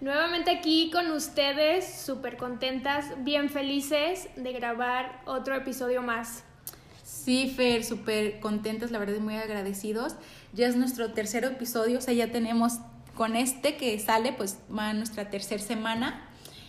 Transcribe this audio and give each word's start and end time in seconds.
Nuevamente 0.00 0.50
aquí 0.50 0.90
con 0.90 1.10
ustedes, 1.10 1.84
súper 1.84 2.38
contentas, 2.38 3.22
bien 3.22 3.50
felices 3.50 4.28
de 4.34 4.52
grabar 4.52 5.20
otro 5.26 5.54
episodio 5.54 6.00
más. 6.00 6.42
Sí, 7.04 7.52
Fer, 7.54 7.84
súper 7.84 8.40
contentas, 8.40 8.90
la 8.92 8.98
verdad, 8.98 9.18
muy 9.18 9.36
agradecidos. 9.36 10.14
Ya 10.54 10.68
es 10.68 10.76
nuestro 10.76 11.12
tercer 11.12 11.44
episodio, 11.44 11.98
o 11.98 12.00
sea, 12.00 12.14
ya 12.14 12.32
tenemos 12.32 12.78
con 13.14 13.36
este 13.36 13.76
que 13.76 13.98
sale, 13.98 14.32
pues 14.32 14.58
va 14.74 14.94
nuestra 14.94 15.28
tercera 15.28 15.62
semana. 15.62 16.26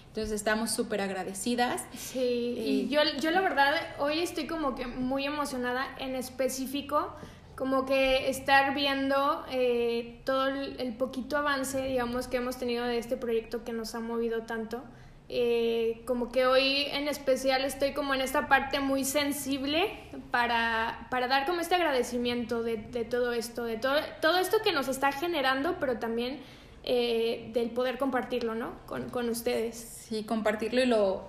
Entonces 0.08 0.34
estamos 0.34 0.72
súper 0.72 1.00
agradecidas. 1.00 1.86
Sí, 1.96 2.20
y 2.58 2.90
yo, 2.90 3.00
yo 3.22 3.32
la 3.32 3.40
verdad 3.40 3.74
hoy 4.00 4.20
estoy 4.20 4.46
como 4.46 4.76
que 4.76 4.88
muy 4.88 5.24
emocionada 5.24 5.88
en 6.00 6.18
específico 6.18 7.16
como 7.62 7.86
que 7.86 8.28
estar 8.28 8.74
viendo 8.74 9.46
eh, 9.52 10.20
todo 10.26 10.48
el, 10.48 10.96
poquito 10.96 11.38
avance, 11.38 11.80
digamos, 11.80 12.28
que 12.28 12.38
hemos 12.38 12.58
tenido 12.58 12.86
de 12.86 12.98
este 12.98 13.18
proyecto 13.18 13.64
que 13.64 13.72
nos 13.72 13.94
ha 13.94 14.00
movido 14.00 14.42
tanto. 14.48 14.82
Eh, 15.30 16.02
como 16.08 16.32
que 16.32 16.48
hoy 16.48 16.86
en 16.92 17.08
especial 17.08 17.64
estoy 17.64 17.94
como 17.94 18.16
en 18.16 18.22
esta 18.22 18.48
parte 18.48 18.80
muy 18.80 19.06
sensible 19.06 19.96
para, 20.32 21.06
para 21.12 21.28
dar 21.28 21.46
como 21.46 21.62
este 21.62 21.76
agradecimiento 21.76 22.64
de, 22.64 22.78
de 22.78 23.06
todo 23.06 23.32
esto, 23.32 23.64
de 23.64 23.78
todo, 23.78 24.00
todo 24.24 24.40
esto 24.40 24.58
que 24.64 24.72
nos 24.72 24.88
está 24.88 25.12
generando, 25.12 25.76
pero 25.80 26.00
también 26.00 26.40
eh, 26.84 27.52
del 27.54 27.70
poder 27.70 28.00
compartirlo, 28.00 28.56
¿no? 28.56 28.72
Con, 28.88 29.12
con 29.12 29.30
ustedes. 29.30 29.76
Sí, 30.08 30.24
compartirlo 30.24 30.82
y 30.82 30.88
lo... 30.88 31.28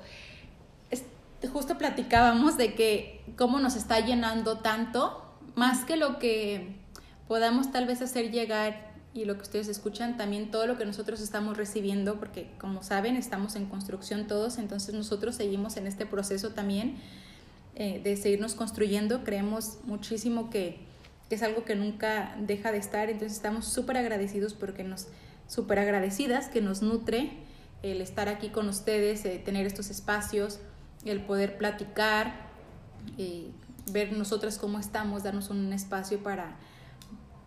justo 1.52 1.76
platicábamos 1.76 2.56
de 2.56 2.72
que 2.72 3.20
cómo 3.36 3.60
nos 3.60 3.76
está 3.76 4.00
llenando 4.00 4.60
tanto 4.60 5.21
más 5.54 5.84
que 5.84 5.96
lo 5.96 6.18
que 6.18 6.76
podamos 7.28 7.72
tal 7.72 7.86
vez 7.86 8.02
hacer 8.02 8.30
llegar 8.30 8.92
y 9.14 9.26
lo 9.26 9.36
que 9.36 9.42
ustedes 9.42 9.68
escuchan, 9.68 10.16
también 10.16 10.50
todo 10.50 10.66
lo 10.66 10.78
que 10.78 10.86
nosotros 10.86 11.20
estamos 11.20 11.56
recibiendo, 11.56 12.18
porque 12.18 12.50
como 12.58 12.82
saben, 12.82 13.16
estamos 13.16 13.56
en 13.56 13.66
construcción 13.66 14.26
todos, 14.26 14.58
entonces 14.58 14.94
nosotros 14.94 15.36
seguimos 15.36 15.76
en 15.76 15.86
este 15.86 16.06
proceso 16.06 16.50
también 16.50 16.96
eh, 17.74 18.00
de 18.02 18.16
seguirnos 18.16 18.54
construyendo, 18.54 19.22
creemos 19.24 19.78
muchísimo 19.84 20.50
que, 20.50 20.90
es 21.30 21.42
algo 21.42 21.64
que 21.64 21.74
nunca 21.74 22.36
deja 22.40 22.72
de 22.72 22.76
estar, 22.78 23.08
entonces 23.08 23.38
estamos 23.38 23.66
súper 23.66 23.96
agradecidos 23.96 24.52
porque 24.52 24.84
nos, 24.84 25.08
súper 25.46 25.78
agradecidas, 25.78 26.48
que 26.48 26.60
nos 26.60 26.82
nutre 26.82 27.30
el 27.82 28.02
estar 28.02 28.28
aquí 28.28 28.50
con 28.50 28.68
ustedes, 28.68 29.24
eh, 29.24 29.40
tener 29.42 29.64
estos 29.64 29.88
espacios, 29.88 30.60
el 31.06 31.22
poder 31.22 31.56
platicar, 31.56 32.50
eh, 33.16 33.50
ver 33.90 34.12
nosotras 34.12 34.58
cómo 34.58 34.78
estamos, 34.78 35.22
darnos 35.22 35.50
un 35.50 35.72
espacio 35.72 36.22
para, 36.22 36.56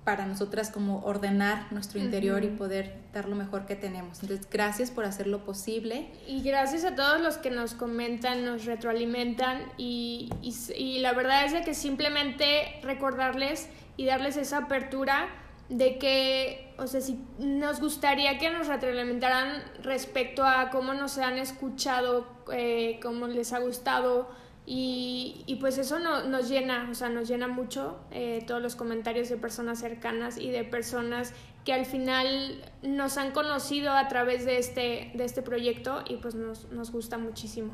para 0.04 0.26
nosotras 0.26 0.70
como 0.70 1.00
ordenar 1.00 1.72
nuestro 1.72 2.00
interior 2.00 2.44
y 2.44 2.50
poder 2.50 2.96
dar 3.14 3.28
lo 3.28 3.36
mejor 3.36 3.66
que 3.66 3.76
tenemos. 3.76 4.22
Entonces, 4.22 4.48
gracias 4.50 4.92
por 4.92 5.06
hacerlo 5.06 5.44
posible. 5.44 6.08
Y 6.28 6.42
gracias 6.42 6.86
a 6.86 6.96
todos 6.96 7.20
los 7.20 7.38
que 7.38 7.50
nos 7.50 7.74
comentan, 7.74 8.46
nos 8.46 8.66
retroalimentan 8.66 9.64
y, 9.78 10.30
y, 10.42 11.00
la 11.00 11.14
verdad 11.14 11.46
es 11.46 11.54
de 11.54 11.64
que 11.64 11.74
simplemente 11.74 12.80
recordarles 12.84 13.68
y 13.98 14.06
darles 14.06 14.38
esa 14.38 14.60
apertura 14.60 15.28
de 15.70 15.98
que, 15.98 16.72
o 16.78 16.86
sea, 16.86 17.02
si 17.02 17.20
nos 17.40 17.80
gustaría 17.80 18.38
que 18.38 18.52
nos 18.52 18.68
retroalimentaran 18.68 19.64
respecto 19.82 20.44
a 20.44 20.70
cómo 20.70 20.94
nos 20.94 21.18
han 21.18 21.40
escuchado, 21.40 22.28
eh, 22.54 23.00
cómo 23.02 23.26
les 23.26 23.54
ha 23.54 23.60
gustado, 23.60 24.30
y, 24.68 25.44
y, 25.46 25.56
pues 25.56 25.78
eso 25.78 26.00
no, 26.00 26.24
nos 26.24 26.50
llena, 26.50 26.88
o 26.90 26.96
sea, 26.96 27.10
nos 27.10 27.28
llena 27.28 27.48
mucho 27.48 28.00
eh, 28.10 28.44
todos 28.48 28.62
los 28.62 28.76
comentarios 28.76 29.30
de 29.30 29.38
personas 29.38 29.80
cercanas 29.80 30.40
y 30.40 30.50
de 30.50 30.64
personas 30.64 31.34
que 31.66 31.74
al 31.74 31.86
final 31.86 32.64
nos 32.82 33.18
han 33.18 33.32
conocido 33.32 33.92
a 33.92 34.08
través 34.08 34.44
de 34.46 34.58
este, 34.58 35.12
de 35.14 35.24
este 35.24 35.44
proyecto 35.44 36.04
y 36.08 36.16
pues 36.18 36.34
nos, 36.34 36.72
nos 36.72 36.92
gusta 36.92 37.20
muchísimo. 37.20 37.72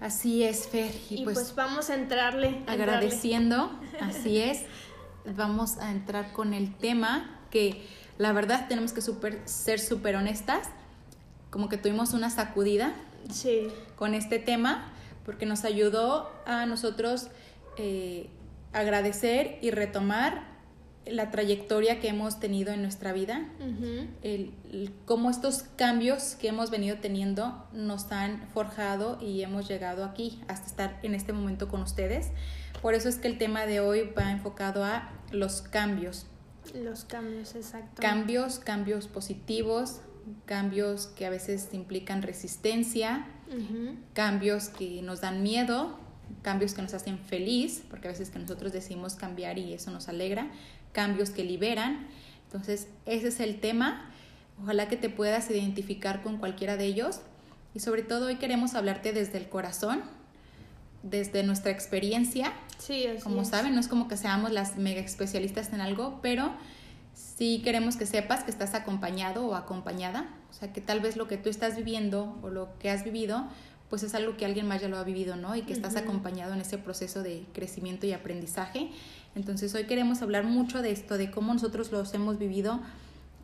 Así 0.00 0.42
es, 0.42 0.66
Fer. 0.66 0.90
Y, 1.10 1.22
pues, 1.22 1.38
pues, 1.38 1.54
vamos 1.54 1.90
a 1.90 1.94
entrarle. 1.94 2.62
agradeciendo, 2.66 3.70
así 4.00 4.38
es. 4.38 4.62
Vamos 5.36 5.78
a 5.78 5.92
entrar 5.92 6.32
con 6.32 6.54
el 6.54 6.74
tema 6.74 7.38
que 7.50 7.86
la 8.18 8.32
verdad 8.32 8.66
tenemos 8.68 8.92
que 8.92 9.00
super, 9.00 9.40
ser 9.44 9.78
súper 9.78 10.16
honestas, 10.16 10.68
como 11.50 11.68
que 11.68 11.78
tuvimos 11.78 12.14
una 12.14 12.30
sacudida 12.30 12.94
sí. 13.30 13.68
con 13.96 14.12
este 14.12 14.40
tema 14.40 14.90
porque 15.24 15.46
nos 15.46 15.64
ayudó 15.64 16.30
a 16.46 16.66
nosotros 16.66 17.28
eh, 17.76 18.28
agradecer 18.72 19.58
y 19.62 19.70
retomar 19.70 20.54
la 21.06 21.30
trayectoria 21.30 22.00
que 22.00 22.08
hemos 22.08 22.40
tenido 22.40 22.72
en 22.72 22.82
nuestra 22.82 23.12
vida, 23.12 23.46
cómo 25.04 25.30
estos 25.30 25.64
cambios 25.76 26.36
que 26.36 26.48
hemos 26.48 26.70
venido 26.70 26.96
teniendo 26.98 27.66
nos 27.72 28.10
han 28.10 28.48
forjado 28.48 29.18
y 29.20 29.42
hemos 29.42 29.68
llegado 29.68 30.04
aquí 30.04 30.40
hasta 30.48 30.66
estar 30.66 31.00
en 31.02 31.14
este 31.14 31.32
momento 31.32 31.68
con 31.68 31.82
ustedes. 31.82 32.30
Por 32.80 32.94
eso 32.94 33.08
es 33.08 33.16
que 33.16 33.28
el 33.28 33.38
tema 33.38 33.66
de 33.66 33.80
hoy 33.80 34.12
va 34.18 34.30
enfocado 34.30 34.84
a 34.84 35.10
los 35.30 35.62
cambios. 35.62 36.26
Los 36.74 37.04
cambios, 37.04 37.54
exacto. 37.54 38.00
Cambios, 38.00 38.58
cambios 38.58 39.06
positivos, 39.06 40.00
cambios 40.46 41.06
que 41.08 41.26
a 41.26 41.30
veces 41.30 41.68
implican 41.72 42.22
resistencia, 42.22 43.26
cambios 44.12 44.68
que 44.68 45.02
nos 45.02 45.20
dan 45.20 45.42
miedo, 45.42 45.98
cambios 46.42 46.74
que 46.74 46.82
nos 46.82 46.94
hacen 46.94 47.18
feliz, 47.18 47.82
porque 47.90 48.08
a 48.08 48.10
veces 48.10 48.30
que 48.30 48.38
nosotros 48.38 48.72
decimos 48.72 49.14
cambiar 49.14 49.58
y 49.58 49.72
eso 49.72 49.90
nos 49.90 50.08
alegra, 50.08 50.48
cambios 50.92 51.30
que 51.30 51.44
liberan. 51.44 52.06
Entonces, 52.46 52.88
ese 53.06 53.28
es 53.28 53.40
el 53.40 53.60
tema. 53.60 54.10
Ojalá 54.62 54.88
que 54.88 54.96
te 54.96 55.10
puedas 55.10 55.50
identificar 55.50 56.22
con 56.22 56.38
cualquiera 56.38 56.76
de 56.76 56.84
ellos. 56.84 57.20
Y 57.74 57.80
sobre 57.80 58.02
todo 58.02 58.26
hoy 58.26 58.36
queremos 58.36 58.74
hablarte 58.74 59.12
desde 59.12 59.38
el 59.38 59.48
corazón, 59.48 60.02
desde 61.02 61.42
nuestra 61.42 61.72
experiencia. 61.72 62.52
Sí, 62.78 63.06
Como 63.22 63.44
saben, 63.44 63.74
no 63.74 63.80
es 63.80 63.88
como 63.88 64.06
que 64.08 64.16
seamos 64.16 64.52
las 64.52 64.76
mega 64.76 65.00
especialistas 65.00 65.72
en 65.72 65.80
algo, 65.80 66.20
pero 66.22 66.52
sí 67.14 67.62
queremos 67.64 67.96
que 67.96 68.06
sepas 68.06 68.44
que 68.44 68.50
estás 68.50 68.74
acompañado 68.74 69.46
o 69.46 69.54
acompañada, 69.54 70.28
o 70.54 70.56
sea, 70.56 70.72
que 70.72 70.80
tal 70.80 71.00
vez 71.00 71.16
lo 71.16 71.26
que 71.26 71.36
tú 71.36 71.48
estás 71.48 71.74
viviendo 71.74 72.38
o 72.42 72.48
lo 72.48 72.68
que 72.78 72.88
has 72.88 73.02
vivido, 73.02 73.44
pues 73.90 74.04
es 74.04 74.14
algo 74.14 74.36
que 74.36 74.44
alguien 74.44 74.68
más 74.68 74.80
ya 74.80 74.88
lo 74.88 74.98
ha 74.98 75.02
vivido, 75.02 75.34
¿no? 75.34 75.56
Y 75.56 75.62
que 75.62 75.72
estás 75.72 75.96
acompañado 75.96 76.54
en 76.54 76.60
ese 76.60 76.78
proceso 76.78 77.24
de 77.24 77.44
crecimiento 77.52 78.06
y 78.06 78.12
aprendizaje. 78.12 78.90
Entonces 79.34 79.74
hoy 79.74 79.84
queremos 79.84 80.22
hablar 80.22 80.44
mucho 80.44 80.80
de 80.80 80.92
esto, 80.92 81.18
de 81.18 81.32
cómo 81.32 81.52
nosotros 81.52 81.90
los 81.90 82.14
hemos 82.14 82.38
vivido, 82.38 82.78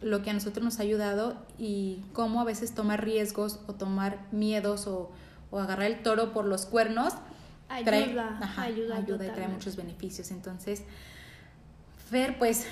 lo 0.01 0.23
que 0.23 0.31
a 0.31 0.33
nosotros 0.33 0.65
nos 0.65 0.79
ha 0.79 0.83
ayudado 0.83 1.37
y 1.59 1.99
cómo 2.13 2.41
a 2.41 2.45
veces 2.45 2.75
tomar 2.77 3.05
riesgos 3.05 3.59
o 3.67 3.75
tomar 3.75 4.19
miedos 4.31 4.87
o, 4.87 5.11
agarrar 5.51 5.91
el 5.91 6.05
toro 6.05 6.33
por 6.33 6.45
los 6.45 6.65
cuernos. 6.65 7.15
Ayuda, 7.69 8.39
ayuda, 8.57 8.97
ayuda 8.97 9.27
y 9.27 9.31
trae 9.31 9.49
muchos 9.49 9.75
beneficios. 9.75 10.31
Entonces, 10.31 10.85
Fer, 12.09 12.39
pues 12.39 12.67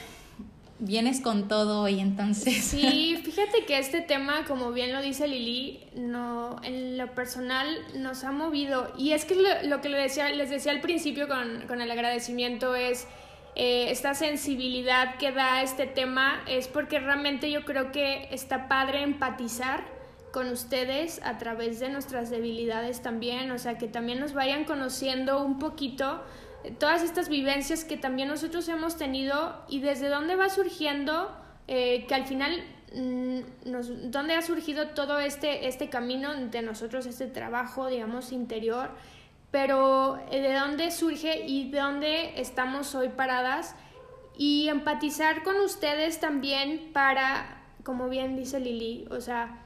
vienes 0.80 1.20
con 1.20 1.48
todo 1.48 1.82
hoy 1.82 2.00
entonces. 2.00 2.64
Sí, 2.64 3.20
fíjate 3.24 3.64
que 3.64 3.78
este 3.78 4.00
tema, 4.00 4.44
como 4.46 4.72
bien 4.72 4.92
lo 4.92 5.02
dice 5.02 5.26
Lili, 5.26 5.80
no, 5.94 6.56
en 6.62 6.96
lo 6.96 7.14
personal 7.14 7.66
nos 7.96 8.24
ha 8.24 8.32
movido. 8.32 8.92
Y 8.96 9.12
es 9.12 9.24
que 9.24 9.34
lo, 9.64 9.80
que 9.80 9.88
les 9.88 10.02
decía, 10.02 10.28
les 10.30 10.50
decía 10.50 10.72
al 10.72 10.80
principio 10.80 11.28
con, 11.28 11.66
con 11.66 11.80
el 11.80 11.90
agradecimiento 11.90 12.74
es 12.74 13.06
eh, 13.54 13.90
esta 13.90 14.14
sensibilidad 14.14 15.16
que 15.16 15.32
da 15.32 15.62
este 15.62 15.86
tema, 15.86 16.42
es 16.46 16.68
porque 16.68 17.00
realmente 17.00 17.50
yo 17.50 17.64
creo 17.64 17.90
que 17.90 18.28
está 18.30 18.68
padre 18.68 19.02
empatizar 19.02 19.84
con 20.32 20.48
ustedes 20.50 21.20
a 21.24 21.38
través 21.38 21.80
de 21.80 21.88
nuestras 21.88 22.30
debilidades 22.30 23.02
también, 23.02 23.50
o 23.50 23.58
sea, 23.58 23.76
que 23.76 23.88
también 23.88 24.20
nos 24.20 24.32
vayan 24.32 24.64
conociendo 24.64 25.42
un 25.42 25.58
poquito 25.58 26.22
todas 26.78 27.02
estas 27.02 27.28
vivencias 27.28 27.84
que 27.84 27.96
también 27.96 28.28
nosotros 28.28 28.68
hemos 28.68 28.96
tenido 28.96 29.64
y 29.68 29.80
desde 29.80 30.08
dónde 30.08 30.36
va 30.36 30.48
surgiendo, 30.48 31.30
eh, 31.66 32.06
que 32.06 32.14
al 32.14 32.26
final, 32.26 32.62
mm, 32.94 33.70
nos, 33.70 34.10
dónde 34.10 34.34
ha 34.34 34.42
surgido 34.42 34.88
todo 34.88 35.18
este, 35.18 35.68
este 35.68 35.88
camino 35.88 36.34
de 36.34 36.62
nosotros, 36.62 37.06
este 37.06 37.26
trabajo, 37.26 37.88
digamos, 37.88 38.32
interior, 38.32 38.90
pero 39.50 40.18
eh, 40.30 40.40
de 40.40 40.54
dónde 40.54 40.90
surge 40.90 41.46
y 41.46 41.70
de 41.70 41.78
dónde 41.78 42.40
estamos 42.40 42.94
hoy 42.94 43.08
paradas 43.08 43.74
y 44.36 44.68
empatizar 44.68 45.42
con 45.42 45.56
ustedes 45.60 46.20
también 46.20 46.90
para, 46.92 47.62
como 47.82 48.08
bien 48.08 48.36
dice 48.36 48.60
Lili, 48.60 49.06
o 49.10 49.20
sea, 49.20 49.62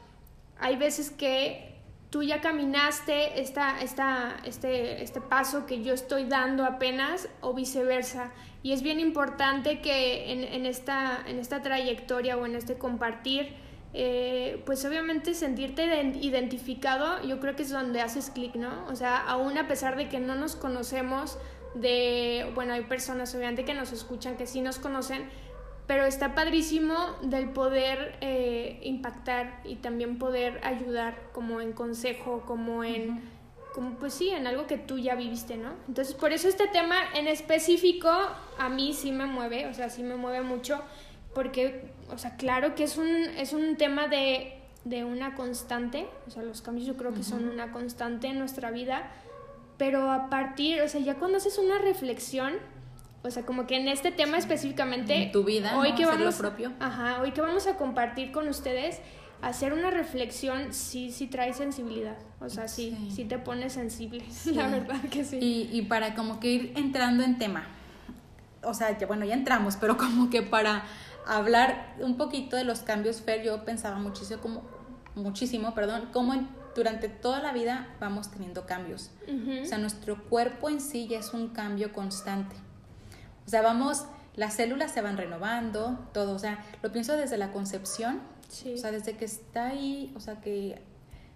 hay 0.58 0.76
veces 0.76 1.10
que 1.10 1.71
tú 2.12 2.22
ya 2.22 2.42
caminaste 2.42 3.40
esta, 3.40 3.80
esta, 3.80 4.36
este, 4.44 5.02
este 5.02 5.22
paso 5.22 5.64
que 5.64 5.82
yo 5.82 5.94
estoy 5.94 6.24
dando 6.24 6.66
apenas 6.66 7.26
o 7.40 7.54
viceversa. 7.54 8.30
Y 8.62 8.72
es 8.72 8.82
bien 8.82 9.00
importante 9.00 9.80
que 9.80 10.30
en, 10.30 10.66
esta, 10.66 11.24
en 11.26 11.38
esta 11.38 11.62
trayectoria 11.62 12.36
o 12.36 12.44
en 12.44 12.54
este 12.54 12.76
compartir, 12.76 13.54
eh, 13.94 14.62
pues 14.66 14.84
obviamente 14.84 15.32
sentirte 15.32 15.84
identificado, 16.20 17.22
yo 17.26 17.40
creo 17.40 17.56
que 17.56 17.62
es 17.62 17.70
donde 17.70 18.02
haces 18.02 18.28
clic, 18.28 18.56
¿no? 18.56 18.86
O 18.88 18.94
sea, 18.94 19.16
aún 19.16 19.56
a 19.56 19.66
pesar 19.66 19.96
de 19.96 20.10
que 20.10 20.20
no 20.20 20.34
nos 20.34 20.54
conocemos, 20.54 21.38
de, 21.74 22.46
bueno, 22.54 22.74
hay 22.74 22.82
personas 22.82 23.34
obviamente 23.34 23.64
que 23.64 23.72
nos 23.72 23.90
escuchan 23.90 24.36
que 24.36 24.46
sí 24.46 24.60
nos 24.60 24.78
conocen, 24.78 25.30
pero 25.92 26.06
está 26.06 26.34
padrísimo 26.34 26.94
del 27.20 27.50
poder 27.50 28.16
eh, 28.22 28.80
impactar 28.82 29.60
y 29.62 29.74
también 29.74 30.18
poder 30.18 30.58
ayudar 30.64 31.18
como 31.34 31.60
en 31.60 31.74
consejo, 31.74 32.44
como 32.46 32.82
en, 32.82 33.20
como 33.74 33.96
pues 33.96 34.14
sí, 34.14 34.30
en 34.30 34.46
algo 34.46 34.66
que 34.66 34.78
tú 34.78 34.98
ya 34.98 35.16
viviste, 35.16 35.58
¿no? 35.58 35.74
Entonces, 35.88 36.14
por 36.14 36.32
eso 36.32 36.48
este 36.48 36.66
tema 36.66 36.96
en 37.14 37.28
específico 37.28 38.08
a 38.08 38.70
mí 38.70 38.94
sí 38.94 39.12
me 39.12 39.26
mueve, 39.26 39.66
o 39.66 39.74
sea, 39.74 39.90
sí 39.90 40.02
me 40.02 40.16
mueve 40.16 40.40
mucho, 40.40 40.80
porque, 41.34 41.90
o 42.10 42.16
sea, 42.16 42.38
claro 42.38 42.74
que 42.74 42.84
es 42.84 42.96
un, 42.96 43.14
es 43.36 43.52
un 43.52 43.76
tema 43.76 44.08
de, 44.08 44.62
de 44.86 45.04
una 45.04 45.34
constante, 45.34 46.06
o 46.26 46.30
sea, 46.30 46.42
los 46.42 46.62
cambios 46.62 46.86
yo 46.86 46.96
creo 46.96 47.12
que 47.12 47.22
son 47.22 47.46
una 47.46 47.70
constante 47.70 48.28
en 48.28 48.38
nuestra 48.38 48.70
vida, 48.70 49.10
pero 49.76 50.10
a 50.10 50.30
partir, 50.30 50.80
o 50.80 50.88
sea, 50.88 51.02
ya 51.02 51.16
cuando 51.16 51.36
haces 51.36 51.58
una 51.58 51.76
reflexión, 51.76 52.54
o 53.24 53.30
sea, 53.30 53.44
como 53.44 53.66
que 53.66 53.76
en 53.76 53.88
este 53.88 54.10
tema 54.10 54.36
específicamente. 54.36 55.14
En 55.14 55.32
tu 55.32 55.44
vida, 55.44 55.78
hoy 55.78 55.94
que 55.94 56.04
vamos, 56.06 56.36
propio. 56.36 56.72
Ajá, 56.80 57.20
hoy 57.22 57.30
que 57.32 57.40
vamos 57.40 57.66
a 57.66 57.76
compartir 57.76 58.32
con 58.32 58.48
ustedes, 58.48 59.00
hacer 59.42 59.72
una 59.72 59.90
reflexión 59.90 60.72
sí, 60.72 61.12
sí 61.12 61.28
trae 61.28 61.52
sensibilidad. 61.52 62.16
O 62.40 62.48
sea, 62.48 62.66
sí, 62.66 63.10
sí, 63.14 63.24
te 63.24 63.38
pone 63.38 63.70
sensible, 63.70 64.24
la 64.46 64.68
verdad 64.68 65.00
que 65.10 65.24
sí. 65.24 65.38
Y, 65.40 65.68
y 65.72 65.82
para 65.82 66.14
como 66.14 66.40
que 66.40 66.48
ir 66.48 66.72
entrando 66.76 67.22
en 67.22 67.38
tema. 67.38 67.64
O 68.64 68.74
sea, 68.74 68.96
ya, 68.98 69.06
bueno, 69.06 69.24
ya 69.24 69.34
entramos, 69.34 69.76
pero 69.76 69.96
como 69.96 70.28
que 70.28 70.42
para 70.42 70.84
hablar 71.26 71.94
un 72.00 72.16
poquito 72.16 72.56
de 72.56 72.64
los 72.64 72.80
cambios, 72.80 73.20
Fer, 73.20 73.44
yo 73.44 73.64
pensaba 73.64 73.98
muchísimo, 73.98 74.40
como, 74.40 74.62
muchísimo, 75.14 75.74
perdón, 75.74 76.08
cómo 76.12 76.34
durante 76.74 77.08
toda 77.08 77.40
la 77.40 77.52
vida 77.52 77.94
vamos 78.00 78.30
teniendo 78.30 78.66
cambios. 78.66 79.10
O 79.62 79.64
sea, 79.64 79.78
nuestro 79.78 80.24
cuerpo 80.24 80.68
en 80.68 80.80
sí 80.80 81.06
ya 81.06 81.18
es 81.18 81.34
un 81.34 81.48
cambio 81.48 81.92
constante. 81.92 82.56
O 83.46 83.50
sea, 83.50 83.62
vamos, 83.62 84.06
las 84.36 84.54
células 84.54 84.92
se 84.92 85.02
van 85.02 85.16
renovando, 85.16 86.08
todo, 86.12 86.34
o 86.34 86.38
sea, 86.38 86.64
lo 86.82 86.92
pienso 86.92 87.16
desde 87.16 87.36
la 87.36 87.52
concepción, 87.52 88.20
o 88.48 88.76
sea, 88.76 88.90
desde 88.90 89.16
que 89.16 89.24
está 89.24 89.68
ahí, 89.68 90.12
o 90.16 90.20
sea, 90.20 90.40
que 90.40 90.80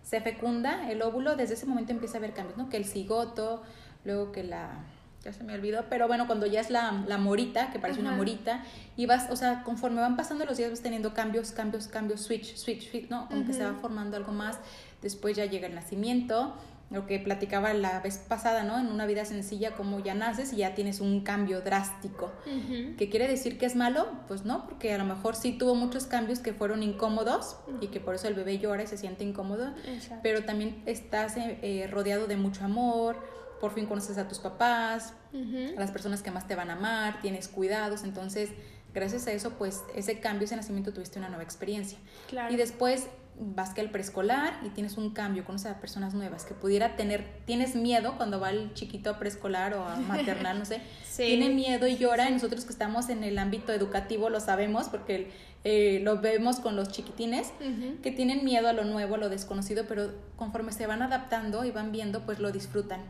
se 0.02 0.20
fecunda 0.20 0.90
el 0.90 1.02
óvulo, 1.02 1.36
desde 1.36 1.54
ese 1.54 1.66
momento 1.66 1.92
empieza 1.92 2.16
a 2.16 2.18
haber 2.18 2.32
cambios, 2.32 2.56
¿no? 2.56 2.68
Que 2.68 2.76
el 2.76 2.84
cigoto, 2.84 3.62
luego 4.04 4.32
que 4.32 4.44
la, 4.44 4.84
ya 5.24 5.32
se 5.32 5.42
me 5.42 5.54
olvidó, 5.54 5.86
pero 5.90 6.06
bueno, 6.06 6.26
cuando 6.26 6.46
ya 6.46 6.60
es 6.60 6.70
la, 6.70 7.04
la 7.06 7.18
morita, 7.18 7.70
que 7.72 7.80
parece 7.80 8.00
una 8.00 8.12
morita, 8.12 8.62
y 8.96 9.06
vas, 9.06 9.28
o 9.30 9.36
sea, 9.36 9.64
conforme 9.64 10.00
van 10.00 10.16
pasando 10.16 10.44
los 10.44 10.56
días 10.56 10.70
vas 10.70 10.80
teniendo 10.80 11.12
cambios, 11.12 11.50
cambios, 11.50 11.88
cambios, 11.88 12.20
switch, 12.20 12.54
switch, 12.54 12.88
switch, 12.90 13.10
¿no? 13.10 13.26
Como 13.28 13.44
que 13.44 13.52
se 13.52 13.64
va 13.64 13.74
formando 13.74 14.16
algo 14.16 14.32
más, 14.32 14.58
después 15.02 15.36
ya 15.36 15.44
llega 15.46 15.66
el 15.66 15.74
nacimiento, 15.74 16.54
lo 16.90 17.06
que 17.06 17.18
platicaba 17.18 17.74
la 17.74 18.00
vez 18.00 18.18
pasada, 18.18 18.62
¿no? 18.62 18.78
En 18.78 18.86
una 18.86 19.06
vida 19.06 19.24
sencilla, 19.24 19.72
como 19.72 19.98
ya 20.00 20.14
naces 20.14 20.52
y 20.52 20.58
ya 20.58 20.74
tienes 20.74 21.00
un 21.00 21.22
cambio 21.22 21.60
drástico. 21.60 22.32
¿Qué 22.96 23.10
quiere 23.10 23.26
decir 23.26 23.58
que 23.58 23.66
es 23.66 23.74
malo? 23.74 24.06
Pues 24.28 24.44
no, 24.44 24.66
porque 24.66 24.92
a 24.94 24.98
lo 24.98 25.04
mejor 25.04 25.34
sí 25.34 25.52
tuvo 25.52 25.74
muchos 25.74 26.06
cambios 26.06 26.38
que 26.38 26.52
fueron 26.52 26.82
incómodos 26.82 27.56
y 27.80 27.88
que 27.88 27.98
por 27.98 28.14
eso 28.14 28.28
el 28.28 28.34
bebé 28.34 28.58
llora 28.58 28.84
y 28.84 28.86
se 28.86 28.96
siente 28.96 29.24
incómodo, 29.24 29.72
pero 30.22 30.44
también 30.44 30.82
estás 30.86 31.36
eh, 31.36 31.58
eh, 31.62 31.88
rodeado 31.90 32.28
de 32.28 32.36
mucho 32.36 32.64
amor, 32.64 33.16
por 33.60 33.72
fin 33.72 33.86
conoces 33.86 34.18
a 34.18 34.28
tus 34.28 34.38
papás, 34.38 35.12
a 35.32 35.80
las 35.80 35.90
personas 35.90 36.22
que 36.22 36.30
más 36.30 36.46
te 36.46 36.54
van 36.54 36.70
a 36.70 36.74
amar, 36.74 37.20
tienes 37.20 37.48
cuidados, 37.48 38.04
entonces 38.04 38.50
gracias 38.94 39.26
a 39.26 39.32
eso, 39.32 39.50
pues 39.58 39.82
ese 39.94 40.20
cambio, 40.20 40.44
ese 40.44 40.56
nacimiento 40.56 40.92
tuviste 40.92 41.18
una 41.18 41.28
nueva 41.28 41.42
experiencia. 41.42 41.98
Y 42.48 42.56
después 42.56 43.08
vas 43.38 43.74
que 43.74 43.80
al 43.80 43.90
preescolar 43.90 44.58
y 44.64 44.70
tienes 44.70 44.96
un 44.96 45.10
cambio, 45.10 45.44
conoces 45.44 45.72
a 45.72 45.80
personas 45.80 46.14
nuevas 46.14 46.44
que 46.44 46.54
pudiera 46.54 46.96
tener, 46.96 47.42
tienes 47.44 47.76
miedo 47.76 48.14
cuando 48.16 48.40
va 48.40 48.50
el 48.50 48.72
chiquito 48.74 49.10
a 49.10 49.18
preescolar 49.18 49.74
o 49.74 49.84
a 49.84 49.96
maternal, 50.08 50.58
no 50.58 50.64
sé, 50.64 50.80
tiene 51.16 51.50
miedo 51.50 51.86
y 51.86 51.96
llora 51.96 52.28
y 52.30 52.32
nosotros 52.32 52.64
que 52.64 52.72
estamos 52.72 53.08
en 53.08 53.24
el 53.24 53.38
ámbito 53.38 53.72
educativo 53.72 54.30
lo 54.30 54.40
sabemos 54.40 54.88
porque 54.88 55.30
eh, 55.64 56.00
lo 56.02 56.20
vemos 56.20 56.60
con 56.60 56.76
los 56.76 56.88
chiquitines 56.88 57.52
que 58.02 58.10
tienen 58.12 58.44
miedo 58.44 58.68
a 58.68 58.72
lo 58.72 58.84
nuevo, 58.84 59.16
a 59.16 59.18
lo 59.18 59.28
desconocido, 59.28 59.84
pero 59.88 60.12
conforme 60.36 60.72
se 60.72 60.86
van 60.86 61.02
adaptando 61.02 61.64
y 61.64 61.70
van 61.70 61.92
viendo, 61.92 62.24
pues 62.24 62.38
lo 62.38 62.52
disfrutan. 62.52 63.00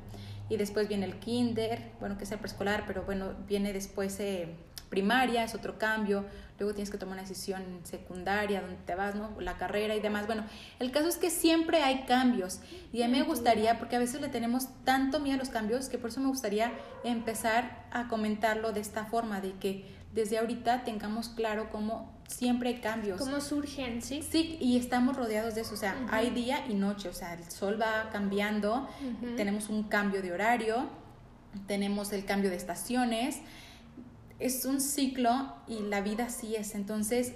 Y 0.49 0.57
después 0.57 0.89
viene 0.89 1.07
el 1.07 1.19
kinder, 1.19 1.91
bueno, 2.01 2.17
que 2.17 2.25
es 2.25 2.33
el 2.33 2.39
preescolar, 2.39 2.85
pero 2.87 3.03
bueno, 3.03 3.35
viene 3.47 3.73
después... 3.73 4.19
Eh, 4.21 4.49
primaria, 4.89 5.45
es 5.45 5.55
otro 5.55 5.79
cambio, 5.79 6.25
luego 6.59 6.75
tienes 6.75 6.91
que 6.91 6.99
tomar 6.99 7.15
una 7.15 7.23
decisión 7.23 7.63
secundaria, 7.85 8.61
donde 8.61 8.77
te 8.85 8.95
vas, 8.95 9.15
¿no? 9.15 9.41
La 9.41 9.57
carrera 9.57 9.95
y 9.95 10.01
demás. 10.01 10.27
Bueno, 10.27 10.45
el 10.79 10.91
caso 10.91 11.09
es 11.09 11.17
que 11.17 11.31
siempre 11.31 11.83
hay 11.83 12.05
cambios. 12.05 12.61
Y 12.93 13.03
a 13.03 13.09
mí 13.09 13.19
me 13.19 13.25
gustaría, 13.25 13.79
porque 13.79 13.97
a 13.97 13.99
veces 13.99 14.21
le 14.21 14.29
tenemos 14.29 14.69
tanto 14.85 15.21
miedo 15.21 15.37
a 15.37 15.39
los 15.39 15.51
cambios, 15.51 15.89
que 15.89 15.99
por 15.99 16.11
eso 16.11 16.21
me 16.21 16.29
gustaría 16.29 16.73
empezar 17.05 17.87
a 17.91 18.09
comentarlo 18.09 18.73
de 18.73 18.81
esta 18.81 19.05
forma, 19.05 19.41
de 19.41 19.53
que 19.53 19.97
desde 20.13 20.39
ahorita 20.39 20.85
tengamos 20.85 21.29
claro 21.29 21.69
cómo 21.71 22.17
siempre 22.27 22.71
hay 22.71 22.81
cambios. 22.81 23.19
Cómo 23.19 23.41
surgen, 23.41 24.01
¿sí? 24.03 24.23
Sí, 24.23 24.57
y 24.61 24.79
estamos 24.79 25.15
rodeados 25.15 25.55
de 25.55 25.61
eso, 25.61 25.75
o 25.75 25.77
sea, 25.77 25.95
hay 26.11 26.31
día 26.31 26.65
y 26.69 26.75
noche, 26.75 27.09
o 27.09 27.13
sea, 27.13 27.35
el 27.35 27.51
sol 27.51 27.81
va 27.81 28.09
cambiando, 28.11 28.89
tenemos 29.37 29.69
un 29.69 29.85
cambio 29.85 30.23
de 30.23 30.33
horario, 30.33 30.89
tenemos 31.67 32.13
el 32.13 32.25
cambio 32.25 32.51
de 32.51 32.57
estaciones, 32.57 33.41
es 34.39 34.65
un 34.65 34.81
ciclo 34.81 35.55
y 35.67 35.81
la 35.81 36.01
vida 36.01 36.27
así 36.27 36.57
es. 36.57 36.75
Entonces, 36.75 37.33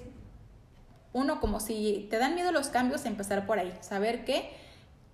uno 1.13 1.41
como 1.41 1.61
si 1.61 2.07
te 2.11 2.19
dan 2.19 2.35
miedo 2.35 2.53
los 2.53 2.69
cambios, 2.69 3.05
empezar 3.05 3.47
por 3.47 3.59
ahí, 3.59 3.77
saber 3.81 4.25
que 4.25 4.51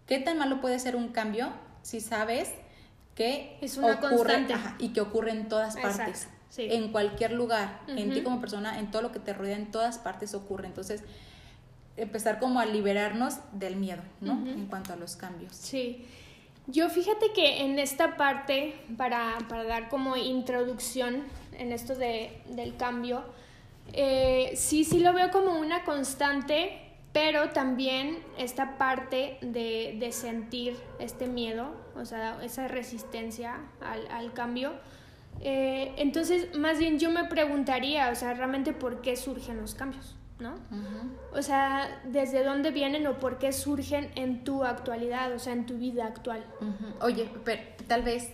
qué 0.07 0.19
tan 0.19 0.39
malo 0.39 0.61
puede 0.61 0.79
ser 0.79 0.97
un 0.97 1.09
cambio 1.09 1.51
si 1.83 2.01
sabes 2.01 2.51
que 3.15 3.57
es 3.61 3.77
una 3.77 3.95
ocurre 3.95 4.47
y 4.79 4.91
que 4.91 5.01
ocurre 5.01 5.31
en 5.31 5.49
todas 5.49 5.77
partes. 5.77 6.29
En 6.59 6.91
cualquier 6.91 7.33
lugar, 7.33 7.81
en 7.87 8.13
ti 8.13 8.23
como 8.23 8.41
persona, 8.41 8.79
en 8.79 8.91
todo 8.91 9.03
lo 9.03 9.13
que 9.13 9.19
te 9.19 9.33
rodea, 9.33 9.57
en 9.57 9.71
todas 9.71 9.99
partes 9.99 10.35
ocurre. 10.35 10.67
Entonces, 10.67 11.03
empezar 11.97 12.39
como 12.39 12.61
a 12.61 12.67
liberarnos 12.67 13.39
del 13.53 13.77
miedo, 13.77 14.03
¿no? 14.21 14.33
En 14.47 14.67
cuanto 14.67 14.93
a 14.93 14.97
los 14.97 15.17
cambios. 15.17 15.55
Sí. 15.55 16.07
Yo 16.67 16.91
fíjate 16.91 17.33
que 17.33 17.63
en 17.63 17.79
esta 17.79 18.17
parte, 18.17 18.75
para, 18.97 19.39
para 19.49 19.65
dar 19.65 19.89
como 19.89 20.17
introducción 20.17 21.23
en 21.59 21.73
esto 21.73 21.95
de, 21.95 22.41
del 22.51 22.77
cambio, 22.77 23.25
eh, 23.93 24.53
sí, 24.57 24.85
sí 24.85 25.01
lo 25.01 25.13
veo 25.13 25.31
como 25.31 25.59
una 25.59 25.85
constante, 25.85 26.79
pero 27.13 27.51
también 27.51 28.19
esta 28.37 28.77
parte 28.77 29.39
de, 29.41 29.97
de 29.99 30.13
sentir 30.13 30.77
este 30.99 31.27
miedo, 31.27 31.71
o 31.95 32.05
sea, 32.05 32.39
esa 32.43 32.69
resistencia 32.69 33.61
al, 33.81 34.07
al 34.09 34.33
cambio. 34.33 34.73
Eh, 35.41 35.93
entonces, 35.97 36.55
más 36.57 36.79
bien 36.79 36.99
yo 36.99 37.11
me 37.11 37.25
preguntaría, 37.25 38.11
o 38.11 38.15
sea, 38.15 38.35
realmente 38.35 38.73
por 38.73 39.01
qué 39.01 39.17
surgen 39.17 39.59
los 39.59 39.75
cambios, 39.75 40.17
¿no? 40.39 40.55
O 41.33 41.43
sea, 41.43 42.03
¿desde 42.05 42.43
dónde 42.43 42.71
vienen 42.71 43.07
o 43.07 43.19
por 43.19 43.39
qué 43.39 43.53
surgen 43.53 44.11
en 44.15 44.45
tu 44.45 44.65
actualidad, 44.65 45.33
o 45.33 45.39
sea, 45.39 45.53
en 45.53 45.67
tu 45.67 45.77
vida 45.77 46.07
actual? 46.07 46.45
Oye, 47.01 47.31
pero 47.45 47.63
tal 47.87 48.03
vez 48.03 48.31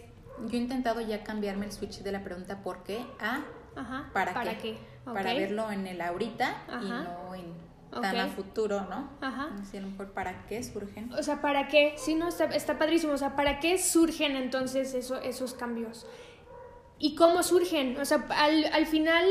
yo 0.47 0.59
he 0.59 0.61
intentado 0.61 1.01
ya 1.01 1.23
cambiarme 1.23 1.67
el 1.67 1.73
switch 1.73 2.01
de 2.03 2.13
la 2.13 2.25
pregunta 2.25 2.63
¿por 2.63 2.83
qué? 2.83 3.05
a 3.21 3.45
¿para, 4.13 4.35
¿para 4.35 4.59
qué? 4.59 4.79
Para 5.05 5.35
verlo 5.35 5.71
en 5.71 5.87
el 5.87 6.01
ahorita 6.01 6.63
y 6.83 6.89
no 6.89 7.35
en 7.35 7.73
tan 8.01 8.17
a 8.17 8.27
futuro, 8.29 8.87
¿no? 8.89 9.11
Ajá. 9.21 9.51
Así 9.61 9.77
a 9.77 9.81
lo 9.81 9.89
mejor 9.89 10.13
para 10.13 10.47
qué 10.47 10.63
surgen. 10.63 11.13
O 11.13 11.23
sea, 11.23 11.43
¿para 11.43 11.69
qué? 11.69 11.95
Sí, 11.97 12.15
no, 12.15 12.29
está, 12.29 12.47
está 12.47 12.79
padrísimo. 12.79 13.13
O 13.13 13.19
sea, 13.19 13.37
¿para 13.37 13.61
qué 13.61 13.77
surgen 13.77 14.37
entonces 14.37 14.95
eso, 14.95 15.21
esos 15.21 15.53
cambios? 15.53 16.07
¿Y 16.99 17.15
cómo 17.17 17.43
surgen? 17.43 18.01
O 18.01 18.05
sea, 18.05 18.27
al, 18.31 18.65
al 18.73 18.87
final 18.87 19.27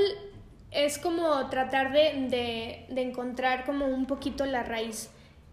es 0.69 0.99
como 0.99 1.49
tratar 1.49 1.91
de, 1.91 2.27
de, 2.29 2.85
de 2.93 3.01
encontrar 3.01 3.65
como 3.65 3.87
un 3.87 4.05
poquito 4.05 4.45
la 4.45 4.63
raíz 4.63 5.09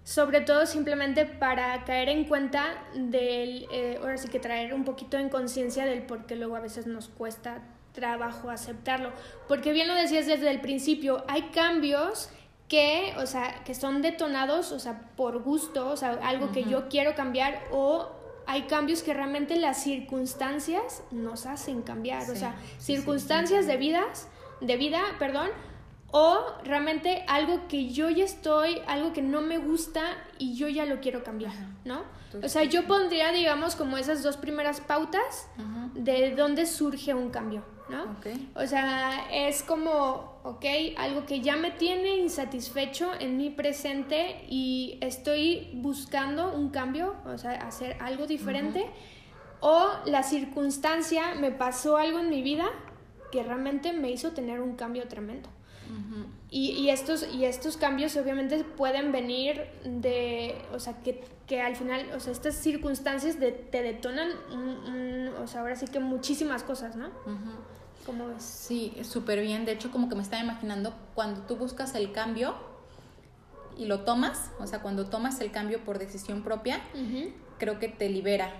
sobre 0.08 0.40
todo 0.40 0.64
simplemente 0.64 1.26
para 1.26 1.84
caer 1.84 2.08
en 2.08 2.24
cuenta 2.24 2.82
del, 2.94 3.68
eh, 3.70 3.98
ahora 4.00 4.16
sí 4.16 4.28
que 4.28 4.40
traer 4.40 4.72
un 4.72 4.84
poquito 4.84 5.18
en 5.18 5.28
conciencia 5.28 5.84
del 5.84 6.00
por 6.00 6.24
qué 6.24 6.34
luego 6.34 6.56
a 6.56 6.60
veces 6.60 6.86
nos 6.86 7.08
cuesta 7.08 7.60
trabajo 7.92 8.48
aceptarlo. 8.48 9.12
Porque 9.48 9.70
bien 9.74 9.86
lo 9.86 9.92
decías 9.92 10.24
desde 10.24 10.50
el 10.50 10.62
principio, 10.62 11.24
hay 11.28 11.50
cambios 11.50 12.30
que, 12.68 13.12
o 13.18 13.26
sea, 13.26 13.62
que 13.66 13.74
son 13.74 14.00
detonados, 14.00 14.72
o 14.72 14.78
sea, 14.78 15.10
por 15.14 15.42
gusto, 15.42 15.90
o 15.90 15.96
sea, 15.98 16.18
algo 16.22 16.52
que 16.52 16.64
yo 16.64 16.88
quiero 16.88 17.14
cambiar 17.14 17.64
o 17.70 18.08
hay 18.46 18.62
cambios 18.62 19.02
que 19.02 19.12
realmente 19.12 19.56
las 19.56 19.82
circunstancias 19.82 21.02
nos 21.10 21.44
hacen 21.44 21.82
cambiar, 21.82 22.30
o 22.30 22.34
sea, 22.34 22.54
circunstancias 22.78 23.66
de 23.66 23.76
vidas, 23.76 24.26
de 24.62 24.78
vida, 24.78 25.02
perdón, 25.18 25.50
o 26.10 26.38
realmente 26.64 27.24
algo 27.28 27.68
que 27.68 27.90
yo 27.90 28.08
ya 28.08 28.24
estoy, 28.24 28.80
algo 28.86 29.12
que 29.12 29.22
no 29.22 29.40
me 29.40 29.58
gusta 29.58 30.02
y 30.38 30.54
yo 30.54 30.68
ya 30.68 30.86
lo 30.86 31.00
quiero 31.00 31.22
cambiar, 31.22 31.52
¿no? 31.84 32.02
o 32.42 32.48
sea, 32.48 32.64
yo 32.64 32.86
pondría, 32.86 33.32
digamos, 33.32 33.74
como 33.74 33.96
esas 33.96 34.22
dos 34.22 34.36
primeras 34.36 34.80
pautas 34.80 35.48
de 35.94 36.34
dónde 36.34 36.66
surge 36.66 37.14
un 37.14 37.30
cambio, 37.30 37.62
¿no? 37.88 38.16
O 38.54 38.66
sea, 38.66 39.26
es 39.32 39.62
como, 39.62 40.40
ok, 40.42 40.64
algo 40.98 41.24
que 41.24 41.40
ya 41.40 41.56
me 41.56 41.70
tiene 41.70 42.16
insatisfecho 42.16 43.10
en 43.18 43.36
mi 43.38 43.50
presente 43.50 44.44
y 44.48 44.98
estoy 45.00 45.70
buscando 45.74 46.52
un 46.52 46.68
cambio, 46.68 47.16
o 47.26 47.38
sea, 47.38 47.52
hacer 47.52 47.96
algo 48.00 48.26
diferente, 48.26 48.86
o 49.60 49.88
la 50.04 50.22
circunstancia 50.22 51.34
me 51.34 51.50
pasó 51.50 51.96
algo 51.96 52.18
en 52.18 52.28
mi 52.28 52.42
vida 52.42 52.66
que 53.32 53.42
realmente 53.42 53.92
me 53.92 54.10
hizo 54.10 54.32
tener 54.32 54.60
un 54.60 54.76
cambio 54.76 55.08
tremendo 55.08 55.48
y, 56.50 56.70
y, 56.70 56.90
estos, 56.90 57.26
y 57.32 57.44
estos 57.44 57.76
cambios 57.76 58.16
obviamente 58.16 58.62
pueden 58.64 59.12
venir 59.12 59.66
de, 59.84 60.54
o 60.72 60.80
sea, 60.80 60.94
que, 61.02 61.22
que 61.46 61.60
al 61.60 61.76
final, 61.76 62.06
o 62.14 62.20
sea, 62.20 62.32
estas 62.32 62.54
circunstancias 62.54 63.36
te 63.38 63.82
detonan, 63.82 64.30
o 65.42 65.46
sea, 65.46 65.60
ahora 65.60 65.76
sí 65.76 65.86
que 65.86 66.00
muchísimas 66.00 66.62
cosas, 66.62 66.96
¿no? 66.96 67.10
¿Cómo 68.06 68.28
ves? 68.28 68.42
Sí, 68.42 68.96
súper 69.02 69.40
bien. 69.40 69.66
De 69.66 69.72
hecho, 69.72 69.90
como 69.90 70.08
que 70.08 70.14
me 70.14 70.22
estaba 70.22 70.42
imaginando, 70.42 70.94
cuando 71.14 71.42
tú 71.42 71.56
buscas 71.56 71.94
el 71.94 72.12
cambio 72.12 72.54
y 73.76 73.84
lo 73.84 74.00
tomas, 74.00 74.50
o 74.58 74.66
sea, 74.66 74.80
cuando 74.80 75.06
tomas 75.06 75.40
el 75.40 75.50
cambio 75.50 75.84
por 75.84 75.98
decisión 75.98 76.42
propia, 76.42 76.80
creo 77.58 77.78
que 77.78 77.88
te 77.88 78.08
libera. 78.08 78.52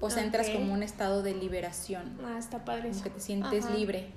O 0.00 0.08
sea, 0.10 0.22
entras 0.22 0.48
como 0.50 0.72
un 0.72 0.82
estado 0.82 1.22
de 1.22 1.34
liberación. 1.34 2.18
Ah, 2.24 2.36
está 2.38 2.64
padre. 2.64 2.90
Como 2.90 3.02
que 3.02 3.10
te 3.10 3.20
sientes 3.20 3.70
libre. 3.70 4.12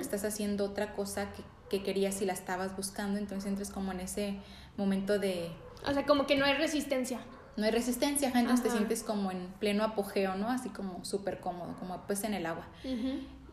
Estás 0.00 0.24
haciendo 0.24 0.64
otra 0.64 0.94
cosa 0.94 1.32
que 1.32 1.42
que 1.70 1.82
querías 1.82 2.20
y 2.20 2.26
la 2.26 2.34
estabas 2.34 2.76
buscando, 2.76 3.18
entonces 3.18 3.48
entres 3.48 3.70
como 3.70 3.92
en 3.92 4.00
ese 4.00 4.34
momento 4.76 5.18
de... 5.18 5.50
O 5.86 5.94
sea, 5.94 6.04
como 6.04 6.26
que 6.26 6.36
no 6.36 6.44
hay 6.44 6.54
resistencia. 6.54 7.20
No 7.56 7.64
hay 7.64 7.70
resistencia, 7.70 8.30
entonces 8.34 8.62
te 8.62 8.70
sientes 8.70 9.02
como 9.02 9.30
en 9.30 9.48
pleno 9.58 9.84
apogeo, 9.84 10.34
¿no? 10.36 10.50
Así 10.50 10.68
como 10.68 11.04
súper 11.04 11.40
cómodo, 11.40 11.76
como 11.78 12.02
pues 12.06 12.24
en 12.24 12.34
el 12.34 12.46
agua. 12.46 12.66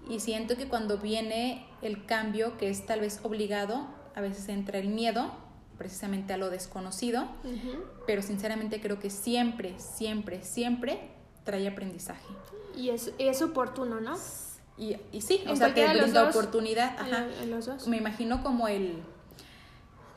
Y 0.09 0.19
siento 0.19 0.55
que 0.55 0.67
cuando 0.67 0.97
viene 0.97 1.65
el 1.81 2.05
cambio, 2.05 2.57
que 2.57 2.69
es 2.69 2.85
tal 2.85 3.01
vez 3.01 3.19
obligado, 3.23 3.87
a 4.15 4.21
veces 4.21 4.47
entra 4.49 4.79
el 4.79 4.89
miedo, 4.89 5.31
precisamente 5.77 6.33
a 6.33 6.37
lo 6.37 6.49
desconocido, 6.49 7.27
pero 8.05 8.21
sinceramente 8.21 8.81
creo 8.81 8.99
que 8.99 9.09
siempre, 9.09 9.75
siempre, 9.79 10.43
siempre 10.43 11.11
trae 11.43 11.67
aprendizaje. 11.67 12.25
Y 12.75 12.89
es, 12.89 13.11
es 13.17 13.41
oportuno, 13.41 13.99
¿no? 13.99 14.17
Y, 14.77 14.95
y 15.11 15.21
sí, 15.21 15.43
o 15.47 15.55
sea, 15.55 15.73
te 15.73 15.87
brinda 15.87 16.29
oportunidad. 16.29 16.95
Ajá. 16.99 17.25
los 17.47 17.65
dos. 17.65 17.87
Me 17.87 17.97
imagino 17.97 18.43
como 18.43 18.67
el, 18.67 19.01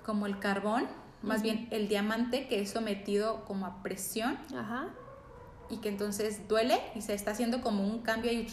como 0.04 0.26
el 0.26 0.38
carbón, 0.38 0.86
más 1.22 1.42
bien 1.42 1.68
el 1.70 1.88
diamante 1.88 2.46
que 2.48 2.60
es 2.60 2.70
sometido 2.70 3.44
como 3.46 3.66
a 3.66 3.82
presión. 3.82 4.38
Ajá. 4.54 4.88
Y 5.70 5.76
que 5.76 5.88
entonces 5.88 6.48
duele 6.48 6.80
y 6.96 7.00
se 7.00 7.14
está 7.14 7.30
haciendo 7.30 7.60
como 7.60 7.86
un 7.86 8.00
cambio 8.00 8.28
ahí, 8.32 8.44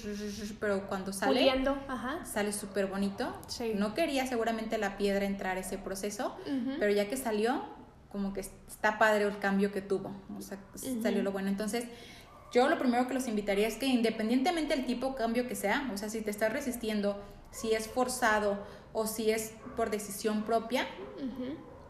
pero 0.59 0.87
cuando 0.87 1.11
sale, 1.11 1.51
Ajá. 1.87 2.23
sale 2.23 2.53
súper 2.53 2.85
bonito. 2.85 3.35
Sí. 3.47 3.73
No 3.75 3.95
quería 3.95 4.27
seguramente 4.27 4.77
la 4.77 4.97
piedra 4.97 5.25
entrar 5.25 5.57
ese 5.57 5.79
proceso, 5.79 6.35
pero 6.79 6.91
ya 6.91 7.09
que 7.09 7.17
salió, 7.17 7.63
como 8.11 8.33
que 8.33 8.41
está 8.41 8.99
padre 8.99 9.23
el 9.23 9.39
cambio 9.39 9.71
que 9.71 9.81
tuvo. 9.81 10.11
O 10.37 10.41
sea, 10.41 10.59
salió 11.01 11.23
lo 11.23 11.31
bueno. 11.31 11.49
Entonces, 11.49 11.85
yo 12.51 12.69
lo 12.69 12.77
primero 12.77 13.07
que 13.07 13.13
los 13.13 13.27
invitaría 13.27 13.67
es 13.67 13.75
que 13.75 13.85
independientemente 13.85 14.75
del 14.75 14.85
tipo 14.85 15.09
de 15.09 15.15
cambio 15.15 15.47
que 15.47 15.55
sea, 15.55 15.89
o 15.93 15.97
sea, 15.97 16.09
si 16.09 16.21
te 16.21 16.31
estás 16.31 16.51
resistiendo, 16.51 17.21
si 17.51 17.73
es 17.73 17.87
forzado 17.87 18.65
o 18.93 19.05
si 19.07 19.31
es 19.31 19.53
por 19.75 19.89
decisión 19.89 20.43
propia, 20.43 20.87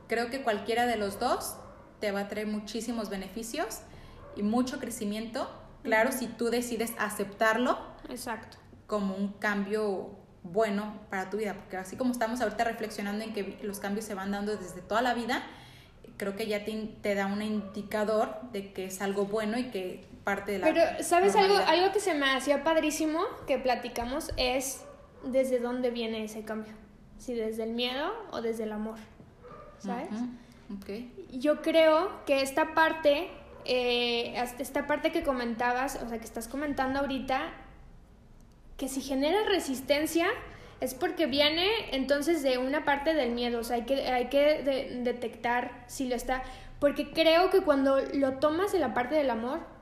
creo 0.08 0.30
que 0.30 0.42
cualquiera 0.42 0.86
de 0.86 0.98
los 0.98 1.20
dos 1.20 1.56
te 2.00 2.12
va 2.12 2.22
a 2.22 2.28
traer 2.28 2.48
muchísimos 2.48 3.10
beneficios 3.10 3.80
y 4.36 4.44
mucho 4.44 4.80
crecimiento. 4.80 5.50
Claro, 5.84 6.12
si 6.12 6.28
tú 6.28 6.50
decides 6.50 6.94
aceptarlo. 6.98 7.78
Exacto. 8.10 8.58
Como 8.88 9.16
un 9.16 9.34
cambio 9.34 10.12
bueno 10.44 11.00
para 11.10 11.30
tu 11.30 11.38
vida, 11.38 11.56
porque 11.56 11.78
así 11.78 11.98
como 11.98 12.12
estamos 12.12 12.42
ahorita 12.42 12.64
reflexionando 12.64 13.24
en 13.24 13.34
que 13.34 13.60
los 13.64 13.80
cambios 13.80 14.06
se 14.06 14.14
van 14.14 14.32
dando 14.32 14.56
desde 14.56 14.82
toda 14.82 15.02
la 15.02 15.14
vida, 15.14 15.44
creo 16.18 16.36
que 16.36 16.48
ya 16.48 16.64
te, 16.64 16.74
te 17.02 17.16
da 17.16 17.28
un 17.28 17.42
indicador 17.42 18.40
de 18.52 18.74
que 18.74 18.86
es 18.86 19.02
algo 19.02 19.26
bueno 19.26 19.58
y 19.58 19.66
que 19.66 20.06
parte 20.28 20.52
de 20.52 20.60
la 20.60 20.66
Pero, 20.66 20.82
¿sabes 21.06 21.38
algo, 21.38 21.56
algo 21.56 21.94
que 21.94 22.02
se 22.02 22.14
me 22.14 22.30
hacía 22.36 22.62
padrísimo 22.62 23.22
que 23.48 23.58
platicamos 23.58 24.34
es 24.36 24.84
desde 25.24 25.60
dónde 25.60 25.90
viene 25.90 26.26
ese 26.26 26.44
cambio? 26.44 26.74
Si 27.18 27.34
desde 27.34 27.64
el 27.64 27.72
miedo 27.72 28.12
o 28.32 28.42
desde 28.42 28.64
el 28.64 28.74
amor, 28.74 29.00
¿sabes? 29.80 30.10
Yo 31.32 31.62
creo 31.62 32.26
que 32.26 32.42
esta 32.42 32.74
parte, 32.74 33.30
eh, 33.64 34.36
esta 34.60 34.86
parte 34.86 35.14
que 35.14 35.24
comentabas, 35.24 35.96
o 36.04 36.10
sea, 36.10 36.20
que 36.20 36.26
estás 36.26 36.50
comentando 36.50 37.00
ahorita, 37.00 37.54
que 38.76 38.90
si 38.90 39.00
genera 39.00 39.46
resistencia, 39.48 40.28
es 40.82 40.94
porque 40.94 41.26
viene 41.26 41.70
entonces 41.94 42.44
de 42.44 42.58
una 42.58 42.84
parte 42.84 43.14
del 43.14 43.32
miedo, 43.32 43.60
o 43.60 43.64
sea, 43.64 43.78
hay 43.78 43.86
que, 43.86 44.10
hay 44.10 44.28
que 44.28 45.00
detectar 45.04 45.86
si 45.88 46.10
lo 46.10 46.16
está, 46.16 46.44
porque 46.82 47.12
creo 47.12 47.50
que 47.50 47.62
cuando 47.62 47.98
lo 48.14 48.34
tomas 48.40 48.74
en 48.74 48.82
la 48.82 48.94
parte 48.94 49.16
del 49.16 49.30
amor, 49.30 49.77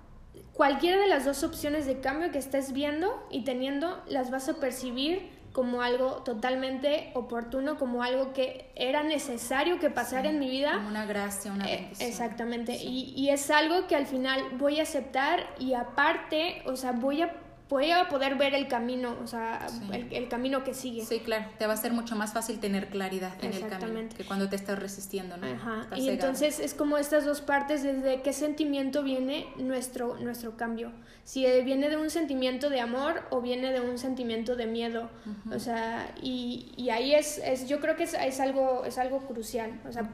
cualquiera 0.53 0.97
de 0.97 1.07
las 1.07 1.25
dos 1.25 1.43
opciones 1.43 1.85
de 1.85 1.99
cambio 1.99 2.31
que 2.31 2.37
estés 2.37 2.71
viendo 2.71 3.25
y 3.29 3.43
teniendo, 3.43 4.01
las 4.07 4.31
vas 4.31 4.49
a 4.49 4.55
percibir 4.55 5.35
como 5.51 5.81
algo 5.81 6.23
totalmente 6.23 7.11
oportuno, 7.13 7.77
como 7.77 8.03
algo 8.03 8.33
que 8.33 8.69
era 8.75 9.03
necesario 9.03 9.79
que 9.79 9.89
pasara 9.89 10.29
en 10.29 10.37
mi 10.37 10.49
vida. 10.49 10.73
Como 10.73 10.89
una 10.89 11.05
gracia, 11.05 11.53
una 11.53 11.71
eh, 11.71 11.77
bendición. 11.77 12.09
exactamente. 12.09 12.75
Y, 12.75 13.13
y 13.15 13.29
es 13.29 13.49
algo 13.49 13.87
que 13.87 13.95
al 13.95 14.05
final 14.05 14.43
voy 14.57 14.81
a 14.81 14.83
aceptar 14.83 15.47
y 15.57 15.73
aparte, 15.73 16.61
o 16.65 16.75
sea, 16.75 16.91
voy 16.91 17.21
a 17.21 17.44
voy 17.69 17.91
a 17.91 18.07
poder 18.09 18.35
ver 18.35 18.53
el 18.53 18.67
camino, 18.67 19.15
o 19.23 19.27
sea, 19.27 19.67
el, 19.91 20.27
camino 20.27 20.63
que 20.63 20.73
sigue. 20.73 21.05
Sí, 21.05 21.19
claro, 21.19 21.45
te 21.57 21.67
va 21.67 21.73
a 21.73 21.77
ser 21.77 21.93
mucho 21.93 22.15
más 22.15 22.33
fácil 22.33 22.59
tener 22.59 22.89
claridad 22.89 23.33
en 23.41 23.53
el 23.53 23.67
camino 23.67 24.09
que 24.15 24.25
cuando 24.25 24.49
te 24.49 24.55
estás 24.55 24.77
resistiendo, 24.79 25.37
¿no? 25.37 25.47
Ajá. 25.47 25.87
y 25.95 26.09
entonces 26.09 26.59
es 26.59 26.73
como 26.73 26.97
estas 26.97 27.25
dos 27.25 27.41
partes, 27.41 27.83
desde 27.83 28.21
qué 28.21 28.33
sentimiento 28.33 29.03
viene 29.03 29.47
nuestro, 29.57 30.17
nuestro 30.19 30.57
cambio. 30.57 30.91
Si 31.23 31.43
viene 31.61 31.89
de 31.89 31.97
un 31.97 32.11
sentimiento 32.11 32.69
de 32.69 32.81
amor 32.81 33.23
o 33.31 33.41
viene 33.41 33.71
de 33.71 33.81
un 33.81 33.97
sentimiento 33.97 34.55
de 34.55 34.67
miedo. 34.67 35.09
O 35.51 35.59
sea, 35.59 36.13
y, 36.21 36.71
y 36.77 36.91
ahí 36.91 37.15
es, 37.15 37.39
es, 37.39 37.67
yo 37.67 37.79
creo 37.79 37.95
que 37.95 38.03
es, 38.03 38.13
es, 38.13 38.39
algo, 38.39 38.85
es 38.85 38.99
algo 38.99 39.25
crucial. 39.25 39.81
O 39.87 39.91
sea, 39.91 40.11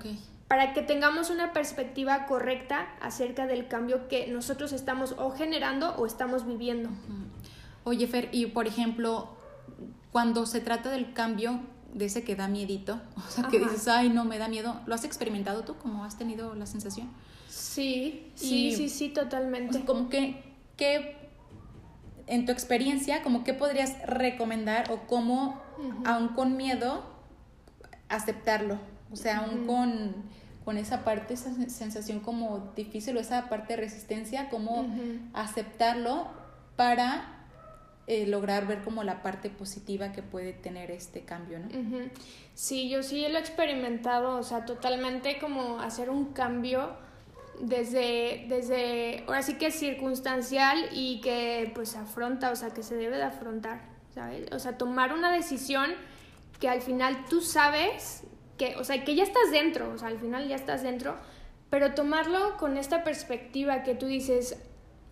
para 0.47 0.73
que 0.73 0.81
tengamos 0.81 1.29
una 1.29 1.53
perspectiva 1.53 2.25
correcta 2.25 2.87
acerca 3.01 3.47
del 3.47 3.67
cambio 3.67 4.07
que 4.07 4.27
nosotros 4.27 4.73
estamos 4.73 5.15
o 5.17 5.31
generando 5.31 5.95
o 5.95 6.05
estamos 6.05 6.45
viviendo. 6.45 6.89
Oye, 7.83 8.07
Fer, 8.07 8.29
y 8.31 8.47
por 8.47 8.67
ejemplo, 8.67 9.29
cuando 10.11 10.45
se 10.45 10.59
trata 10.59 10.91
del 10.91 11.13
cambio 11.13 11.61
de 11.93 12.05
ese 12.05 12.23
que 12.23 12.35
da 12.35 12.47
miedito, 12.47 13.01
o 13.17 13.31
sea, 13.31 13.47
que 13.47 13.59
dices, 13.59 13.87
ay, 13.87 14.09
no, 14.09 14.25
me 14.25 14.37
da 14.37 14.47
miedo, 14.47 14.79
¿lo 14.85 14.95
has 14.95 15.03
experimentado 15.03 15.63
tú? 15.63 15.75
¿Cómo 15.77 16.03
has 16.05 16.17
tenido 16.17 16.53
la 16.55 16.65
sensación? 16.65 17.09
Sí, 17.49 18.31
sí, 18.35 18.73
sí, 18.75 18.89
sí, 18.89 19.09
totalmente. 19.09 19.83
como 19.83 20.09
que, 20.09 20.43
que, 20.77 21.29
en 22.27 22.45
tu 22.45 22.51
experiencia, 22.51 23.23
como 23.23 23.43
que 23.43 23.53
podrías 23.53 23.95
recomendar 24.05 24.89
o 24.91 25.07
cómo, 25.07 25.61
aún 26.05 26.29
con 26.29 26.55
miedo, 26.55 27.03
aceptarlo? 28.07 28.77
O 29.11 29.17
sea, 29.17 29.39
aún 29.39 29.67
con, 29.67 30.15
con 30.63 30.77
esa 30.77 31.03
parte, 31.03 31.33
esa 31.33 31.53
sensación 31.69 32.21
como 32.21 32.71
difícil 32.75 33.17
o 33.17 33.19
esa 33.19 33.49
parte 33.49 33.75
de 33.75 33.81
resistencia, 33.81 34.49
cómo 34.49 34.85
aceptarlo 35.33 36.27
para 36.77 37.40
eh, 38.13 38.27
lograr 38.27 38.67
ver 38.67 38.81
como 38.81 39.05
la 39.05 39.23
parte 39.23 39.49
positiva 39.49 40.11
que 40.11 40.21
puede 40.21 40.51
tener 40.51 40.91
este 40.91 41.21
cambio, 41.21 41.59
¿no? 41.59 41.69
Sí, 42.53 42.89
yo 42.89 43.03
sí 43.03 43.25
lo 43.29 43.37
he 43.37 43.39
experimentado, 43.39 44.35
o 44.35 44.43
sea, 44.43 44.65
totalmente 44.65 45.39
como 45.39 45.79
hacer 45.79 46.09
un 46.09 46.33
cambio 46.33 46.89
desde, 47.61 48.47
desde, 48.49 49.23
ahora 49.27 49.41
sí 49.43 49.53
que 49.53 49.67
es 49.67 49.75
circunstancial 49.75 50.89
y 50.91 51.21
que 51.21 51.71
pues 51.73 51.95
afronta, 51.95 52.51
o 52.51 52.57
sea, 52.57 52.71
que 52.71 52.83
se 52.83 52.97
debe 52.97 53.15
de 53.15 53.23
afrontar, 53.23 53.79
¿sabes? 54.13 54.51
O 54.51 54.59
sea, 54.59 54.77
tomar 54.77 55.13
una 55.13 55.31
decisión 55.31 55.91
que 56.59 56.67
al 56.67 56.81
final 56.81 57.23
tú 57.29 57.39
sabes 57.39 58.23
que, 58.57 58.75
o 58.75 58.83
sea, 58.83 59.05
que 59.05 59.15
ya 59.15 59.23
estás 59.23 59.51
dentro, 59.53 59.89
o 59.89 59.97
sea, 59.97 60.09
al 60.09 60.19
final 60.19 60.49
ya 60.49 60.57
estás 60.57 60.83
dentro, 60.83 61.15
pero 61.69 61.93
tomarlo 61.93 62.57
con 62.57 62.75
esta 62.75 63.05
perspectiva 63.05 63.83
que 63.83 63.95
tú 63.95 64.07
dices, 64.07 64.57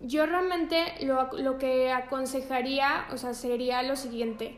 yo 0.00 0.26
realmente 0.26 1.04
lo, 1.04 1.30
lo, 1.38 1.58
que 1.58 1.92
aconsejaría, 1.92 3.06
o 3.12 3.16
sea, 3.16 3.34
sería 3.34 3.82
lo 3.82 3.96
siguiente. 3.96 4.56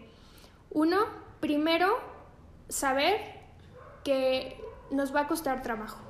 Uno, 0.71 0.99
primero, 1.41 1.99
saber 2.69 3.21
que 4.05 4.61
nos 4.91 5.15
va 5.15 5.21
a 5.21 5.27
costar 5.27 5.63
trabajo. 5.63 6.01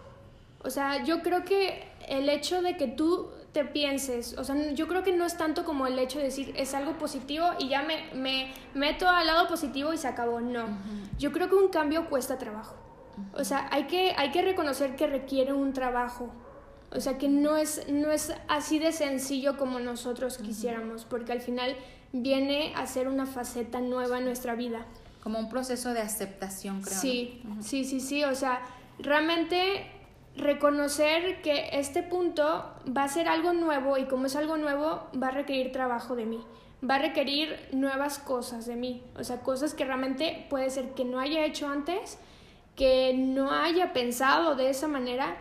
O 0.64 0.70
sea, 0.70 1.02
yo 1.04 1.22
creo 1.22 1.44
que 1.44 1.90
el 2.08 2.28
hecho 2.28 2.62
de 2.62 2.76
que 2.76 2.88
tú 2.88 3.30
te 3.52 3.64
pienses, 3.64 4.36
o 4.38 4.44
sea, 4.44 4.56
yo 4.72 4.88
creo 4.88 5.02
que 5.02 5.12
no 5.12 5.26
es 5.26 5.36
tanto 5.36 5.64
como 5.64 5.86
el 5.86 5.98
hecho 5.98 6.18
de 6.18 6.24
decir 6.24 6.54
es 6.56 6.74
algo 6.74 6.96
positivo 6.98 7.50
y 7.58 7.68
ya 7.68 7.82
me, 7.82 8.12
me 8.14 8.52
meto 8.74 9.08
al 9.08 9.26
lado 9.26 9.46
positivo 9.46 9.92
y 9.92 9.98
se 9.98 10.08
acabó, 10.08 10.40
no. 10.40 10.64
Yo 11.18 11.32
creo 11.32 11.48
que 11.48 11.56
un 11.56 11.68
cambio 11.68 12.08
cuesta 12.08 12.38
trabajo. 12.38 12.76
O 13.34 13.44
sea, 13.44 13.68
hay 13.70 13.86
que, 13.86 14.14
hay 14.16 14.30
que 14.30 14.42
reconocer 14.42 14.96
que 14.96 15.06
requiere 15.06 15.52
un 15.52 15.72
trabajo. 15.72 16.30
O 16.94 17.00
sea, 17.00 17.18
que 17.18 17.28
no 17.28 17.56
es, 17.56 17.88
no 17.88 18.12
es 18.12 18.32
así 18.48 18.78
de 18.78 18.92
sencillo 18.92 19.56
como 19.56 19.80
nosotros 19.80 20.38
quisiéramos, 20.38 21.04
porque 21.04 21.32
al 21.32 21.40
final 21.40 21.76
viene 22.12 22.72
a 22.76 22.86
ser 22.86 23.08
una 23.08 23.26
faceta 23.26 23.80
nueva 23.80 24.18
en 24.18 24.26
nuestra 24.26 24.54
vida. 24.54 24.84
Como 25.22 25.38
un 25.38 25.48
proceso 25.48 25.94
de 25.94 26.00
aceptación, 26.00 26.82
creo. 26.82 26.98
Sí, 26.98 27.42
sí, 27.60 27.84
sí, 27.84 28.00
sí. 28.00 28.24
O 28.24 28.34
sea, 28.34 28.60
realmente 28.98 29.86
reconocer 30.36 31.42
que 31.42 31.70
este 31.72 32.02
punto 32.02 32.74
va 32.96 33.04
a 33.04 33.08
ser 33.08 33.28
algo 33.28 33.52
nuevo 33.52 33.98
y 33.98 34.04
como 34.04 34.26
es 34.26 34.36
algo 34.36 34.56
nuevo 34.56 35.08
va 35.20 35.28
a 35.28 35.30
requerir 35.30 35.72
trabajo 35.72 36.16
de 36.16 36.26
mí, 36.26 36.40
va 36.88 36.96
a 36.96 36.98
requerir 36.98 37.68
nuevas 37.72 38.18
cosas 38.18 38.66
de 38.66 38.76
mí, 38.76 39.02
o 39.18 39.24
sea, 39.24 39.40
cosas 39.40 39.74
que 39.74 39.84
realmente 39.84 40.46
puede 40.48 40.70
ser 40.70 40.94
que 40.94 41.04
no 41.04 41.20
haya 41.20 41.44
hecho 41.44 41.68
antes, 41.68 42.18
que 42.76 43.12
no 43.14 43.52
haya 43.52 43.92
pensado 43.92 44.56
de 44.56 44.70
esa 44.70 44.88
manera 44.88 45.36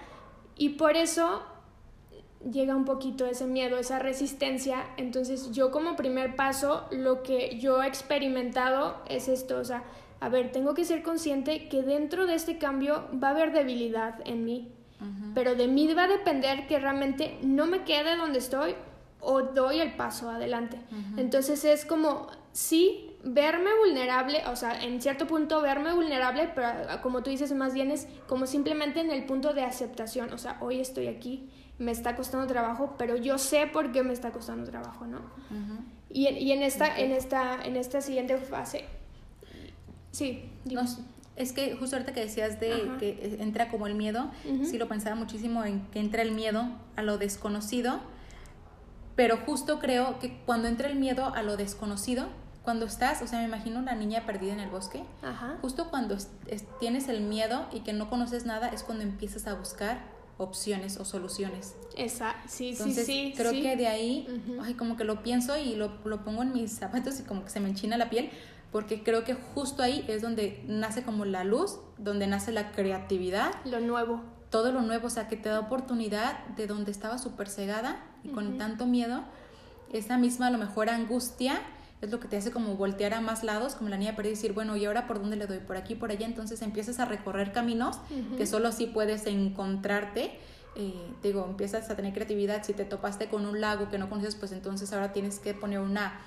y 0.55 0.70
por 0.70 0.96
eso 0.96 1.43
llega 2.50 2.75
un 2.75 2.86
poquito 2.86 3.25
ese 3.25 3.46
miedo, 3.46 3.77
esa 3.77 4.00
resistencia. 4.00 4.86
Entonces 4.98 5.51
yo 5.51 5.72
como 5.72 5.96
primer 5.96 6.36
paso, 6.36 6.88
lo 6.91 7.24
que 7.24 7.60
yo 7.60 7.81
he 7.84 7.88
experimentado 7.88 8.98
es 9.08 9.27
esto, 9.27 9.58
o 9.58 9.65
sea, 9.65 9.84
a 10.20 10.29
ver, 10.29 10.51
tengo 10.51 10.74
que 10.74 10.86
ser 10.86 11.01
consciente 11.01 11.67
que 11.67 11.81
dentro 11.81 12.27
de 12.27 12.36
este 12.36 12.58
cambio 12.58 13.08
va 13.22 13.29
a 13.29 13.31
haber 13.31 13.51
debilidad 13.51 14.20
en 14.25 14.46
mí, 14.46 14.72
pero 15.34 15.55
de 15.55 15.67
mí 15.67 15.91
va 15.93 16.03
a 16.03 16.08
depender 16.08 16.67
que 16.67 16.79
realmente 16.79 17.39
no 17.41 17.65
me 17.65 17.84
quede 17.84 18.15
donde 18.15 18.38
estoy 18.38 18.75
o 19.20 19.41
doy 19.41 19.79
el 19.79 19.96
paso 19.96 20.29
adelante. 20.29 20.77
Entonces 21.17 21.65
es 21.65 21.86
como, 21.86 22.27
sí, 22.51 23.11
verme 23.24 23.70
vulnerable, 23.80 24.42
o 24.48 24.56
sea, 24.56 24.84
en 24.84 25.01
cierto 25.01 25.28
punto 25.28 25.62
verme 25.62 25.94
vulnerable, 25.94 26.50
pero 26.54 26.68
ah, 26.68 27.01
como 27.01 27.22
tú 27.24 27.30
dices, 27.30 27.51
más 27.54 27.74
bien 27.74 27.92
es 27.92 28.08
como 28.28 28.48
simplemente 28.48 29.00
en 29.00 29.12
el 29.12 29.25
punto 29.25 29.54
de 29.54 29.63
aceptación, 29.63 30.34
o 30.34 30.38
sea, 30.38 30.58
hoy 30.62 30.80
estoy 30.80 31.08
aquí, 31.08 31.50
me 31.78 31.92
está 31.92 32.16
costando 32.16 32.48
trabajo, 32.48 32.96
pero 32.98 33.16
yo 33.16 33.38
sé 33.38 33.68
por 33.68 33.92
qué 33.92 34.04
me 34.04 34.13
está 34.13 34.32
costando 34.32 34.70
trabajo, 34.70 35.06
¿no? 35.06 35.20
y, 36.10 36.28
y, 36.28 36.51
en, 36.51 36.63
esta, 36.63 36.98
en, 36.98 37.12
esta, 37.12 37.63
en 37.63 37.75
esta 37.75 38.01
siguiente 38.01 38.38
fase, 38.38 38.86
sí, 40.12 40.50
es 41.36 41.54
que 41.54 41.75
justo 41.75 41.96
ahorita 41.96 42.13
que 42.13 42.22
decías 42.22 42.60
de 42.60 42.92
que 43.00 43.38
entra 43.40 43.70
como 43.70 43.88
el 43.88 43.96
miedo, 43.96 44.32
sí 44.63 44.78
lo 44.78 44.88
pensaba 44.88 45.16
muchísimo 45.16 45.63
en 45.63 45.86
que 45.88 46.00
entra 46.00 46.22
el 46.22 46.32
miedo 46.32 46.70
a 46.96 47.01
lo 47.01 47.18
desconocido, 47.18 48.00
pero 49.16 49.38
justo 49.38 49.80
creo 49.80 50.20
que 50.20 50.40
cuando 50.46 50.68
entra 50.68 50.90
el 50.90 50.98
miedo 50.98 51.34
a 51.34 51.44
lo 51.44 51.58
desconocido, 51.58 52.28
cuando 52.63 52.86
estás, 52.86 53.22
o 53.22 53.27
sea, 53.27 53.39
me 53.39 53.46
imagino 53.46 53.80
una 53.80 53.96
niña 53.96 54.25
perdida 54.25 54.53
en 54.53 54.60
el 54.60 54.70
bosque, 54.70 55.03
justo 55.62 55.89
cuando 55.89 56.18
tienes 56.80 57.08
el 57.08 57.22
miedo 57.22 57.65
y 57.72 57.80
que 57.80 57.94
no 57.94 58.10
conoces 58.10 58.46
nada 58.46 58.70
es 58.70 58.84
cuando 58.84 59.03
empiezas 59.03 59.48
a 59.48 59.56
buscar 59.56 60.00
opciones 60.38 60.98
o 60.98 61.06
soluciones. 61.06 61.75
Esa, 61.98 62.36
sí, 62.48 62.70
Entonces, 62.70 63.06
sí, 63.06 63.32
sí. 63.32 63.34
Creo 63.36 63.51
que 63.51 63.75
de 63.75 63.88
ahí, 63.88 64.27
ay, 64.62 64.75
como 64.75 64.96
que 64.96 65.03
lo 65.03 65.24
pienso 65.24 65.58
y 65.58 65.75
lo, 65.75 65.91
lo 66.06 66.24
pongo 66.24 66.44
en 66.44 66.53
mis 66.53 66.72
zapatos 66.72 67.20
y 67.20 67.24
como 67.24 67.44
que 67.44 67.50
se 67.50 67.60
me 67.60 67.70
enchina 67.70 67.98
la 67.98 68.10
piel, 68.10 68.30
porque 68.72 69.03
creo 69.03 69.24
que 69.24 69.34
justo 69.34 69.84
ahí 69.84 70.06
es 70.08 70.22
donde 70.22 70.63
nace 70.68 71.03
como 71.03 71.25
la 71.25 71.44
luz, 71.44 71.80
donde 71.98 72.27
nace 72.27 72.51
la 72.51 72.72
creatividad. 72.72 73.53
Lo 73.65 73.80
nuevo. 73.80 74.22
Todo 74.50 74.72
lo 74.72 74.82
nuevo, 74.82 75.08
o 75.08 75.10
sea, 75.10 75.27
que 75.27 75.38
te 75.38 75.50
da 75.50 75.60
oportunidad 75.60 76.46
de 76.50 76.68
donde 76.68 76.91
estaba 76.91 77.18
súper 77.18 77.50
cegada 77.50 78.03
y 78.24 78.30
con 78.30 78.58
tanto 78.58 78.86
miedo, 78.86 79.24
esa 79.94 80.18
misma 80.18 80.48
a 80.48 80.51
lo 80.51 80.58
mejor 80.58 80.89
angustia 80.89 81.62
es 82.01 82.10
lo 82.10 82.20
que 82.20 82.27
te 82.27 82.38
hace 82.38 82.51
como 82.51 82.75
voltear 82.75 83.13
a 83.13 83.22
más 83.22 83.43
lados, 83.43 83.75
como 83.75 83.89
la 83.89 83.98
niña 83.98 84.15
para 84.15 84.27
decir, 84.27 84.53
bueno, 84.53 84.75
¿y 84.75 84.86
ahora 84.86 85.08
por 85.08 85.20
dónde 85.20 85.36
le 85.36 85.46
doy? 85.46 85.60
Por 85.60 85.77
aquí, 85.77 85.96
por 85.96 86.12
allá, 86.12 86.25
entonces 86.25 86.62
empiezas 86.62 87.00
a 87.00 87.05
recorrer 87.05 87.51
caminos 87.51 88.00
que 88.38 88.46
solo 88.48 88.70
así 88.70 88.88
puedes 88.88 89.27
encontrarte. 89.27 90.32
Eh, 90.76 91.12
digo, 91.21 91.45
empiezas 91.47 91.89
a 91.89 91.95
tener 91.95 92.13
creatividad, 92.13 92.63
si 92.63 92.73
te 92.73 92.86
topaste 92.86 93.28
con 93.28 93.45
un 93.45 93.62
lago 93.62 93.89
que 93.89 93.97
no 93.97 94.10
conoces, 94.10 94.36
pues 94.36 94.52
entonces 94.52 94.91
ahora 94.93 95.13
tienes 95.13 95.39
que 95.39 95.54
poner 95.54 95.80
una 95.80 96.21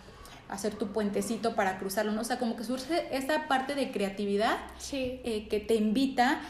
hacer 0.48 0.74
tu 0.74 0.88
puentecito 0.88 1.54
para 1.54 1.78
cruzarlo, 1.78 2.12
¿no? 2.12 2.20
O 2.20 2.24
sea, 2.24 2.38
como 2.38 2.54
que 2.54 2.64
surge 2.64 3.16
esta 3.16 3.48
parte 3.48 3.74
de 3.74 3.90
creatividad 3.90 4.58
eh, 4.92 5.48
que 5.48 5.60
te 5.60 5.74
invita 5.74 6.40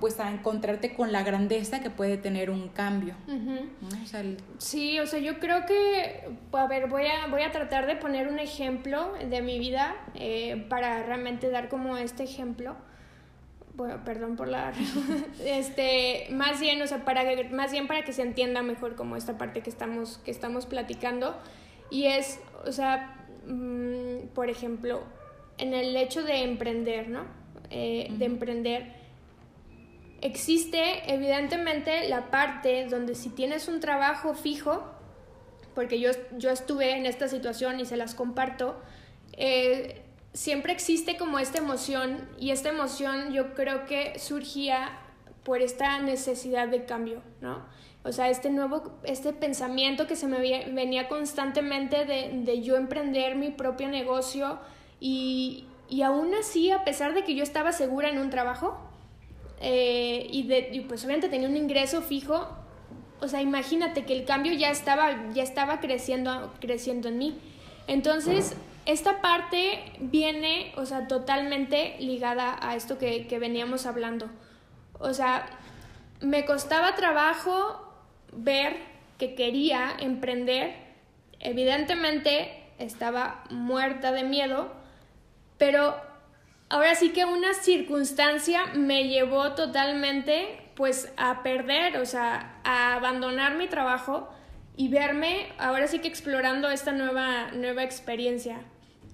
pues 0.00 0.18
a 0.20 0.30
encontrarte 0.30 0.94
con 0.94 1.12
la 1.12 1.22
grandeza 1.22 1.80
que 1.80 1.90
puede 1.90 2.16
tener 2.16 2.50
un 2.50 2.68
cambio. 2.68 3.14
Sí, 4.58 4.98
o 4.98 5.06
sea, 5.06 5.18
yo 5.18 5.38
creo 5.38 5.66
que, 5.66 6.28
a 6.52 6.66
ver, 6.66 6.88
voy 6.88 7.04
a, 7.06 7.26
voy 7.28 7.42
a 7.42 7.52
tratar 7.52 7.86
de 7.86 7.96
poner 7.96 8.28
un 8.28 8.38
ejemplo 8.38 9.12
de 9.28 9.42
mi 9.42 9.58
vida 9.58 9.96
eh, 10.14 10.66
para 10.68 11.02
realmente 11.02 11.50
dar 11.50 11.68
como 11.68 11.96
este 11.96 12.24
ejemplo. 12.24 12.76
Bueno, 13.74 14.04
perdón 14.04 14.36
por 14.36 14.48
la... 14.48 14.72
este, 15.44 16.28
más 16.30 16.60
bien, 16.60 16.80
o 16.80 16.86
sea, 16.86 17.04
para, 17.04 17.24
más 17.50 17.72
bien 17.72 17.86
para 17.86 18.04
que 18.04 18.12
se 18.12 18.22
entienda 18.22 18.62
mejor 18.62 18.94
como 18.94 19.16
esta 19.16 19.36
parte 19.36 19.62
que 19.62 19.70
estamos, 19.70 20.18
que 20.18 20.30
estamos 20.30 20.66
platicando. 20.66 21.36
Y 21.90 22.06
es, 22.06 22.40
o 22.66 22.72
sea, 22.72 23.26
mm, 23.46 24.28
por 24.34 24.48
ejemplo, 24.48 25.02
en 25.58 25.74
el 25.74 25.96
hecho 25.96 26.22
de 26.22 26.44
emprender, 26.44 27.08
¿no? 27.08 27.22
Eh, 27.70 28.08
de 28.10 28.24
emprender 28.24 29.03
Existe 30.24 31.12
evidentemente 31.12 32.08
la 32.08 32.30
parte 32.30 32.86
donde 32.86 33.14
si 33.14 33.28
tienes 33.28 33.68
un 33.68 33.80
trabajo 33.80 34.32
fijo, 34.32 34.82
porque 35.74 36.00
yo, 36.00 36.12
yo 36.38 36.48
estuve 36.48 36.96
en 36.96 37.04
esta 37.04 37.28
situación 37.28 37.78
y 37.78 37.84
se 37.84 37.98
las 37.98 38.14
comparto, 38.14 38.80
eh, 39.34 40.00
siempre 40.32 40.72
existe 40.72 41.18
como 41.18 41.38
esta 41.38 41.58
emoción 41.58 42.26
y 42.40 42.52
esta 42.52 42.70
emoción 42.70 43.34
yo 43.34 43.52
creo 43.52 43.84
que 43.84 44.18
surgía 44.18 44.98
por 45.42 45.60
esta 45.60 45.98
necesidad 45.98 46.68
de 46.68 46.86
cambio, 46.86 47.20
¿no? 47.42 47.62
O 48.02 48.10
sea, 48.10 48.30
este 48.30 48.48
nuevo, 48.48 48.98
este 49.02 49.34
pensamiento 49.34 50.06
que 50.06 50.16
se 50.16 50.26
me 50.26 50.38
venía 50.38 51.06
constantemente 51.06 52.06
de, 52.06 52.30
de 52.32 52.62
yo 52.62 52.76
emprender 52.76 53.34
mi 53.36 53.50
propio 53.50 53.90
negocio 53.90 54.58
y, 55.00 55.66
y 55.90 56.00
aún 56.00 56.34
así, 56.34 56.70
a 56.70 56.82
pesar 56.82 57.12
de 57.12 57.24
que 57.24 57.34
yo 57.34 57.42
estaba 57.42 57.72
segura 57.72 58.08
en 58.08 58.16
un 58.16 58.30
trabajo, 58.30 58.83
eh, 59.60 60.26
y, 60.30 60.46
de, 60.46 60.84
pues 60.88 61.04
obviamente 61.04 61.28
tenía 61.28 61.48
un 61.48 61.56
ingreso 61.56 62.02
fijo, 62.02 62.48
o 63.20 63.28
sea, 63.28 63.40
imagínate 63.40 64.04
que 64.04 64.12
el 64.12 64.24
cambio 64.24 64.52
ya 64.52 64.70
estaba, 64.70 65.32
ya 65.32 65.42
estaba 65.42 65.80
creciendo, 65.80 66.52
creciendo 66.60 67.08
en 67.08 67.18
mí. 67.18 67.38
Entonces, 67.86 68.56
esta 68.86 69.20
parte 69.20 69.92
viene, 69.98 70.72
o 70.76 70.84
sea, 70.84 71.08
totalmente 71.08 71.96
ligada 72.00 72.58
a 72.60 72.76
esto 72.76 72.98
que, 72.98 73.26
que 73.26 73.38
veníamos 73.38 73.86
hablando. 73.86 74.28
O 74.98 75.14
sea, 75.14 75.46
me 76.20 76.44
costaba 76.44 76.94
trabajo 76.94 77.92
ver 78.32 78.76
que 79.18 79.34
quería 79.34 79.94
emprender. 79.98 80.74
Evidentemente, 81.40 82.64
estaba 82.78 83.44
muerta 83.50 84.12
de 84.12 84.24
miedo, 84.24 84.72
pero 85.58 85.96
ahora 86.74 86.96
sí 86.96 87.10
que 87.10 87.24
una 87.24 87.54
circunstancia 87.54 88.66
me 88.74 89.06
llevó 89.06 89.52
totalmente 89.52 90.72
pues 90.74 91.12
a 91.16 91.44
perder, 91.44 91.98
o 91.98 92.04
sea, 92.04 92.58
a 92.64 92.94
abandonar 92.94 93.54
mi 93.54 93.68
trabajo 93.68 94.28
y 94.76 94.88
verme 94.88 95.52
ahora 95.56 95.86
sí 95.86 96.00
que 96.00 96.08
explorando 96.08 96.68
esta 96.68 96.90
nueva, 96.90 97.52
nueva 97.52 97.84
experiencia. 97.84 98.58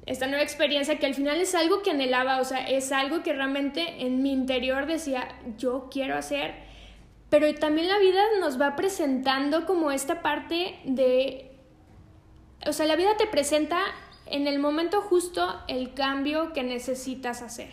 Esta 0.06 0.26
nueva 0.26 0.42
experiencia 0.42 0.98
que 0.98 1.04
al 1.04 1.14
final 1.14 1.38
es 1.38 1.54
algo 1.54 1.82
que 1.82 1.90
anhelaba, 1.90 2.40
o 2.40 2.44
sea, 2.44 2.66
es 2.66 2.92
algo 2.92 3.22
que 3.22 3.34
realmente 3.34 4.06
en 4.06 4.22
mi 4.22 4.32
interior 4.32 4.86
decía, 4.86 5.28
yo 5.58 5.90
quiero 5.92 6.16
hacer, 6.16 6.54
pero 7.28 7.54
también 7.56 7.88
la 7.88 7.98
vida 7.98 8.22
nos 8.40 8.58
va 8.58 8.74
presentando 8.74 9.66
como 9.66 9.90
esta 9.90 10.22
parte 10.22 10.78
de, 10.84 11.58
o 12.66 12.72
sea, 12.72 12.86
la 12.86 12.96
vida 12.96 13.18
te 13.18 13.26
presenta 13.26 13.82
en 14.30 14.46
el 14.46 14.58
momento 14.58 15.00
justo 15.00 15.60
el 15.68 15.94
cambio 15.94 16.52
que 16.52 16.62
necesitas 16.62 17.42
hacer. 17.42 17.70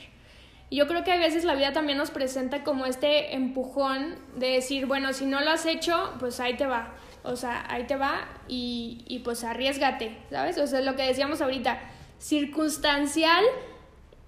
Yo 0.69 0.87
creo 0.87 1.03
que 1.03 1.13
a 1.13 1.17
veces 1.17 1.45
la 1.45 1.55
vida 1.55 1.71
también 1.71 1.97
nos 1.97 2.11
presenta 2.11 2.63
como 2.63 2.85
este 2.85 3.35
empujón 3.35 4.15
de 4.35 4.47
decir, 4.47 4.85
bueno, 4.85 5.13
si 5.13 5.25
no 5.25 5.39
lo 5.39 5.51
has 5.51 5.65
hecho, 5.65 6.13
pues 6.19 6.39
ahí 6.41 6.57
te 6.57 6.65
va. 6.65 6.93
O 7.23 7.35
sea, 7.35 7.65
ahí 7.69 7.85
te 7.85 7.95
va 7.95 8.27
y, 8.47 9.03
y 9.07 9.19
pues 9.19 9.43
arriesgate, 9.43 10.17
¿sabes? 10.29 10.57
O 10.57 10.67
sea, 10.67 10.81
lo 10.81 10.95
que 10.95 11.03
decíamos 11.03 11.41
ahorita, 11.41 11.79
circunstancial 12.19 13.45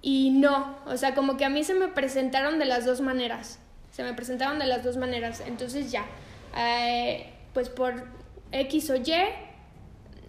y 0.02 0.30
no. 0.30 0.78
O 0.86 0.96
sea, 0.96 1.14
como 1.14 1.36
que 1.36 1.44
a 1.44 1.50
mí 1.50 1.62
se 1.64 1.74
me 1.74 1.88
presentaron 1.88 2.58
de 2.58 2.64
las 2.64 2.86
dos 2.86 3.00
maneras. 3.00 3.58
Se 3.90 4.02
me 4.02 4.14
presentaron 4.14 4.58
de 4.58 4.66
las 4.66 4.82
dos 4.82 4.96
maneras. 4.96 5.42
Entonces 5.46 5.90
ya, 5.90 6.06
eh, 6.56 7.32
pues 7.52 7.68
por 7.68 8.06
X 8.52 8.90
o 8.90 8.96
Y, 8.96 9.12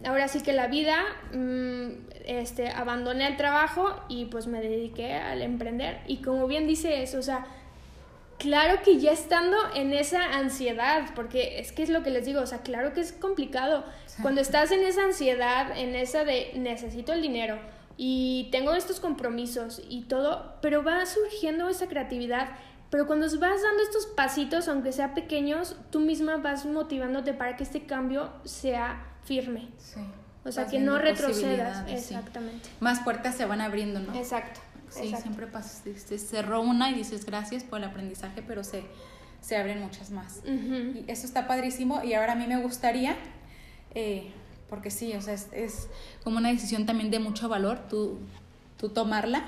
ahora 0.06 0.28
sí 0.28 0.42
que 0.42 0.54
la 0.54 0.68
vida, 0.68 0.98
mm, 1.34 1.90
este, 2.26 2.70
abandoné 2.70 3.28
el 3.28 3.38
trabajo 3.38 4.02
y 4.10 4.26
pues 4.26 4.48
me 4.48 4.62
dediqué 4.62 5.14
al 5.14 5.42
emprender. 5.42 6.00
Y 6.08 6.18
como 6.18 6.48
bien 6.48 6.68
dice 6.68 7.04
eso, 7.04 7.20
o 7.20 7.22
sea, 7.22 7.46
claro 8.38 8.82
que 8.84 9.00
ya 9.00 9.12
estando 9.12 9.58
en 9.76 9.94
esa 9.94 10.24
ansiedad, 10.36 11.12
porque 11.16 11.60
es 11.60 11.72
que 11.72 11.84
es 11.84 11.90
lo 11.90 12.04
que 12.04 12.10
les 12.10 12.26
digo, 12.26 12.42
o 12.42 12.48
sea, 12.48 12.60
claro 12.60 12.94
que 12.94 13.02
es 13.02 13.12
complicado. 13.12 13.84
Cuando 14.22 14.42
estás 14.42 14.72
en 14.72 14.82
esa 14.82 15.04
ansiedad, 15.04 15.78
en 15.78 15.96
esa 15.96 16.24
de 16.24 16.52
necesito 16.56 17.14
el 17.14 17.22
dinero 17.22 17.60
y 17.98 18.50
tengo 18.52 18.74
estos 18.74 19.00
compromisos 19.00 19.82
y 19.88 20.04
todo, 20.04 20.56
pero 20.62 20.84
va 20.84 21.06
surgiendo 21.06 21.70
esa 21.70 21.88
creatividad. 21.88 22.50
Pero 22.90 23.08
cuando 23.08 23.26
vas 23.28 23.62
dando 23.62 23.84
estos 23.84 24.06
pasitos, 24.08 24.68
aunque 24.68 24.92
sea 24.92 25.14
pequeños, 25.14 25.78
tú 25.92 26.00
misma 26.00 26.38
vas 26.38 26.66
motivándote 26.66 27.34
para 27.34 27.56
que 27.56 27.64
este 27.64 27.86
cambio 27.86 28.32
sea 28.44 29.11
firme. 29.24 29.70
Sí. 29.78 30.02
O 30.44 30.52
sea, 30.52 30.66
que 30.66 30.80
no 30.80 30.98
retrocedas. 30.98 31.88
Exactamente. 31.88 32.70
Más 32.80 33.02
puertas 33.02 33.36
se 33.36 33.46
van 33.46 33.62
abriendo, 33.62 34.00
¿no? 34.00 34.16
Exacto. 34.16 34.60
Sí, 34.90 35.14
siempre 35.22 35.48
pasa. 35.48 35.84
Se 35.96 36.18
cerró 36.18 36.62
una 36.62 36.90
y 36.90 36.96
dices 36.96 37.26
gracias 37.26 37.64
por 37.64 37.80
el 37.80 37.86
aprendizaje, 37.86 38.42
pero 38.42 38.64
se, 38.64 38.84
se 39.40 39.56
abren 39.56 39.80
muchas 39.82 40.12
más. 40.12 40.42
Y 40.46 41.06
eso 41.08 41.26
está 41.26 41.48
padrísimo. 41.48 42.04
Y 42.04 42.14
ahora 42.14 42.34
a 42.34 42.36
mí 42.36 42.48
me 42.48 42.62
gustaría, 42.62 43.16
eh, 43.94 44.32
porque 44.70 44.90
sí, 44.90 45.14
o 45.14 45.22
sea, 45.22 45.34
es, 45.34 45.88
como 46.24 46.38
una 46.38 46.50
decisión 46.50 46.86
también 46.86 47.12
de 47.12 47.20
mucho 47.20 47.48
valor, 47.48 47.88
tú, 47.88 48.20
tú 48.78 48.90
tomarla. 48.90 49.46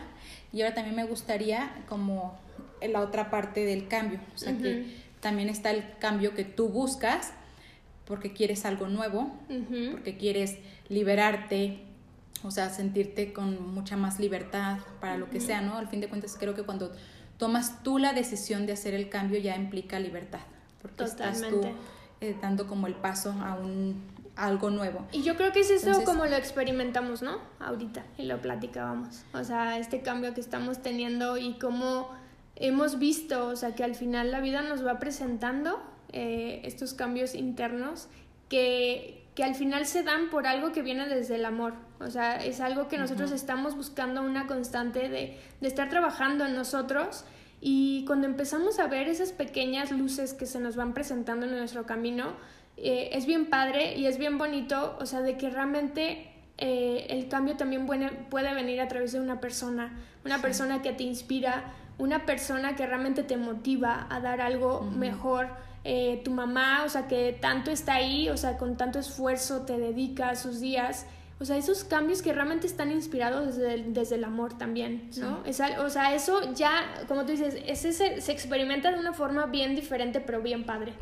Y 0.53 0.62
ahora 0.62 0.75
también 0.75 0.95
me 0.95 1.05
gustaría 1.05 1.83
como 1.89 2.38
la 2.81 3.01
otra 3.01 3.29
parte 3.29 3.65
del 3.65 3.88
cambio. 3.88 4.19
O 4.36 4.38
sea, 4.38 4.55
que 4.55 4.95
también 5.19 5.49
está 5.49 5.71
el 5.71 5.97
cambio 5.99 6.36
que 6.36 6.45
tú 6.45 6.69
buscas 6.69 7.33
porque 8.05 8.33
quieres 8.33 8.65
algo 8.65 8.87
nuevo, 8.87 9.31
porque 9.91 10.17
quieres 10.17 10.57
liberarte, 10.89 11.79
o 12.43 12.51
sea, 12.51 12.69
sentirte 12.69 13.31
con 13.31 13.73
mucha 13.73 13.95
más 13.95 14.19
libertad 14.19 14.79
para 14.99 15.17
lo 15.17 15.29
que 15.29 15.39
sea, 15.39 15.61
¿no? 15.61 15.77
Al 15.77 15.87
fin 15.87 16.01
de 16.01 16.09
cuentas, 16.09 16.35
creo 16.37 16.53
que 16.53 16.63
cuando 16.63 16.91
tomas 17.37 17.81
tú 17.83 17.97
la 17.97 18.13
decisión 18.13 18.65
de 18.65 18.73
hacer 18.73 18.93
el 18.93 19.09
cambio 19.09 19.39
ya 19.39 19.55
implica 19.55 19.99
libertad, 19.99 20.41
porque 20.81 21.05
estás 21.05 21.41
tú 21.41 21.61
eh, 22.21 22.35
dando 22.41 22.67
como 22.67 22.87
el 22.87 22.95
paso 22.95 23.31
a 23.31 23.55
un 23.55 24.13
algo 24.35 24.69
nuevo. 24.69 25.05
Y 25.11 25.21
yo 25.21 25.35
creo 25.35 25.51
que 25.51 25.59
es 25.59 25.69
eso 25.69 26.03
como 26.03 26.25
lo 26.25 26.35
experimentamos, 26.35 27.21
¿no? 27.21 27.37
Ahorita 27.59 28.03
y 28.17 28.23
lo 28.23 28.41
platicábamos. 28.41 29.23
O 29.33 29.43
sea, 29.43 29.77
este 29.77 30.01
cambio 30.01 30.33
que 30.33 30.41
estamos 30.41 30.81
teniendo 30.81 31.37
y 31.37 31.53
cómo 31.59 32.09
hemos 32.55 32.99
visto, 32.99 33.47
o 33.47 33.55
sea, 33.55 33.75
que 33.75 33.83
al 33.83 33.95
final 33.95 34.31
la 34.31 34.41
vida 34.41 34.61
nos 34.61 34.85
va 34.85 34.99
presentando 34.99 35.81
eh, 36.13 36.62
estos 36.63 36.93
cambios 36.93 37.36
internos 37.36 38.08
que, 38.49 39.26
que 39.36 39.43
al 39.43 39.56
final 39.56 39.86
se 39.86 40.04
dan 40.04 40.30
por 40.30 40.47
algo 40.47 40.71
que 40.71 40.82
viene 40.82 41.08
desde 41.08 41.36
el 41.36 41.45
amor. 41.45 41.73
O 41.99 42.10
sea, 42.10 42.43
es 42.43 42.62
algo 42.62 42.88
que 42.88 42.97
nosotros 42.97 43.32
estamos 43.32 43.76
buscando 43.76 44.21
una 44.21 44.47
constante 44.47 45.10
de, 45.10 45.38
de 45.60 45.67
estar 45.67 45.89
trabajando 45.89 46.45
en 46.45 46.56
nosotros. 46.56 47.26
Y 47.60 48.04
cuando 48.06 48.28
empezamos 48.28 48.80
a 48.80 48.88
ver 48.88 49.08
esas 49.08 49.32
pequeñas 49.32 49.91
luces 49.91 50.34
que 50.34 50.45
se 50.45 50.60
nos 50.60 50.76
van 50.76 50.93
presentando 50.93 51.45
en 51.45 51.58
nuestro 51.58 51.86
camino, 51.86 52.34
eh, 52.78 53.10
es 53.13 53.26
bien 53.26 53.49
padre 53.49 53.95
y 53.97 54.08
es 54.08 54.17
bien 54.17 54.38
bonito, 54.38 54.97
o 54.99 55.06
sea, 55.06 55.21
de 55.21 55.38
que 55.38 55.49
realmente 55.49 56.28
eh, 56.58 57.08
el 57.10 57.28
cambio 57.28 57.56
también 57.56 57.86
puede, 57.86 58.10
puede, 58.10 58.54
venir 58.54 58.82
a 58.82 58.88
través 58.88 59.12
de 59.12 59.19
una 59.19 59.39
persona, 59.39 59.93
una 60.26 60.41
persona 60.41 60.82
que 60.82 60.91
te 60.91 61.04
inspira, 61.04 61.71
una 61.97 62.26
persona 62.26 62.76
que 62.76 62.86
realmente 62.86 63.23
te 63.23 63.38
motiva 63.38 64.08
a 64.10 64.19
dar 64.19 64.41
algo 64.41 64.82
mejor 64.82 65.49
eh, 65.84 66.22
tu 66.24 66.32
mamá, 66.32 66.84
o 66.86 66.89
sea, 66.89 67.08
que 67.08 67.38
tanto 67.39 67.72
está 67.72 67.96
ahí, 67.96 68.30
o 68.30 68.38
sea, 68.38 68.58
con 68.58 68.78
tanto 68.78 69.00
esfuerzo 69.00 69.62
te 69.62 69.78
dedica 69.78 70.30
a 70.30 70.36
sus 70.36 70.60
días. 70.60 71.06
O 71.39 71.46
sea, 71.46 71.58
esos 71.58 71.84
cambios 71.84 72.22
que 72.22 72.32
realmente 72.32 72.67
están 72.67 72.91
inspirados 72.91 73.58
desde 73.58 73.74
el, 73.74 73.93
desde 73.93 74.15
el 74.15 74.24
amor 74.24 74.58
también, 74.58 75.10
¿no? 75.17 75.43
o 75.46 75.89
sea, 75.89 76.15
eso 76.15 76.54
ya, 76.54 77.04
como 77.08 77.26
tú 77.26 77.32
dices, 77.32 77.58
ese 77.67 77.91
se, 77.91 78.22
se 78.22 78.32
experimenta 78.32 78.91
de 78.91 79.00
una 79.00 79.12
forma 79.12 79.48
bien 79.48 79.76
diferente, 79.76 80.22
pero 80.22 80.41
bien 80.41 80.65
padre. 80.65 80.93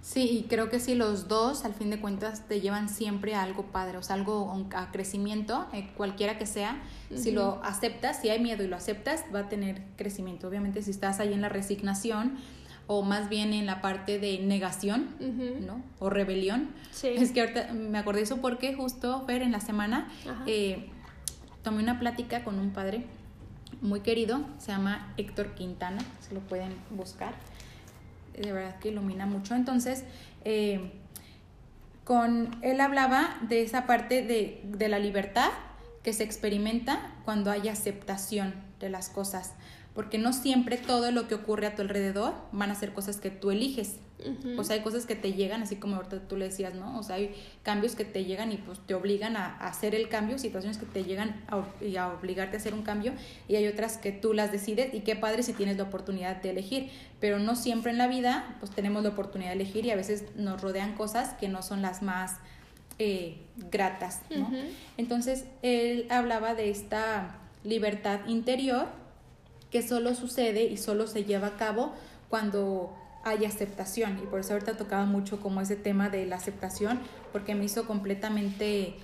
Sí, 0.00 0.22
y 0.22 0.42
creo 0.48 0.70
que 0.70 0.80
sí, 0.80 0.94
los 0.94 1.28
dos, 1.28 1.64
al 1.64 1.74
fin 1.74 1.90
de 1.90 2.00
cuentas, 2.00 2.48
te 2.48 2.60
llevan 2.60 2.88
siempre 2.88 3.34
a 3.34 3.42
algo 3.42 3.64
padre, 3.64 3.98
o 3.98 4.02
sea, 4.02 4.14
algo 4.14 4.66
a 4.74 4.90
crecimiento, 4.90 5.66
eh, 5.72 5.90
cualquiera 5.96 6.38
que 6.38 6.46
sea. 6.46 6.80
Si 7.14 7.30
lo 7.30 7.62
aceptas, 7.62 8.20
si 8.20 8.28
hay 8.30 8.40
miedo 8.40 8.62
y 8.64 8.68
lo 8.68 8.76
aceptas, 8.76 9.24
va 9.34 9.40
a 9.40 9.48
tener 9.48 9.82
crecimiento. 9.96 10.48
Obviamente, 10.48 10.82
si 10.82 10.90
estás 10.90 11.20
ahí 11.20 11.32
en 11.32 11.42
la 11.42 11.48
resignación, 11.48 12.38
o 12.88 13.02
más 13.02 13.28
bien 13.28 13.52
en 13.52 13.66
la 13.66 13.80
parte 13.80 14.18
de 14.18 14.40
negación, 14.40 15.10
¿no? 15.60 15.82
O 16.00 16.10
rebelión. 16.10 16.70
Sí. 16.90 17.08
Es 17.16 17.30
que 17.32 17.42
ahorita 17.42 17.72
me 17.72 17.98
acordé 17.98 18.22
eso 18.22 18.38
porque 18.38 18.74
justo, 18.74 19.24
Fer, 19.26 19.42
en 19.42 19.52
la 19.52 19.60
semana 19.60 20.08
eh, 20.46 20.88
tomé 21.62 21.82
una 21.82 22.00
plática 22.00 22.42
con 22.42 22.58
un 22.58 22.70
padre 22.70 23.04
muy 23.82 24.00
querido, 24.00 24.40
se 24.58 24.72
llama 24.72 25.12
Héctor 25.18 25.54
Quintana, 25.54 26.02
se 26.20 26.34
lo 26.34 26.40
pueden 26.40 26.74
buscar, 26.90 27.34
de 28.36 28.52
verdad 28.52 28.78
que 28.78 28.88
ilumina 28.88 29.26
mucho. 29.26 29.54
Entonces, 29.54 30.04
eh, 30.44 30.90
con 32.04 32.56
él 32.62 32.80
hablaba 32.80 33.36
de 33.42 33.62
esa 33.62 33.86
parte 33.86 34.22
de, 34.22 34.62
de 34.64 34.88
la 34.88 34.98
libertad 34.98 35.50
que 36.02 36.14
se 36.14 36.24
experimenta 36.24 37.12
cuando 37.26 37.50
hay 37.50 37.68
aceptación 37.68 38.54
de 38.80 38.88
las 38.88 39.10
cosas 39.10 39.52
porque 39.98 40.16
no 40.16 40.32
siempre 40.32 40.76
todo 40.76 41.10
lo 41.10 41.26
que 41.26 41.34
ocurre 41.34 41.66
a 41.66 41.74
tu 41.74 41.82
alrededor 41.82 42.32
van 42.52 42.70
a 42.70 42.76
ser 42.76 42.92
cosas 42.92 43.16
que 43.16 43.32
tú 43.32 43.50
eliges. 43.50 43.96
O 44.56 44.62
sea, 44.62 44.76
hay 44.76 44.82
cosas 44.82 45.06
que 45.06 45.16
te 45.16 45.32
llegan, 45.32 45.60
así 45.60 45.74
como 45.74 45.96
ahorita 45.96 46.20
tú 46.28 46.36
le 46.36 46.44
decías, 46.44 46.72
¿no? 46.76 46.96
O 47.00 47.02
sea, 47.02 47.16
hay 47.16 47.34
cambios 47.64 47.96
que 47.96 48.04
te 48.04 48.24
llegan 48.24 48.52
y 48.52 48.58
pues 48.58 48.78
te 48.78 48.94
obligan 48.94 49.36
a, 49.36 49.56
hacer 49.56 49.96
el 49.96 50.08
cambio, 50.08 50.38
situaciones 50.38 50.78
que 50.78 50.86
te 50.86 51.02
llegan 51.02 51.42
a, 51.48 51.64
a, 52.00 52.14
obligarte 52.14 52.54
a 52.54 52.60
hacer 52.60 52.74
un 52.74 52.82
cambio 52.82 53.12
y 53.48 53.56
hay 53.56 53.66
otras 53.66 53.96
que 53.98 54.12
tú 54.12 54.34
las 54.34 54.52
decides 54.52 54.94
y 54.94 55.00
qué 55.00 55.16
padre 55.16 55.42
si 55.42 55.52
tienes 55.52 55.76
la 55.76 55.82
oportunidad 55.82 56.36
de 56.42 56.50
elegir, 56.50 56.90
pero 57.18 57.40
no 57.40 57.56
siempre 57.56 57.90
en 57.90 57.98
la 57.98 58.06
vida 58.06 58.54
pues 58.60 58.70
tenemos 58.70 59.02
la 59.02 59.08
oportunidad 59.08 59.50
de 59.50 59.56
elegir 59.56 59.84
y 59.84 59.90
a 59.90 59.96
veces 59.96 60.26
nos 60.36 60.62
rodean 60.62 60.94
cosas 60.94 61.30
que 61.40 61.48
no 61.48 61.60
son 61.60 61.82
las 61.82 62.02
más 62.02 62.36
eh, 63.00 63.38
gratas, 63.68 64.20
¿no? 64.30 64.48
Entonces, 64.96 65.46
él 65.62 66.06
hablaba 66.08 66.54
de 66.54 66.70
esta 66.70 67.40
libertad 67.64 68.20
interior 68.28 68.86
que 69.70 69.82
solo 69.82 70.14
sucede 70.14 70.64
y 70.64 70.76
solo 70.76 71.06
se 71.06 71.24
lleva 71.24 71.48
a 71.48 71.56
cabo 71.56 71.92
cuando 72.28 72.94
hay 73.24 73.44
aceptación. 73.44 74.18
Y 74.22 74.26
por 74.26 74.40
eso 74.40 74.52
ahorita 74.54 74.76
tocaba 74.76 75.04
mucho 75.04 75.40
como 75.40 75.60
ese 75.60 75.76
tema 75.76 76.08
de 76.08 76.26
la 76.26 76.36
aceptación, 76.36 76.98
porque 77.32 77.54
me 77.54 77.64
hizo 77.64 77.86
completamente 77.86 78.94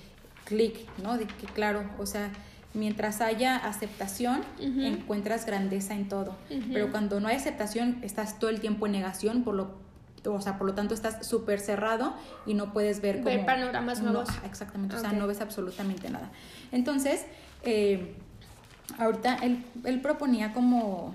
clic, 0.44 0.77
¿no? 1.03 1.18
De 1.18 1.27
que 1.27 1.46
claro, 1.46 1.85
o 1.98 2.07
sea, 2.07 2.31
mientras 2.74 3.20
haya 3.20 3.57
aceptación, 3.57 4.42
encuentras 4.59 5.46
grandeza 5.46 5.94
en 5.94 6.09
todo. 6.09 6.37
Pero 6.72 6.90
cuando 6.90 7.20
no 7.20 7.29
hay 7.29 7.37
aceptación, 7.37 7.98
estás 8.03 8.38
todo 8.38 8.50
el 8.50 8.61
tiempo 8.61 8.87
en 8.87 8.92
negación, 8.92 9.44
por 9.44 9.55
lo 9.55 9.85
o 10.27 10.40
sea, 10.40 10.57
por 10.57 10.66
lo 10.66 10.72
tanto 10.72 10.94
estás 10.94 11.27
súper 11.27 11.61
cerrado 11.61 12.14
y 12.46 12.55
no 12.55 12.72
puedes 12.72 13.03
ver 13.03 13.22
ahorita 18.98 19.36
él, 19.42 19.64
él 19.84 20.00
proponía 20.00 20.52
como, 20.52 21.14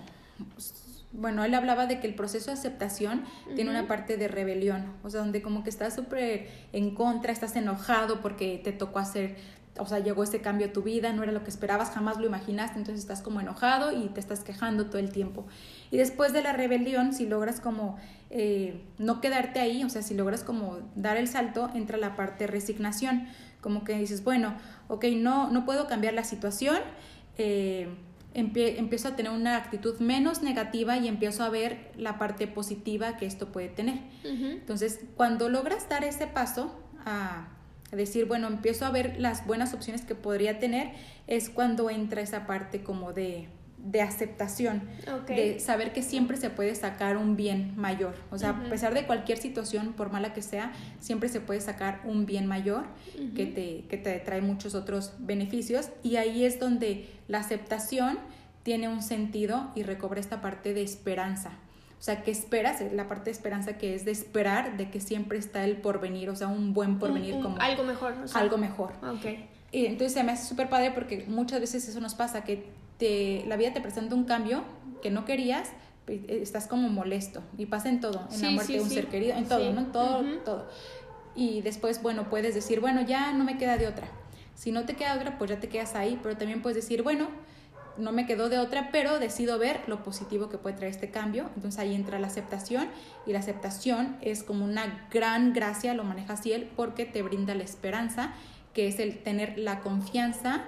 bueno, 1.11 1.43
él 1.43 1.53
hablaba 1.53 1.87
de 1.87 1.99
que 1.99 2.07
el 2.07 2.13
proceso 2.13 2.51
de 2.51 2.57
aceptación 2.57 3.23
tiene 3.55 3.71
una 3.71 3.87
parte 3.87 4.17
de 4.17 4.27
rebelión, 4.27 4.85
o 5.03 5.09
sea, 5.09 5.21
donde 5.21 5.41
como 5.41 5.63
que 5.63 5.69
estás 5.69 5.95
súper 5.95 6.49
en 6.71 6.93
contra, 6.93 7.31
estás 7.31 7.55
enojado 7.55 8.21
porque 8.21 8.61
te 8.63 8.71
tocó 8.71 8.99
hacer, 8.99 9.35
o 9.77 9.87
sea, 9.87 9.99
llegó 9.99 10.23
ese 10.23 10.41
cambio 10.41 10.67
a 10.67 10.73
tu 10.73 10.83
vida, 10.83 11.11
no 11.13 11.23
era 11.23 11.31
lo 11.31 11.43
que 11.43 11.49
esperabas, 11.49 11.89
jamás 11.89 12.17
lo 12.17 12.27
imaginaste, 12.27 12.77
entonces 12.77 13.01
estás 13.01 13.21
como 13.21 13.39
enojado 13.39 13.91
y 13.91 14.09
te 14.09 14.19
estás 14.19 14.41
quejando 14.41 14.85
todo 14.87 14.99
el 14.99 15.11
tiempo. 15.11 15.45
Y 15.89 15.97
después 15.97 16.31
de 16.31 16.43
la 16.43 16.53
rebelión, 16.53 17.13
si 17.13 17.25
logras 17.25 17.59
como 17.59 17.97
eh, 18.29 18.83
no 18.99 19.19
quedarte 19.21 19.59
ahí, 19.59 19.83
o 19.83 19.89
sea, 19.89 20.03
si 20.03 20.13
logras 20.13 20.43
como 20.43 20.79
dar 20.95 21.17
el 21.17 21.27
salto, 21.27 21.71
entra 21.73 21.97
la 21.97 22.15
parte 22.15 22.43
de 22.43 22.47
resignación, 22.47 23.27
como 23.61 23.83
que 23.83 23.93
dices, 23.97 24.23
bueno, 24.23 24.53
ok, 24.87 25.05
no, 25.15 25.49
no 25.49 25.65
puedo 25.65 25.87
cambiar 25.87 26.13
la 26.13 26.23
situación, 26.23 26.77
eh, 27.39 27.87
empiezo 28.33 29.07
a 29.07 29.15
tener 29.15 29.31
una 29.31 29.57
actitud 29.57 29.99
menos 29.99 30.43
negativa 30.43 30.97
y 30.97 31.07
empiezo 31.07 31.43
a 31.43 31.49
ver 31.49 31.91
la 31.97 32.17
parte 32.19 32.47
positiva 32.47 33.17
que 33.17 33.25
esto 33.25 33.47
puede 33.47 33.69
tener. 33.69 33.99
Entonces, 34.23 34.99
cuando 35.15 35.49
logras 35.49 35.89
dar 35.89 36.03
ese 36.03 36.27
paso 36.27 36.77
a 37.05 37.47
decir, 37.91 38.25
bueno, 38.25 38.47
empiezo 38.47 38.85
a 38.85 38.91
ver 38.91 39.19
las 39.19 39.47
buenas 39.47 39.73
opciones 39.73 40.03
que 40.03 40.15
podría 40.15 40.59
tener, 40.59 40.91
es 41.27 41.49
cuando 41.49 41.89
entra 41.89 42.21
esa 42.21 42.45
parte 42.45 42.83
como 42.83 43.13
de 43.13 43.47
de 43.83 44.01
aceptación, 44.01 44.83
de 45.27 45.59
saber 45.59 45.93
que 45.93 46.03
siempre 46.03 46.37
se 46.37 46.49
puede 46.49 46.75
sacar 46.75 47.17
un 47.17 47.35
bien 47.35 47.73
mayor. 47.75 48.13
O 48.29 48.37
sea, 48.37 48.51
a 48.51 48.69
pesar 48.69 48.93
de 48.93 49.05
cualquier 49.05 49.37
situación, 49.37 49.93
por 49.93 50.11
mala 50.11 50.33
que 50.33 50.41
sea, 50.41 50.71
siempre 50.99 51.29
se 51.29 51.39
puede 51.39 51.61
sacar 51.61 52.01
un 52.03 52.25
bien 52.25 52.45
mayor 52.45 52.85
que, 53.35 53.45
te, 53.45 53.85
que 53.89 53.97
te 53.97 54.19
trae 54.19 54.41
muchos 54.41 54.75
otros 54.75 55.13
beneficios. 55.19 55.89
Y 56.03 56.17
ahí 56.17 56.45
es 56.45 56.59
donde 56.59 57.09
la 57.27 57.39
aceptación 57.39 58.19
tiene 58.63 58.89
un 58.89 59.01
sentido 59.01 59.71
y 59.75 59.83
recobra 59.83 60.19
esta 60.19 60.41
parte 60.41 60.73
de 60.73 60.83
esperanza. 60.83 61.51
O 61.99 62.01
sea, 62.01 62.23
que 62.23 62.31
esperas, 62.31 62.81
la 62.93 63.07
parte 63.07 63.25
de 63.25 63.31
esperanza 63.31 63.77
que 63.77 63.93
es 63.93 64.05
de 64.05 64.11
esperar 64.11 64.77
de 64.77 64.89
que 64.89 65.01
siempre 65.01 65.37
está 65.37 65.65
el 65.65 65.77
porvenir, 65.77 66.29
o 66.29 66.35
sea, 66.35 66.47
un 66.47 66.73
buen 66.73 66.97
porvenir 66.97 67.41
como... 67.41 67.57
Algo 67.59 67.83
mejor. 67.83 68.13
algo 68.33 68.57
mejor. 68.57 68.93
Y 69.71 69.85
entonces 69.85 70.13
se 70.13 70.23
me 70.23 70.31
hace 70.31 70.47
súper 70.47 70.69
padre 70.69 70.91
porque 70.91 71.25
muchas 71.27 71.59
veces 71.59 71.87
eso 71.87 71.99
nos 71.99 72.15
pasa, 72.15 72.43
que 72.43 72.65
la 73.47 73.57
vida 73.57 73.73
te 73.73 73.81
presenta 73.81 74.15
un 74.15 74.25
cambio 74.25 74.63
que 75.01 75.09
no 75.09 75.25
querías, 75.25 75.71
estás 76.07 76.67
como 76.67 76.89
molesto 76.89 77.41
y 77.57 77.67
pasa 77.67 77.89
en 77.89 77.99
todo, 77.99 78.27
en 78.31 78.41
la 78.41 78.49
muerte 78.51 78.73
de 78.73 78.81
un 78.81 78.89
ser 78.89 79.07
querido, 79.07 79.37
en 79.37 79.45
todo, 79.45 79.71
¿no? 79.71 79.79
En 79.79 79.91
todo, 79.91 80.23
todo. 80.43 80.69
Y 81.35 81.61
después, 81.61 82.01
bueno, 82.01 82.29
puedes 82.29 82.55
decir, 82.55 82.79
bueno, 82.79 83.01
ya 83.01 83.31
no 83.33 83.43
me 83.43 83.57
queda 83.57 83.77
de 83.77 83.87
otra. 83.87 84.07
Si 84.55 84.71
no 84.71 84.85
te 84.85 84.95
queda 84.95 85.15
otra, 85.15 85.37
pues 85.37 85.49
ya 85.49 85.59
te 85.59 85.69
quedas 85.69 85.95
ahí, 85.95 86.19
pero 86.21 86.35
también 86.35 86.61
puedes 86.61 86.75
decir, 86.75 87.03
bueno, 87.03 87.29
no 87.97 88.11
me 88.11 88.25
quedó 88.25 88.49
de 88.49 88.57
otra, 88.57 88.89
pero 88.91 89.19
decido 89.19 89.59
ver 89.59 89.81
lo 89.87 90.03
positivo 90.03 90.49
que 90.49 90.57
puede 90.57 90.75
traer 90.75 90.93
este 90.93 91.11
cambio. 91.11 91.49
Entonces 91.55 91.79
ahí 91.79 91.93
entra 91.95 92.19
la 92.19 92.27
aceptación 92.27 92.87
y 93.25 93.33
la 93.33 93.39
aceptación 93.39 94.17
es 94.21 94.43
como 94.43 94.65
una 94.65 95.07
gran 95.11 95.53
gracia, 95.53 95.93
lo 95.93 96.03
maneja 96.03 96.35
él, 96.45 96.69
porque 96.75 97.05
te 97.05 97.21
brinda 97.21 97.55
la 97.55 97.63
esperanza, 97.63 98.33
que 98.73 98.87
es 98.87 98.99
el 98.99 99.19
tener 99.19 99.57
la 99.57 99.81
confianza 99.81 100.65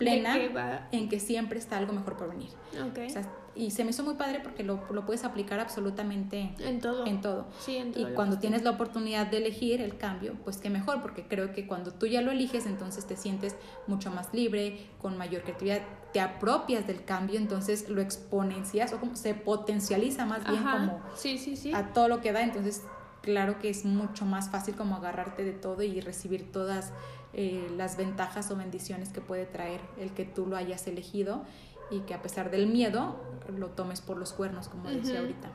plena 0.00 0.88
en 0.90 1.08
que 1.08 1.20
siempre 1.20 1.60
está 1.60 1.76
algo 1.76 1.92
mejor 1.92 2.16
por 2.16 2.30
venir. 2.30 2.50
Okay 2.90 3.08
y 3.54 3.70
se 3.70 3.84
me 3.84 3.90
hizo 3.90 4.02
muy 4.04 4.14
padre 4.14 4.40
porque 4.42 4.62
lo, 4.62 4.80
lo 4.92 5.04
puedes 5.04 5.24
aplicar 5.24 5.60
absolutamente 5.60 6.54
en 6.60 6.80
todo. 6.80 7.06
En 7.06 7.20
todo. 7.20 7.46
Sí, 7.58 7.76
en 7.76 7.92
todo 7.92 8.08
y 8.08 8.14
cuando 8.14 8.38
tienes 8.38 8.62
la 8.62 8.70
oportunidad 8.70 9.26
de 9.26 9.38
elegir 9.38 9.80
el 9.80 9.96
cambio, 9.96 10.34
pues 10.44 10.58
qué 10.58 10.70
mejor, 10.70 11.02
porque 11.02 11.26
creo 11.26 11.52
que 11.52 11.66
cuando 11.66 11.92
tú 11.92 12.06
ya 12.06 12.22
lo 12.22 12.30
eliges, 12.30 12.66
entonces 12.66 13.06
te 13.06 13.16
sientes 13.16 13.56
mucho 13.86 14.10
más 14.10 14.32
libre, 14.32 14.86
con 15.00 15.18
mayor 15.18 15.42
creatividad, 15.42 15.82
te 16.12 16.20
apropias 16.20 16.86
del 16.86 17.04
cambio, 17.04 17.38
entonces 17.38 17.88
lo 17.88 18.00
exponencias 18.00 18.92
o 18.92 19.00
como 19.00 19.16
se 19.16 19.34
potencializa 19.34 20.26
más 20.26 20.44
bien 20.48 20.62
como 20.62 21.00
sí, 21.14 21.38
sí, 21.38 21.56
sí. 21.56 21.72
a 21.72 21.92
todo 21.92 22.08
lo 22.08 22.20
que 22.20 22.32
da, 22.32 22.42
entonces 22.42 22.82
claro 23.22 23.58
que 23.58 23.70
es 23.70 23.84
mucho 23.84 24.24
más 24.24 24.50
fácil 24.50 24.74
como 24.74 24.96
agarrarte 24.96 25.44
de 25.44 25.52
todo 25.52 25.82
y 25.82 26.00
recibir 26.00 26.50
todas 26.52 26.92
eh, 27.32 27.68
las 27.76 27.96
ventajas 27.96 28.50
o 28.50 28.56
bendiciones 28.56 29.10
que 29.10 29.20
puede 29.20 29.46
traer 29.46 29.80
el 29.98 30.10
que 30.12 30.24
tú 30.24 30.46
lo 30.46 30.56
hayas 30.56 30.86
elegido 30.86 31.44
y 31.90 32.00
que 32.00 32.14
a 32.14 32.22
pesar 32.22 32.50
del 32.50 32.66
miedo 32.66 33.20
lo 33.56 33.68
tomes 33.68 34.00
por 34.00 34.16
los 34.16 34.32
cuernos, 34.32 34.68
como 34.68 34.88
decía 34.90 35.20
ahorita. 35.20 35.50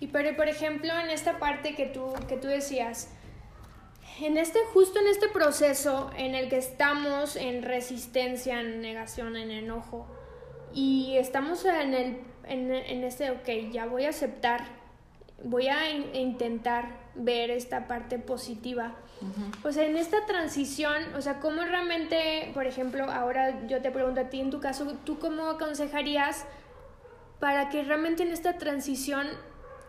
Y 0.00 0.08
pero, 0.08 0.36
por 0.36 0.48
ejemplo, 0.48 0.90
en 0.98 1.10
esta 1.10 1.38
parte 1.38 1.74
que 1.74 1.86
tú, 1.86 2.12
que 2.26 2.36
tú 2.36 2.48
decías, 2.48 3.10
en 4.20 4.36
este, 4.36 4.58
justo 4.72 4.98
en 4.98 5.06
este 5.06 5.28
proceso 5.28 6.10
en 6.16 6.34
el 6.34 6.48
que 6.48 6.58
estamos 6.58 7.36
en 7.36 7.62
resistencia, 7.62 8.60
en 8.60 8.80
negación, 8.80 9.36
en 9.36 9.50
enojo, 9.50 10.06
y 10.74 11.16
estamos 11.16 11.64
en, 11.64 11.94
el, 11.94 12.20
en, 12.44 12.72
en 12.72 13.04
este, 13.04 13.30
ok, 13.30 13.70
ya 13.70 13.86
voy 13.86 14.04
a 14.04 14.10
aceptar, 14.10 14.77
voy 15.44 15.68
a 15.68 15.90
intentar 15.90 17.08
ver 17.14 17.50
esta 17.50 17.86
parte 17.86 18.18
positiva 18.18 18.94
o 19.64 19.72
sea, 19.72 19.84
en 19.84 19.96
esta 19.96 20.26
transición, 20.26 21.14
o 21.16 21.20
sea, 21.20 21.40
¿cómo 21.40 21.62
realmente, 21.64 22.50
por 22.54 22.66
ejemplo, 22.66 23.04
ahora 23.10 23.66
yo 23.66 23.82
te 23.82 23.90
pregunto 23.90 24.20
a 24.20 24.24
ti, 24.24 24.40
en 24.40 24.50
tu 24.50 24.60
caso, 24.60 24.86
¿tú 25.04 25.18
cómo 25.18 25.48
aconsejarías 25.48 26.44
para 27.40 27.68
que 27.68 27.82
realmente 27.82 28.22
en 28.22 28.30
esta 28.30 28.58
transición 28.58 29.26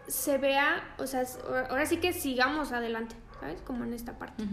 se 0.07 0.37
vea, 0.37 0.95
o 0.97 1.05
sea, 1.05 1.23
ahora 1.69 1.85
sí 1.85 1.97
que 1.97 2.13
sigamos 2.13 2.71
adelante, 2.71 3.15
¿sabes? 3.39 3.61
Como 3.61 3.83
en 3.83 3.93
esta 3.93 4.17
parte. 4.17 4.43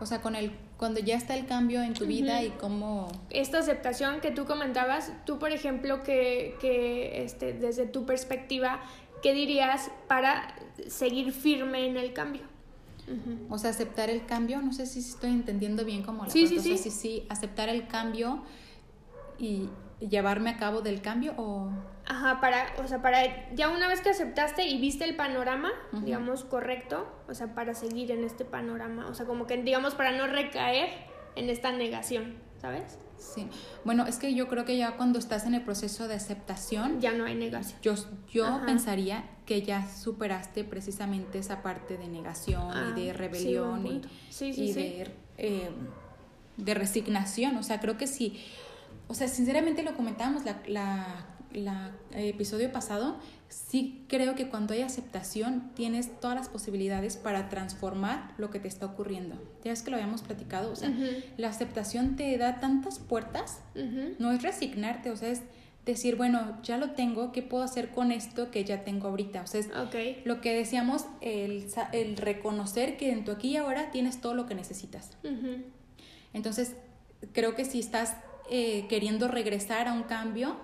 O 0.00 0.06
sea, 0.06 0.22
con 0.22 0.34
el, 0.36 0.52
cuando 0.78 1.00
ya 1.00 1.16
está 1.16 1.36
el 1.36 1.46
cambio 1.46 1.82
en 1.82 1.92
tu 1.92 2.06
vida 2.06 2.42
y 2.42 2.50
cómo... 2.50 3.08
Esta 3.30 3.58
aceptación 3.58 4.20
que 4.20 4.30
tú 4.30 4.46
comentabas, 4.46 5.12
tú, 5.26 5.38
por 5.38 5.50
ejemplo, 5.50 6.02
que, 6.02 6.56
que 6.60 7.24
este, 7.24 7.52
desde 7.52 7.86
tu 7.86 8.06
perspectiva, 8.06 8.80
¿qué 9.22 9.32
dirías 9.32 9.90
para 10.06 10.54
seguir 10.88 11.32
firme 11.32 11.86
en 11.86 11.96
el 11.96 12.12
cambio? 12.12 12.42
O 13.48 13.56
sea, 13.56 13.70
aceptar 13.70 14.10
el 14.10 14.26
cambio, 14.26 14.60
no 14.60 14.72
sé 14.72 14.84
si 14.84 14.98
estoy 14.98 15.30
entendiendo 15.30 15.84
bien 15.84 16.02
cómo 16.02 16.24
la 16.24 16.30
sí, 16.30 16.46
sí, 16.46 16.60
sí. 16.60 16.76
sí, 16.76 16.90
sí, 16.90 17.26
aceptar 17.30 17.70
el 17.70 17.86
cambio 17.86 18.42
y 19.38 19.70
llevarme 20.00 20.50
a 20.50 20.56
cabo 20.58 20.82
del 20.82 21.00
cambio 21.00 21.32
o... 21.36 21.70
Ajá, 22.06 22.40
para, 22.40 22.66
o 22.82 22.86
sea, 22.86 23.02
para, 23.02 23.52
ya 23.54 23.68
una 23.68 23.88
vez 23.88 24.00
que 24.00 24.10
aceptaste 24.10 24.66
y 24.66 24.78
viste 24.78 25.04
el 25.04 25.16
panorama, 25.16 25.70
digamos, 25.92 26.44
correcto, 26.44 27.06
o 27.28 27.34
sea, 27.34 27.54
para 27.54 27.74
seguir 27.74 28.10
en 28.10 28.24
este 28.24 28.44
panorama, 28.44 29.06
o 29.08 29.14
sea, 29.14 29.26
como 29.26 29.46
que, 29.46 29.56
digamos, 29.62 29.94
para 29.94 30.12
no 30.12 30.26
recaer 30.26 30.88
en 31.34 31.50
esta 31.50 31.70
negación, 31.72 32.36
¿sabes? 32.60 32.98
Sí, 33.18 33.48
bueno, 33.84 34.06
es 34.06 34.16
que 34.16 34.34
yo 34.34 34.48
creo 34.48 34.64
que 34.64 34.76
ya 34.76 34.96
cuando 34.96 35.18
estás 35.18 35.44
en 35.44 35.54
el 35.54 35.62
proceso 35.62 36.06
de 36.06 36.14
aceptación... 36.14 37.00
Ya 37.00 37.12
no 37.12 37.24
hay 37.24 37.34
negación. 37.34 37.80
Yo, 37.82 37.94
yo 38.30 38.60
pensaría 38.64 39.24
que 39.44 39.62
ya 39.62 39.88
superaste 39.88 40.62
precisamente 40.62 41.38
esa 41.38 41.62
parte 41.62 41.98
de 41.98 42.06
negación 42.06 42.70
y 42.96 43.00
de 43.00 43.10
ah, 43.10 43.14
rebelión 43.14 43.86
y, 43.86 44.72
de, 44.72 45.10
eh, 45.36 45.70
de 46.56 46.74
resignación. 46.74 47.56
O 47.56 47.62
sea, 47.62 47.80
creo 47.80 47.96
que 47.96 48.06
sí. 48.06 48.40
O 49.08 49.14
sea, 49.14 49.26
sinceramente 49.26 49.82
lo 49.82 49.94
comentábamos 49.94 50.44
la, 50.44 50.62
la, 50.66 51.26
la 51.52 51.92
episodio 52.12 52.70
pasado, 52.70 53.16
sí 53.48 54.04
creo 54.08 54.34
que 54.34 54.48
cuando 54.48 54.74
hay 54.74 54.82
aceptación 54.82 55.70
tienes 55.74 56.20
todas 56.20 56.36
las 56.36 56.48
posibilidades 56.48 57.16
para 57.16 57.48
transformar 57.48 58.34
lo 58.38 58.50
que 58.50 58.60
te 58.60 58.68
está 58.68 58.86
ocurriendo. 58.86 59.36
Ya 59.64 59.72
es 59.72 59.82
que 59.82 59.90
lo 59.90 59.96
habíamos 59.96 60.22
platicado, 60.22 60.72
o 60.72 60.76
sea, 60.76 60.92
la 61.36 61.48
aceptación 61.48 62.16
te 62.16 62.36
da 62.38 62.60
tantas 62.60 62.98
puertas, 62.98 63.60
no 64.18 64.32
es 64.32 64.42
resignarte, 64.42 65.10
o 65.10 65.16
sea, 65.16 65.30
es 65.30 65.42
decir, 65.84 66.16
bueno, 66.16 66.58
ya 66.62 66.76
lo 66.76 66.90
tengo, 66.90 67.32
¿qué 67.32 67.42
puedo 67.42 67.64
hacer 67.64 67.90
con 67.90 68.12
esto 68.12 68.50
que 68.50 68.64
ya 68.64 68.84
tengo 68.84 69.08
ahorita? 69.08 69.42
O 69.42 69.46
sea, 69.46 69.60
es 69.60 69.70
lo 70.24 70.40
que 70.40 70.54
decíamos, 70.54 71.06
el, 71.22 71.66
el, 71.92 72.16
reconocer 72.16 72.98
que 72.98 73.10
en 73.10 73.24
tu 73.24 73.32
aquí 73.32 73.48
y 73.50 73.56
ahora 73.56 73.90
tienes 73.90 74.20
todo 74.20 74.34
lo 74.34 74.46
que 74.46 74.54
necesitas. 74.54 75.16
Entonces, 76.34 76.74
creo 77.32 77.54
que 77.54 77.64
si 77.64 77.80
estás 77.80 78.16
eh, 78.50 78.86
queriendo 78.88 79.28
regresar 79.28 79.88
a 79.88 79.92
un 79.92 80.02
cambio, 80.04 80.56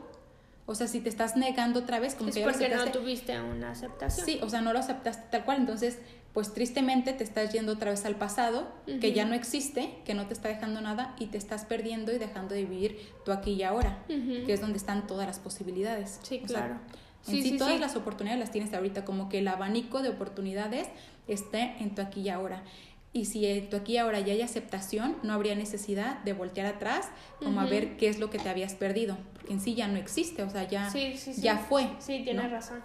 o 0.66 0.74
sea, 0.74 0.88
si 0.88 1.00
te 1.00 1.10
estás 1.10 1.36
negando 1.36 1.80
otra 1.80 2.00
vez, 2.00 2.14
como 2.14 2.30
es 2.30 2.38
porque 2.38 2.70
no 2.70 2.90
tuviste 2.90 3.38
una 3.40 3.72
aceptación. 3.72 4.24
Sí, 4.24 4.40
o 4.42 4.48
sea, 4.48 4.62
no 4.62 4.72
lo 4.72 4.78
aceptaste 4.78 5.24
tal 5.30 5.44
cual. 5.44 5.58
Entonces, 5.58 5.98
pues 6.32 6.54
tristemente 6.54 7.12
te 7.12 7.22
estás 7.22 7.52
yendo 7.52 7.72
otra 7.72 7.90
vez 7.90 8.04
al 8.06 8.16
pasado, 8.16 8.72
que 9.00 9.12
ya 9.12 9.24
no 9.24 9.34
existe, 9.34 9.94
que 10.04 10.14
no 10.14 10.26
te 10.26 10.34
está 10.34 10.48
dejando 10.48 10.80
nada 10.80 11.14
y 11.18 11.26
te 11.26 11.38
estás 11.38 11.64
perdiendo 11.64 12.12
y 12.12 12.18
dejando 12.18 12.54
de 12.54 12.64
vivir 12.64 12.98
tú 13.24 13.32
aquí 13.32 13.52
y 13.52 13.62
ahora, 13.62 14.02
que 14.08 14.52
es 14.52 14.60
donde 14.60 14.78
están 14.78 15.06
todas 15.06 15.26
las 15.26 15.38
posibilidades. 15.38 16.18
Sí, 16.22 16.40
claro. 16.40 16.80
en 17.28 17.42
sí, 17.42 17.56
todas 17.56 17.78
las 17.78 17.94
oportunidades 17.94 18.40
las 18.40 18.50
tienes 18.50 18.72
ahorita, 18.72 19.04
como 19.04 19.28
que 19.28 19.38
el 19.38 19.48
abanico 19.48 20.02
de 20.02 20.08
oportunidades 20.08 20.88
está 21.28 21.60
en 21.62 21.94
tu 21.94 22.02
aquí 22.02 22.22
y 22.22 22.30
ahora. 22.30 22.64
Y 23.12 23.26
si 23.26 23.68
tú 23.70 23.76
aquí 23.76 23.96
ahora 23.96 24.18
ya 24.18 24.32
hay 24.32 24.42
aceptación, 24.42 25.16
no 25.22 25.34
habría 25.34 25.54
necesidad 25.54 26.18
de 26.24 26.32
voltear 26.32 26.66
atrás 26.66 27.10
como 27.38 27.60
a 27.60 27.64
ver 27.64 27.96
qué 27.96 28.08
es 28.08 28.18
lo 28.18 28.28
que 28.28 28.38
te 28.38 28.48
habías 28.48 28.74
perdido, 28.74 29.16
en 29.48 29.60
sí 29.60 29.74
ya 29.74 29.88
no 29.88 29.96
existe, 29.96 30.42
o 30.42 30.50
sea, 30.50 30.68
ya, 30.68 30.92
ya 31.36 31.58
fue. 31.58 31.88
Sí, 31.98 32.22
tienes 32.24 32.50
razón. 32.50 32.80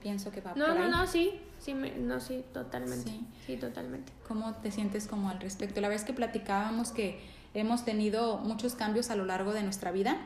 Pienso 0.00 0.30
que 0.30 0.40
va 0.40 0.54
no, 0.54 0.66
por 0.66 0.76
No, 0.76 0.88
no, 0.88 1.06
sí, 1.06 1.40
sí, 1.58 1.74
no, 1.74 2.20
sí, 2.20 2.44
totalmente. 2.52 3.10
Sí. 3.46 3.56
totalmente. 3.56 4.12
¿Cómo 4.26 4.54
te 4.54 4.70
sientes 4.70 5.06
como 5.06 5.30
al 5.30 5.40
respecto? 5.40 5.80
La 5.80 5.88
vez 5.88 6.04
que 6.04 6.12
platicábamos 6.12 6.90
que 6.90 7.20
hemos 7.54 7.84
tenido 7.84 8.38
muchos 8.38 8.74
cambios 8.74 9.10
a 9.10 9.16
lo 9.16 9.24
largo 9.24 9.52
de 9.52 9.62
nuestra 9.62 9.90
vida. 9.90 10.18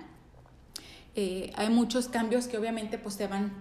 Eh, 1.14 1.52
hay 1.56 1.68
muchos 1.68 2.08
cambios 2.08 2.46
que 2.46 2.58
obviamente 2.58 2.98
pues 2.98 3.16
te 3.16 3.26
van, 3.26 3.52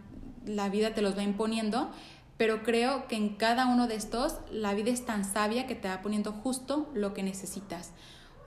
la 0.45 0.69
vida 0.69 0.93
te 0.93 1.01
los 1.01 1.17
va 1.17 1.23
imponiendo, 1.23 1.91
pero 2.37 2.63
creo 2.63 3.07
que 3.07 3.17
en 3.17 3.35
cada 3.35 3.67
uno 3.67 3.87
de 3.87 3.95
estos 3.95 4.37
la 4.51 4.73
vida 4.73 4.89
es 4.89 5.05
tan 5.05 5.25
sabia 5.25 5.67
que 5.67 5.75
te 5.75 5.87
va 5.87 6.01
poniendo 6.01 6.31
justo 6.31 6.89
lo 6.93 7.13
que 7.13 7.23
necesitas. 7.23 7.91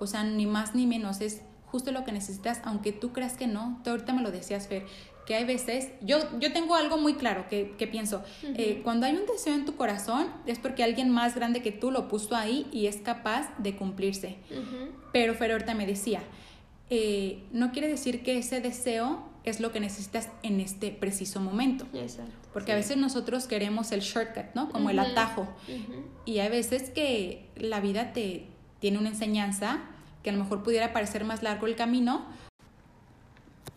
O 0.00 0.06
sea, 0.06 0.24
ni 0.24 0.46
más 0.46 0.74
ni 0.74 0.86
menos, 0.86 1.20
es 1.20 1.42
justo 1.74 1.90
lo 1.90 2.04
que 2.04 2.12
necesitas, 2.12 2.60
aunque 2.62 2.92
tú 2.92 3.12
creas 3.12 3.32
que 3.32 3.48
no. 3.48 3.80
Tú 3.82 3.90
ahorita 3.90 4.12
me 4.12 4.22
lo 4.22 4.30
decías, 4.30 4.68
Fer, 4.68 4.86
que 5.26 5.34
hay 5.34 5.44
veces, 5.44 5.88
yo, 6.02 6.18
yo 6.38 6.52
tengo 6.52 6.76
algo 6.76 6.98
muy 6.98 7.14
claro 7.14 7.46
que, 7.50 7.88
pienso, 7.90 8.22
eh, 8.44 8.80
cuando 8.84 9.06
hay 9.06 9.16
un 9.16 9.26
deseo 9.26 9.56
en 9.56 9.64
tu 9.64 9.74
corazón 9.74 10.28
es 10.46 10.60
porque 10.60 10.84
alguien 10.84 11.10
más 11.10 11.34
grande 11.34 11.62
que 11.62 11.72
tú 11.72 11.90
lo 11.90 12.06
puso 12.06 12.36
ahí 12.36 12.68
y 12.70 12.86
es 12.86 12.98
capaz 12.98 13.48
de 13.58 13.74
cumplirse. 13.74 14.36
Pero 15.12 15.34
Fer 15.34 15.50
ahorita 15.50 15.74
me 15.74 15.84
decía, 15.84 16.22
eh, 16.90 17.42
no 17.50 17.72
quiere 17.72 17.88
decir 17.88 18.22
que 18.22 18.38
ese 18.38 18.60
deseo 18.60 19.28
es 19.42 19.58
lo 19.58 19.72
que 19.72 19.80
necesitas 19.80 20.28
en 20.44 20.60
este 20.60 20.92
preciso 20.92 21.40
momento. 21.40 21.88
Porque 22.52 22.70
a 22.70 22.76
veces 22.76 22.98
nosotros 22.98 23.48
queremos 23.48 23.90
el 23.90 23.98
shortcut, 23.98 24.54
¿no? 24.54 24.68
Como 24.68 24.90
el 24.90 25.00
atajo. 25.00 25.48
Y 26.24 26.38
hay 26.38 26.50
veces 26.50 26.90
que 26.90 27.48
la 27.56 27.80
vida 27.80 28.12
te 28.12 28.46
tiene 28.78 28.98
una 28.98 29.08
enseñanza 29.08 29.90
que 30.24 30.30
a 30.30 30.32
lo 30.32 30.40
mejor 30.40 30.64
pudiera 30.64 30.92
parecer 30.92 31.24
más 31.24 31.44
largo 31.44 31.68
el 31.68 31.76
camino, 31.76 32.24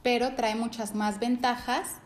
pero 0.01 0.33
trae 0.33 0.55
muchas 0.55 0.95
más 0.95 1.19
ventajas 1.19 1.97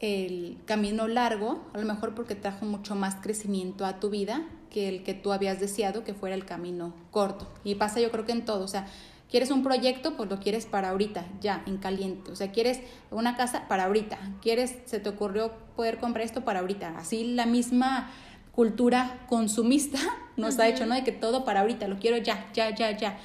el 0.00 0.58
camino 0.66 1.08
largo, 1.08 1.64
a 1.72 1.78
lo 1.78 1.86
mejor 1.86 2.14
porque 2.14 2.34
trajo 2.34 2.66
mucho 2.66 2.94
más 2.94 3.16
crecimiento 3.16 3.86
a 3.86 3.98
tu 3.98 4.10
vida 4.10 4.46
que 4.70 4.88
el 4.88 5.02
que 5.02 5.14
tú 5.14 5.32
habías 5.32 5.58
deseado 5.58 6.04
que 6.04 6.12
fuera 6.12 6.36
el 6.36 6.44
camino 6.44 6.92
corto. 7.10 7.48
Y 7.64 7.76
pasa 7.76 8.00
yo 8.00 8.10
creo 8.10 8.26
que 8.26 8.32
en 8.32 8.44
todo, 8.44 8.64
o 8.64 8.68
sea, 8.68 8.86
Quieres 9.30 9.50
un 9.50 9.62
proyecto, 9.62 10.16
pues 10.16 10.30
lo 10.30 10.40
quieres 10.40 10.64
para 10.64 10.88
ahorita, 10.88 11.26
ya, 11.42 11.62
en 11.66 11.76
caliente. 11.76 12.32
O 12.32 12.36
sea, 12.36 12.50
quieres 12.50 12.80
una 13.10 13.36
casa 13.36 13.68
para 13.68 13.84
ahorita. 13.84 14.18
Quieres, 14.40 14.76
se 14.86 15.00
te 15.00 15.08
ocurrió 15.10 15.52
poder 15.76 15.98
comprar 15.98 16.24
esto 16.24 16.46
para 16.46 16.60
ahorita. 16.60 16.96
Así 16.96 17.34
la 17.34 17.44
misma 17.44 18.10
cultura 18.52 19.26
consumista 19.28 19.98
nos 20.38 20.58
ha 20.58 20.66
hecho, 20.66 20.86
¿no? 20.86 20.94
De 20.94 21.04
que 21.04 21.12
todo 21.12 21.44
para 21.44 21.60
ahorita, 21.60 21.88
lo 21.88 21.98
quiero 21.98 22.16
ya, 22.16 22.50
ya, 22.54 22.74
ya, 22.74 22.96
ya. 22.96 23.18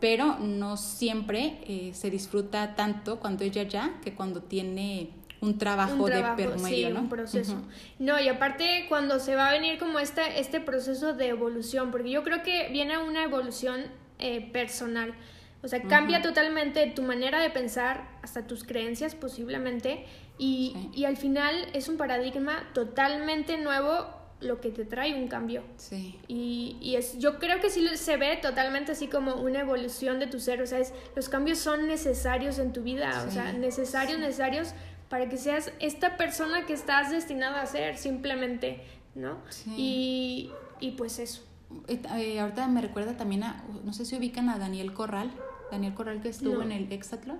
Pero 0.00 0.38
no 0.38 0.76
siempre 0.76 1.58
eh, 1.66 1.92
se 1.94 2.10
disfruta 2.10 2.74
tanto 2.74 3.18
cuando 3.18 3.44
es 3.44 3.52
ya, 3.52 3.94
que 4.02 4.14
cuando 4.14 4.42
tiene 4.42 5.10
un 5.40 5.58
trabajo, 5.58 6.06
de 6.06 6.22
permedio, 6.36 6.90
¿no? 6.90 7.00
un 7.00 7.08
proceso. 7.08 7.62
No, 7.98 8.20
y 8.20 8.28
aparte 8.28 8.86
cuando 8.88 9.20
se 9.20 9.36
va 9.36 9.48
a 9.48 9.52
venir 9.52 9.78
como 9.78 9.98
esta, 9.98 10.26
este 10.26 10.60
proceso 10.60 11.14
de 11.14 11.28
evolución, 11.28 11.90
porque 11.90 12.10
yo 12.10 12.22
creo 12.22 12.42
que 12.42 12.68
viene 12.70 12.98
una 12.98 13.22
evolución 13.22 13.84
eh, 14.18 14.50
personal. 14.52 15.14
O 15.62 15.68
sea, 15.68 15.82
cambia 15.82 16.22
totalmente 16.22 16.86
tu 16.94 17.02
manera 17.02 17.40
de 17.40 17.50
pensar, 17.50 18.08
hasta 18.22 18.46
tus 18.46 18.62
creencias 18.62 19.14
posiblemente, 19.14 20.04
y, 20.38 20.76
y 20.94 21.06
al 21.06 21.16
final 21.16 21.56
es 21.72 21.88
un 21.88 21.96
paradigma 21.96 22.68
totalmente 22.72 23.56
nuevo 23.56 24.06
lo 24.40 24.60
que 24.60 24.70
te 24.70 24.84
trae 24.84 25.14
un 25.14 25.28
cambio. 25.28 25.62
Sí. 25.76 26.18
Y, 26.28 26.76
y, 26.80 26.96
es, 26.96 27.18
yo 27.18 27.38
creo 27.38 27.60
que 27.60 27.70
sí 27.70 27.86
se 27.96 28.16
ve 28.16 28.36
totalmente 28.36 28.92
así 28.92 29.08
como 29.08 29.34
una 29.36 29.60
evolución 29.60 30.18
de 30.18 30.26
tu 30.26 30.40
ser, 30.40 30.60
o 30.60 30.66
sea, 30.66 30.78
es, 30.78 30.92
los 31.14 31.28
cambios 31.28 31.58
son 31.58 31.86
necesarios 31.86 32.58
en 32.58 32.72
tu 32.72 32.82
vida, 32.82 33.24
o 33.26 33.30
sea, 33.30 33.52
necesarios, 33.52 34.18
necesarios 34.18 34.74
para 35.08 35.28
que 35.28 35.36
seas 35.36 35.72
esta 35.80 36.16
persona 36.16 36.66
que 36.66 36.72
estás 36.72 37.10
destinada 37.10 37.62
a 37.62 37.66
ser, 37.66 37.96
simplemente, 37.96 38.82
¿no? 39.14 39.38
Y, 39.76 40.50
y, 40.80 40.92
pues 40.92 41.18
eso. 41.18 41.42
Eh, 41.88 42.38
ahorita 42.38 42.68
me 42.68 42.80
recuerda 42.80 43.16
también 43.16 43.42
a, 43.44 43.64
no 43.84 43.92
sé 43.92 44.04
si 44.04 44.16
ubican 44.16 44.48
a 44.48 44.58
Daniel 44.58 44.92
Corral, 44.92 45.30
Daniel 45.70 45.94
Corral 45.94 46.20
que 46.20 46.28
estuvo 46.28 46.62
en 46.62 46.72
el 46.72 46.92
Exatlón. 46.92 47.38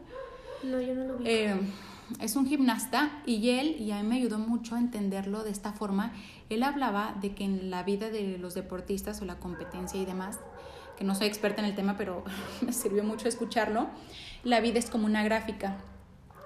No, 0.62 0.80
yo 0.80 0.94
no 0.94 1.04
lo 1.04 1.16
vi. 1.18 1.28
Eh, 1.28 1.54
es 2.20 2.36
un 2.36 2.46
gimnasta 2.46 3.22
y 3.26 3.50
él, 3.50 3.76
y 3.80 3.90
a 3.90 4.02
mí 4.02 4.08
me 4.08 4.16
ayudó 4.16 4.38
mucho 4.38 4.74
a 4.74 4.78
entenderlo 4.78 5.42
de 5.42 5.50
esta 5.50 5.72
forma, 5.72 6.12
él 6.48 6.62
hablaba 6.62 7.16
de 7.20 7.34
que 7.34 7.44
en 7.44 7.70
la 7.70 7.82
vida 7.82 8.10
de 8.10 8.38
los 8.38 8.54
deportistas 8.54 9.20
o 9.22 9.24
la 9.24 9.38
competencia 9.38 10.00
y 10.00 10.04
demás, 10.04 10.38
que 10.96 11.04
no 11.04 11.14
soy 11.14 11.26
experta 11.26 11.60
en 11.60 11.68
el 11.68 11.74
tema, 11.74 11.96
pero 11.96 12.24
me 12.62 12.72
sirvió 12.72 13.04
mucho 13.04 13.28
escucharlo, 13.28 13.88
la 14.44 14.60
vida 14.60 14.78
es 14.78 14.90
como 14.90 15.06
una 15.06 15.24
gráfica. 15.24 15.78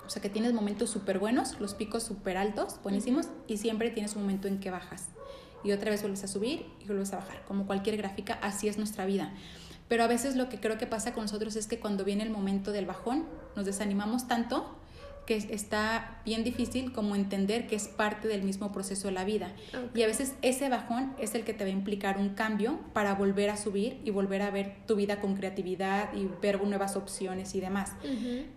O 0.07 0.13
sea, 0.13 0.21
que 0.21 0.29
tienes 0.29 0.53
momentos 0.53 0.91
súper 0.91 1.21
buenos, 1.21 1.61
los 1.61 1.75
picos 1.75 2.03
súper 2.03 2.37
altos, 2.37 2.81
buenísimos, 2.83 3.29
y 3.47 3.59
siempre 3.59 3.91
tienes 3.91 4.17
un 4.17 4.23
momento 4.23 4.49
en 4.49 4.59
que 4.59 4.71
bajas. 4.71 5.09
Y 5.63 5.71
otra 5.71 5.91
vez 5.91 6.01
vuelves 6.01 6.25
a 6.25 6.27
subir 6.27 6.67
y 6.81 6.87
vuelves 6.87 7.13
a 7.13 7.19
bajar. 7.19 7.45
Como 7.47 7.67
cualquier 7.67 7.97
gráfica, 7.97 8.37
así 8.43 8.67
es 8.67 8.77
nuestra 8.77 9.07
vida. 9.07 9.33
Pero 9.87 10.03
a 10.03 10.09
veces 10.09 10.35
lo 10.35 10.49
que 10.49 10.59
creo 10.59 10.79
que 10.79 10.87
pasa 10.89 11.13
con 11.13 11.25
nosotros 11.25 11.55
es 11.55 11.69
que 11.69 11.79
cuando 11.79 12.05
viene 12.05 12.25
el 12.25 12.31
momento 12.31 12.73
del 12.73 12.87
bajón, 12.87 13.27
nos 13.55 13.67
desanimamos 13.67 14.27
tanto 14.27 14.80
que 15.31 15.37
está 15.37 16.19
bien 16.25 16.43
difícil 16.43 16.91
como 16.91 17.15
entender 17.15 17.69
que 17.69 17.77
es 17.77 17.87
parte 17.87 18.27
del 18.27 18.43
mismo 18.43 18.73
proceso 18.73 19.07
de 19.07 19.15
la 19.15 19.23
vida. 19.23 19.53
Y 19.95 20.03
a 20.03 20.09
veces 20.09 20.35
ese 20.43 20.69
bajón 20.69 21.15
es 21.21 21.37
el 21.37 21.45
que 21.45 21.55
te 21.55 21.63
va 21.63 21.71
a 21.71 21.73
implicar 21.73 22.19
un 22.19 22.31
cambio 22.31 22.81
para 22.93 23.15
volver 23.15 23.49
a 23.49 23.57
subir 23.57 24.01
y 24.05 24.11
volver 24.11 24.43
a 24.43 24.51
ver 24.51 24.75
tu 24.89 24.97
vida 24.97 25.21
con 25.21 25.37
creatividad 25.37 26.13
y 26.15 26.29
ver 26.43 26.61
nuevas 26.61 26.97
opciones 26.97 27.55
y 27.55 27.61
demás. 27.61 27.93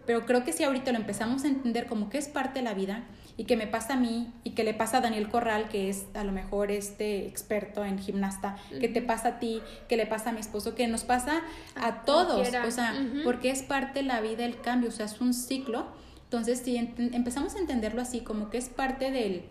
Pero 0.08 0.26
creo 0.26 0.44
que 0.44 0.52
si 0.52 0.64
ahorita 0.64 0.92
lo 0.92 0.98
empezamos 0.98 1.44
a 1.44 1.48
entender 1.48 1.86
como 1.86 2.10
que 2.10 2.18
es 2.18 2.28
parte 2.28 2.58
de 2.58 2.66
la 2.66 2.74
vida 2.74 3.04
y 3.38 3.44
que 3.44 3.56
me 3.56 3.68
pasa 3.68 3.94
a 3.94 3.98
mí 3.98 4.34
y 4.44 4.56
que 4.56 4.64
le 4.64 4.74
pasa 4.74 4.98
a 4.98 5.02
Daniel 5.02 5.30
Corral, 5.30 5.70
que 5.70 5.90
es 5.90 6.08
a 6.16 6.24
lo 6.24 6.32
mejor 6.32 6.72
este 6.72 7.28
experto 7.28 7.86
en 7.86 8.00
gimnasta, 8.00 8.58
que 8.80 8.88
te 8.88 9.04
pasa 9.04 9.28
a 9.28 9.40
ti, 9.40 9.62
que 9.88 9.96
le 9.96 10.08
pasa 10.08 10.32
a 10.32 10.34
mi 10.34 10.40
esposo, 10.40 10.74
que 10.74 10.88
nos 10.88 11.04
pasa 11.04 11.44
a, 11.76 12.04
todos, 12.04 12.48
o 12.48 12.72
sea, 12.72 12.96
porque 13.24 13.52
es 13.52 13.62
parte 13.62 14.00
de 14.00 14.08
la 14.08 14.22
vida 14.22 14.44
el 14.44 14.60
cambio, 14.60 14.90
o 14.90 14.92
sea, 14.92 15.06
es 15.06 15.22
un 15.22 15.36
ciclo 15.36 16.02
entonces, 16.34 16.62
si 16.66 16.78
empezamos 16.78 17.54
a 17.54 17.60
entenderlo 17.60 18.02
así, 18.02 18.22
como 18.22 18.50
que 18.50 18.58
es 18.58 18.68
parte 18.68 19.12
del, 19.12 19.44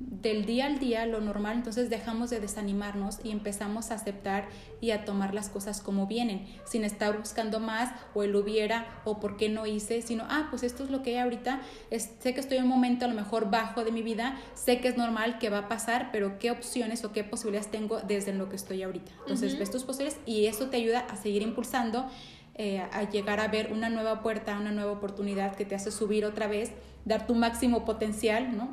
del 0.00 0.44
día 0.44 0.66
al 0.66 0.78
día, 0.78 1.06
lo 1.06 1.22
normal, 1.22 1.56
entonces 1.56 1.88
dejamos 1.88 2.28
de 2.28 2.40
desanimarnos 2.40 3.20
y 3.24 3.30
empezamos 3.30 3.90
a 3.90 3.94
aceptar 3.94 4.46
y 4.82 4.90
a 4.90 5.06
tomar 5.06 5.32
las 5.32 5.48
cosas 5.48 5.80
como 5.80 6.06
vienen, 6.06 6.46
sin 6.66 6.84
estar 6.84 7.16
buscando 7.16 7.58
más 7.58 7.90
o 8.12 8.22
el 8.22 8.36
hubiera 8.36 9.00
o 9.06 9.18
por 9.18 9.38
qué 9.38 9.48
no 9.48 9.64
hice, 9.64 10.02
sino, 10.02 10.24
ah, 10.28 10.48
pues 10.50 10.62
esto 10.62 10.84
es 10.84 10.90
lo 10.90 11.02
que 11.02 11.12
hay 11.12 11.22
ahorita, 11.22 11.62
sé 11.90 12.34
que 12.34 12.40
estoy 12.40 12.58
en 12.58 12.64
un 12.64 12.68
momento 12.68 13.06
a 13.06 13.08
lo 13.08 13.14
mejor 13.14 13.50
bajo 13.50 13.82
de 13.82 13.90
mi 13.90 14.02
vida, 14.02 14.36
sé 14.52 14.82
que 14.82 14.88
es 14.88 14.98
normal, 14.98 15.38
que 15.38 15.48
va 15.48 15.60
a 15.60 15.68
pasar, 15.68 16.10
pero 16.12 16.38
qué 16.38 16.50
opciones 16.50 17.02
o 17.04 17.12
qué 17.12 17.24
posibilidades 17.24 17.70
tengo 17.70 18.00
desde 18.02 18.34
lo 18.34 18.50
que 18.50 18.56
estoy 18.56 18.82
ahorita. 18.82 19.10
Entonces, 19.20 19.58
ves 19.58 19.70
tus 19.70 19.84
posibilidades 19.84 20.22
y 20.26 20.44
eso 20.44 20.66
te 20.66 20.76
ayuda 20.76 21.00
a 21.00 21.16
seguir 21.16 21.40
impulsando 21.40 22.10
eh, 22.58 22.80
a 22.80 23.02
llegar 23.08 23.38
a 23.38 23.48
ver 23.48 23.70
una 23.72 23.90
nueva 23.90 24.22
puerta, 24.22 24.58
una 24.58 24.72
nueva 24.72 24.92
oportunidad 24.92 25.54
que 25.56 25.66
te 25.66 25.74
hace 25.74 25.90
subir 25.90 26.24
otra 26.24 26.46
vez, 26.46 26.72
dar 27.04 27.26
tu 27.26 27.34
máximo 27.34 27.84
potencial, 27.84 28.56
¿no? 28.56 28.70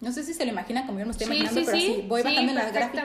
No 0.00 0.12
sé 0.12 0.22
si 0.22 0.32
se 0.32 0.44
lo 0.46 0.52
imagina 0.52 0.86
como 0.86 0.98
yo 0.98 1.04
me 1.04 1.10
estoy 1.10 1.26
imaginando, 1.26 1.60
pero 1.66 1.76
sí, 1.76 2.04
voy 2.08 2.22
bajando 2.22 2.52
en 2.52 2.54
la 2.54 2.70
gráfica, 2.70 3.04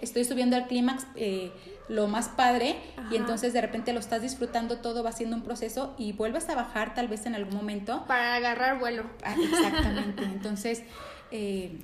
estoy 0.00 0.24
subiendo 0.24 0.56
al 0.56 0.66
clímax, 0.66 1.06
eh, 1.16 1.52
lo 1.88 2.08
más 2.08 2.28
padre, 2.28 2.76
y 3.10 3.16
entonces 3.16 3.52
de 3.52 3.60
repente 3.60 3.92
lo 3.92 4.00
estás 4.00 4.20
disfrutando 4.20 4.78
todo, 4.78 5.02
va 5.02 5.12
siendo 5.12 5.36
un 5.36 5.42
proceso 5.42 5.94
y 5.96 6.12
vuelves 6.12 6.48
a 6.48 6.54
bajar 6.54 6.94
tal 6.94 7.08
vez 7.08 7.24
en 7.24 7.34
algún 7.34 7.54
momento. 7.54 8.04
Para 8.06 8.34
agarrar 8.34 8.78
vuelo. 8.78 9.04
Ah, 9.22 9.34
exactamente, 9.40 10.24
entonces... 10.24 10.82
Eh, 11.30 11.78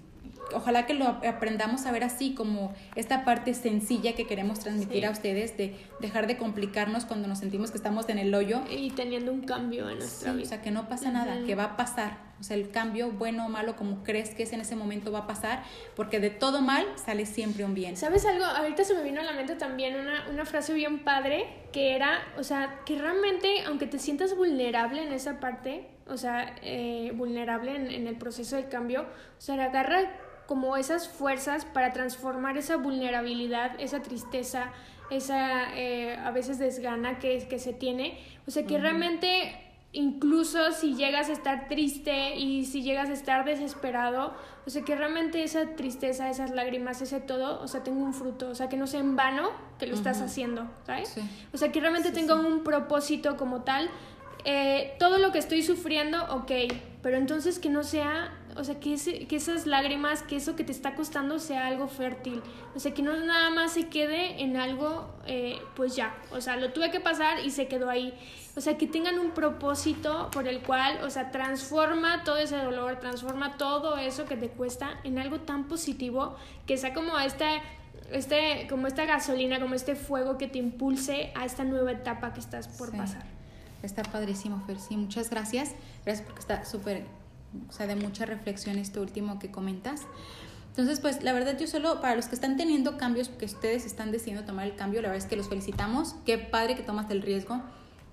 ojalá 0.55 0.87
que 0.87 0.95
lo 0.95 1.07
aprendamos 1.07 1.87
a 1.87 1.93
ver 1.93 2.05
así 2.05 2.35
como 2.35 2.75
esta 2.95 3.25
parte 3.25 3.55
sencilla 3.55 4.15
que 4.15 4.27
queremos 4.27 4.61
transmitir 4.61 5.07
a 5.07 5.11
ustedes 5.11 5.57
de 5.57 5.77
dejar 6.01 6.27
de 6.27 6.37
complicarnos 6.37 7.05
cuando 7.05 7.29
nos 7.29 7.39
sentimos 7.39 7.71
que 7.71 7.77
estamos 7.77 8.09
en 8.09 8.19
el 8.19 8.35
hoyo 8.35 8.63
y 8.71 8.91
teniendo 8.91 9.33
un 9.33 9.43
cambio 9.43 9.89
en 9.91 9.99
nuestra 9.99 10.33
vida. 10.33 10.45
O 10.45 10.49
sea, 10.49 10.63
que 10.63 10.71
no 10.71 10.89
pasa 10.89 11.11
nada, 11.11 11.45
que 11.47 11.55
va 11.55 11.65
a 11.65 11.77
pasar. 11.77 12.31
O 12.41 12.43
sea, 12.43 12.57
el 12.57 12.71
cambio, 12.71 13.11
bueno 13.11 13.45
o 13.45 13.49
malo, 13.51 13.77
como 13.77 14.03
crees 14.03 14.35
que 14.35 14.45
es 14.45 14.53
en 14.55 14.63
ese 14.63 14.75
momento, 14.75 15.13
va 15.13 15.21
a 15.21 15.27
pasar, 15.27 15.63
porque 15.95 16.21
de 16.21 16.31
todo 16.31 16.63
mal 16.63 16.87
sale 16.97 17.27
siempre 17.27 17.65
un 17.65 17.75
bien. 17.75 17.99
¿Sabes 17.99 18.25
algo? 18.25 18.45
Ahorita 18.45 18.83
se 18.83 18.95
me 18.95 19.03
vino 19.03 19.21
a 19.21 19.25
la 19.25 19.33
mente 19.33 19.57
también 19.57 20.01
una, 20.01 20.27
una 20.31 20.47
frase 20.47 20.73
bien 20.73 21.05
padre, 21.05 21.45
que 21.71 21.95
era, 21.95 22.19
o 22.39 22.43
sea, 22.43 22.81
que 22.87 22.97
realmente, 22.99 23.65
aunque 23.67 23.87
te 23.87 23.99
sientas 23.99 24.35
vulnerable 24.35 25.03
en 25.03 25.13
esa 25.13 25.39
parte, 25.39 25.87
o 26.11 26.17
sea, 26.17 26.55
eh, 26.63 27.13
vulnerable 27.15 27.75
en, 27.75 27.91
en, 27.91 28.07
el 28.07 28.17
proceso 28.17 28.57
de 28.57 28.69
cambio, 28.69 29.03
o 29.03 29.41
sea, 29.41 29.63
agarra 29.63 30.11
como 30.47 30.77
esas 30.77 31.09
fuerzas 31.09 31.65
para 31.65 31.93
transformar 31.93 32.59
esa 32.59 32.77
vulnerabilidad, 32.77 33.81
esa 33.81 34.03
tristeza, 34.03 34.73
esa 35.11 35.77
eh, 35.77 36.17
a 36.17 36.31
veces 36.33 36.59
desgana 36.59 37.19
que, 37.19 37.47
que 37.49 37.59
se 37.59 37.73
tiene. 37.73 38.19
O 38.49 38.51
sea, 38.51 38.65
que 38.67 38.79
realmente 38.79 39.55
incluso 39.93 40.73
si 40.73 40.95
llegas 40.95 41.29
a 41.29 41.33
estar 41.33 41.69
triste 41.69 42.37
y 42.37 42.65
si 42.65 42.83
llegas 42.83 43.11
a 43.11 43.13
estar 43.13 43.45
desesperado, 43.45 44.35
o 44.67 44.71
sea, 44.71 44.83
que 44.83 44.95
realmente 44.95 45.43
esa 45.43 45.75
tristeza, 45.75 46.31
esas 46.31 46.51
lágrimas, 46.51 47.03
ese 47.03 47.21
todo, 47.21 47.61
o 47.61 47.67
sea, 47.67 47.83
tenga 47.83 48.03
un 48.03 48.15
fruto, 48.15 48.51
o 48.51 48.55
sea, 48.55 48.69
que 48.69 48.77
no 48.77 48.87
sea 48.87 49.01
en 49.01 49.17
vano 49.17 49.51
que 49.79 49.87
lo 49.87 49.95
estás 49.95 50.21
haciendo, 50.21 50.69
¿sabes? 50.85 51.17
O 51.53 51.59
sea, 51.59 51.73
que 51.73 51.81
realmente 51.81 52.13
tenga 52.13 52.35
un 52.35 52.63
propósito 52.63 53.37
como 53.37 53.63
tal. 53.63 53.91
Eh, 54.45 54.95
todo 54.99 55.19
lo 55.19 55.33
que 55.33 55.39
estoy 55.39 55.63
sufriendo, 55.63 56.23
ok, 56.35 56.53
pero 57.03 57.17
entonces 57.17 57.59
que 57.59 57.69
no 57.69 57.83
sea 57.83 58.33
o 58.57 58.65
sea, 58.65 58.81
que, 58.81 59.27
que 59.27 59.37
esas 59.37 59.67
lágrimas, 59.67 60.23
que 60.23 60.37
eso 60.37 60.57
que 60.57 60.65
te 60.65 60.73
está 60.73 60.95
costando 60.95 61.39
sea 61.39 61.67
algo 61.67 61.89
fértil. 61.89 62.43
O 62.75 62.81
sea, 62.81 62.93
que 62.93 63.03
no 63.03 63.17
nada 63.17 63.51
más 63.51 63.73
se 63.73 63.89
quede 63.89 64.43
en 64.43 64.57
algo, 64.57 65.15
eh, 65.27 65.59
pues 65.77 65.97
ya. 65.97 66.15
O 66.33 66.41
sea, 66.41 66.57
lo 66.57 66.73
tuve 66.73 66.91
que 66.91 67.01
pasar 67.01 67.41
y 67.45 67.51
se 67.51 67.69
quedó 67.69 67.89
ahí. 67.89 68.13
O 68.57 68.61
sea, 68.61 68.77
que 68.77 68.87
tengan 68.87 69.19
un 69.19 69.31
propósito 69.31 70.31
por 70.33 70.49
el 70.49 70.61
cual, 70.61 70.99
o 71.05 71.11
sea, 71.11 71.31
transforma 71.31 72.25
todo 72.25 72.37
ese 72.37 72.57
dolor, 72.57 72.99
transforma 72.99 73.57
todo 73.57 73.97
eso 73.97 74.27
que 74.27 74.37
te 74.37 74.49
cuesta 74.49 75.01
en 75.05 75.19
algo 75.19 75.41
tan 75.41 75.69
positivo 75.69 76.37
que 76.67 76.77
sea 76.77 76.93
como 76.93 77.19
esta, 77.19 77.63
este, 78.11 78.67
como 78.69 78.89
esta 78.89 79.05
gasolina, 79.05 79.61
como 79.61 79.75
este 79.75 79.95
fuego 79.95 80.37
que 80.37 80.49
te 80.49 80.59
impulse 80.59 81.33
a 81.37 81.45
esta 81.45 81.65
nueva 81.65 81.93
etapa 81.93 82.33
que 82.33 82.41
estás 82.41 82.67
por 82.69 82.95
pasar. 82.97 83.40
Está 83.83 84.03
padrísimo, 84.03 84.63
Fer. 84.67 84.79
Sí, 84.79 84.97
muchas 84.97 85.31
gracias. 85.31 85.73
Gracias 86.05 86.27
porque 86.27 86.41
está 86.41 86.65
súper 86.65 87.05
o 87.69 87.73
sea, 87.73 87.87
de 87.87 87.97
mucha 87.97 88.27
reflexión 88.27 88.79
esto 88.79 89.01
último 89.01 89.39
que 89.39 89.51
comentas. 89.51 90.03
Entonces, 90.69 91.01
pues 91.01 91.23
la 91.23 91.33
verdad 91.33 91.59
yo 91.59 91.67
solo, 91.67 92.01
para 92.01 92.15
los 92.15 92.27
que 92.27 92.35
están 92.37 92.57
teniendo 92.57 92.97
cambios, 92.97 93.29
que 93.29 93.45
ustedes 93.45 93.85
están 93.85 94.13
decidiendo 94.13 94.45
tomar 94.45 94.67
el 94.67 94.77
cambio, 94.77 95.03
la 95.03 95.09
verdad 95.09 95.25
es 95.25 95.29
que 95.29 95.37
los 95.37 95.49
felicitamos. 95.49 96.15
Qué 96.25 96.39
padre 96.39 96.77
que 96.77 96.83
tomaste 96.83 97.13
el 97.13 97.23
riesgo. 97.23 97.61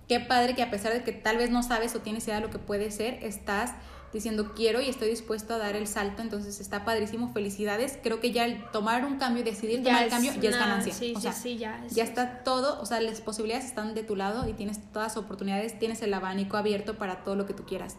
Qué 0.08 0.20
padre 0.20 0.56
que 0.56 0.64
a 0.64 0.72
pesar 0.72 0.94
de 0.94 1.04
que 1.04 1.12
tal 1.12 1.38
vez 1.38 1.52
no 1.52 1.62
sabes 1.62 1.94
o 1.96 2.00
tienes 2.00 2.24
idea 2.26 2.38
de 2.38 2.42
lo 2.42 2.50
que 2.50 2.60
puede 2.60 2.92
ser, 2.92 3.20
estás 3.24 3.74
diciendo 4.18 4.54
quiero 4.56 4.82
y 4.82 4.90
estoy 4.90 5.10
dispuesto 5.10 5.54
a 5.54 5.58
dar 5.58 5.76
el 5.76 5.88
salto, 5.88 6.22
entonces 6.22 6.60
está 6.60 6.86
padrísimo, 6.86 7.32
felicidades. 7.34 7.98
Creo 8.02 8.20
que 8.20 8.32
ya 8.32 8.46
el 8.46 8.64
tomar 8.72 9.06
un 9.06 9.18
cambio 9.18 9.44
decidir 9.44 9.84
tomar 9.84 10.04
el 10.04 10.10
cambio 10.10 10.34
ya 10.40 10.50
es 10.50 10.56
ganancia. 10.58 10.94
Sí, 10.94 11.14
o 11.16 11.20
sea, 11.20 11.34
sí, 11.34 11.58
ya, 11.58 11.84
ya 11.90 12.04
está 12.04 12.44
todo, 12.44 12.82
o 12.82 12.86
sea, 12.86 13.00
las 13.02 13.22
posibilidades 13.22 13.66
están 13.66 13.94
de 13.94 14.04
tu 14.04 14.16
lado 14.16 14.48
y 14.48 14.54
tienes 14.54 14.80
todas 14.92 15.16
las 15.16 15.18
oportunidades, 15.18 15.78
tienes 15.80 16.02
el 16.02 16.14
abanico 16.14 16.58
abierto 16.58 16.98
para 16.98 17.24
todo 17.24 17.36
lo 17.36 17.46
que 17.46 17.54
tú 17.54 17.66
quieras. 17.66 17.98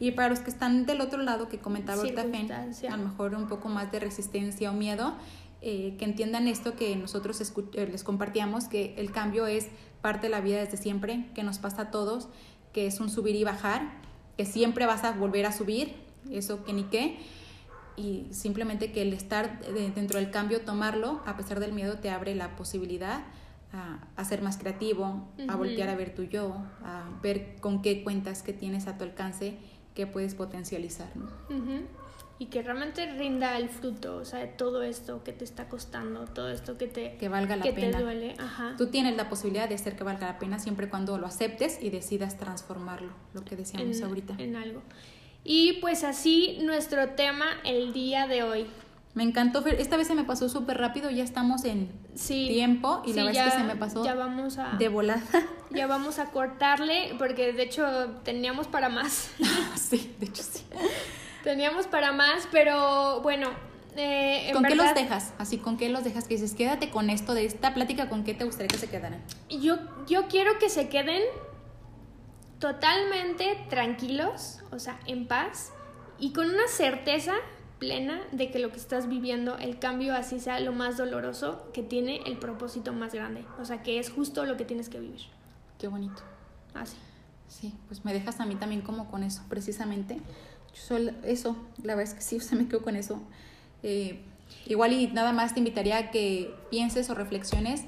Y 0.00 0.12
para 0.12 0.28
los 0.28 0.40
que 0.40 0.50
están 0.50 0.86
del 0.86 1.00
otro 1.00 1.22
lado, 1.22 1.48
que 1.48 1.58
comentaba 1.58 2.00
ahorita 2.00 2.24
Fen, 2.24 2.52
a 2.52 2.96
lo 2.96 3.08
mejor 3.08 3.34
un 3.34 3.48
poco 3.48 3.68
más 3.68 3.90
de 3.90 3.98
resistencia 4.00 4.70
o 4.70 4.74
miedo, 4.74 5.14
eh, 5.60 5.96
que 5.98 6.04
entiendan 6.04 6.46
esto 6.46 6.76
que 6.76 6.94
nosotros 6.94 7.40
eh, 7.40 7.88
les 7.90 8.04
compartíamos, 8.04 8.68
que 8.68 8.94
el 8.96 9.10
cambio 9.10 9.48
es 9.48 9.68
parte 10.00 10.28
de 10.28 10.30
la 10.30 10.40
vida 10.40 10.58
desde 10.58 10.76
siempre, 10.76 11.26
que 11.34 11.42
nos 11.42 11.58
pasa 11.58 11.82
a 11.82 11.90
todos, 11.90 12.28
que 12.72 12.86
es 12.86 13.00
un 13.00 13.10
subir 13.10 13.34
y 13.34 13.42
bajar, 13.42 13.90
que 14.38 14.46
siempre 14.46 14.86
vas 14.86 15.02
a 15.04 15.12
volver 15.12 15.44
a 15.44 15.52
subir, 15.52 15.96
eso 16.30 16.64
que 16.64 16.72
ni 16.72 16.84
qué, 16.84 17.18
y 17.96 18.28
simplemente 18.30 18.92
que 18.92 19.02
el 19.02 19.12
estar 19.12 19.60
dentro 19.94 20.20
del 20.20 20.30
cambio, 20.30 20.60
tomarlo, 20.60 21.20
a 21.26 21.36
pesar 21.36 21.58
del 21.58 21.72
miedo, 21.72 21.98
te 21.98 22.08
abre 22.08 22.36
la 22.36 22.54
posibilidad 22.54 23.24
a, 24.16 24.24
ser 24.24 24.40
más 24.40 24.56
creativo, 24.56 25.28
a 25.48 25.56
voltear 25.56 25.88
a 25.88 25.96
ver 25.96 26.14
tu 26.14 26.22
yo, 26.22 26.54
a 26.84 27.10
ver 27.20 27.56
con 27.60 27.82
qué 27.82 28.04
cuentas 28.04 28.42
que 28.44 28.52
tienes 28.52 28.86
a 28.86 28.96
tu 28.96 29.04
alcance 29.04 29.58
que 29.94 30.06
puedes 30.06 30.36
potencializar, 30.36 31.08
¿no? 31.16 31.28
Y 32.40 32.46
que 32.46 32.62
realmente 32.62 33.04
rinda 33.14 33.56
el 33.58 33.68
fruto, 33.68 34.16
o 34.16 34.24
sea, 34.24 34.38
de 34.38 34.46
todo 34.46 34.82
esto 34.82 35.24
que 35.24 35.32
te 35.32 35.44
está 35.44 35.68
costando, 35.68 36.24
todo 36.26 36.50
esto 36.50 36.78
que 36.78 36.86
te, 36.86 37.16
que 37.16 37.28
valga 37.28 37.56
la 37.56 37.64
que 37.64 37.72
pena. 37.72 37.98
te 37.98 38.04
duele. 38.04 38.34
Ajá. 38.38 38.74
Tú 38.78 38.86
tienes 38.88 39.16
la 39.16 39.28
posibilidad 39.28 39.68
de 39.68 39.74
hacer 39.74 39.96
que 39.96 40.04
valga 40.04 40.28
la 40.28 40.38
pena 40.38 40.58
siempre 40.58 40.86
y 40.86 40.88
cuando 40.88 41.18
lo 41.18 41.26
aceptes 41.26 41.82
y 41.82 41.90
decidas 41.90 42.38
transformarlo, 42.38 43.12
lo 43.34 43.44
que 43.44 43.56
decíamos 43.56 43.96
en, 43.96 44.04
ahorita. 44.04 44.34
En 44.38 44.54
algo. 44.54 44.82
Y 45.42 45.74
pues 45.80 46.04
así 46.04 46.58
nuestro 46.62 47.10
tema 47.10 47.46
el 47.64 47.92
día 47.92 48.26
de 48.26 48.42
hoy. 48.42 48.66
Me 49.14 49.24
encantó, 49.24 49.66
esta 49.66 49.96
vez 49.96 50.06
se 50.06 50.14
me 50.14 50.22
pasó 50.22 50.48
súper 50.48 50.78
rápido, 50.78 51.10
ya 51.10 51.24
estamos 51.24 51.64
en 51.64 51.90
tiempo 52.26 53.02
y 53.04 53.14
la 53.14 53.24
verdad 53.24 53.48
es 53.48 53.54
que 53.54 53.58
se 53.60 53.66
me 53.66 53.74
pasó 53.74 54.04
ya 54.04 54.14
vamos 54.14 54.58
a, 54.58 54.76
de 54.78 54.88
volada. 54.88 55.22
Ya 55.70 55.86
vamos 55.86 56.18
a 56.18 56.30
cortarle 56.30 57.14
porque 57.18 57.52
de 57.52 57.62
hecho 57.62 57.84
teníamos 58.24 58.68
para 58.68 58.88
más. 58.88 59.30
sí, 59.76 60.14
de 60.18 60.26
hecho 60.26 60.42
sí. 60.42 60.62
Teníamos 61.48 61.86
para 61.86 62.12
más, 62.12 62.46
pero 62.52 63.22
bueno. 63.22 63.48
Eh, 63.96 64.50
¿Con 64.52 64.64
qué 64.64 64.74
los 64.74 64.94
dejas? 64.94 65.32
Así, 65.38 65.56
¿con 65.56 65.78
qué 65.78 65.88
los 65.88 66.04
dejas? 66.04 66.28
Que 66.28 66.34
dices, 66.34 66.52
quédate 66.52 66.90
con 66.90 67.08
esto 67.08 67.32
de 67.32 67.46
esta 67.46 67.72
plática, 67.72 68.10
¿con 68.10 68.22
qué 68.22 68.34
te 68.34 68.44
gustaría 68.44 68.68
que 68.68 68.76
se 68.76 68.90
quedaran? 68.90 69.24
Yo, 69.48 69.78
yo 70.06 70.28
quiero 70.28 70.58
que 70.58 70.68
se 70.68 70.90
queden 70.90 71.22
totalmente 72.58 73.64
tranquilos, 73.70 74.58
o 74.72 74.78
sea, 74.78 75.00
en 75.06 75.26
paz 75.26 75.72
y 76.18 76.34
con 76.34 76.50
una 76.50 76.68
certeza 76.68 77.32
plena 77.78 78.20
de 78.30 78.50
que 78.50 78.58
lo 78.58 78.70
que 78.70 78.76
estás 78.76 79.08
viviendo, 79.08 79.56
el 79.56 79.78
cambio 79.78 80.14
así 80.14 80.40
sea 80.40 80.60
lo 80.60 80.72
más 80.72 80.98
doloroso, 80.98 81.70
que 81.72 81.82
tiene 81.82 82.20
el 82.26 82.36
propósito 82.36 82.92
más 82.92 83.14
grande, 83.14 83.46
o 83.58 83.64
sea, 83.64 83.82
que 83.82 83.98
es 83.98 84.10
justo 84.10 84.44
lo 84.44 84.58
que 84.58 84.66
tienes 84.66 84.90
que 84.90 85.00
vivir. 85.00 85.22
Qué 85.78 85.88
bonito. 85.88 86.20
Así. 86.74 86.98
Sí, 87.48 87.72
pues 87.86 88.04
me 88.04 88.12
dejas 88.12 88.38
a 88.40 88.44
mí 88.44 88.56
también 88.56 88.82
como 88.82 89.10
con 89.10 89.22
eso, 89.22 89.42
precisamente. 89.48 90.20
Yo 90.88 90.96
eso, 91.24 91.56
la 91.82 91.94
verdad 91.94 92.12
es 92.12 92.14
que 92.14 92.22
sí, 92.22 92.36
o 92.38 92.40
sea, 92.40 92.58
me 92.58 92.68
quedo 92.68 92.82
con 92.82 92.96
eso. 92.96 93.20
Eh, 93.82 94.20
igual 94.66 94.92
y 94.92 95.08
nada 95.08 95.32
más 95.32 95.54
te 95.54 95.60
invitaría 95.60 95.98
a 95.98 96.10
que 96.10 96.54
pienses 96.70 97.10
o 97.10 97.14
reflexiones 97.14 97.84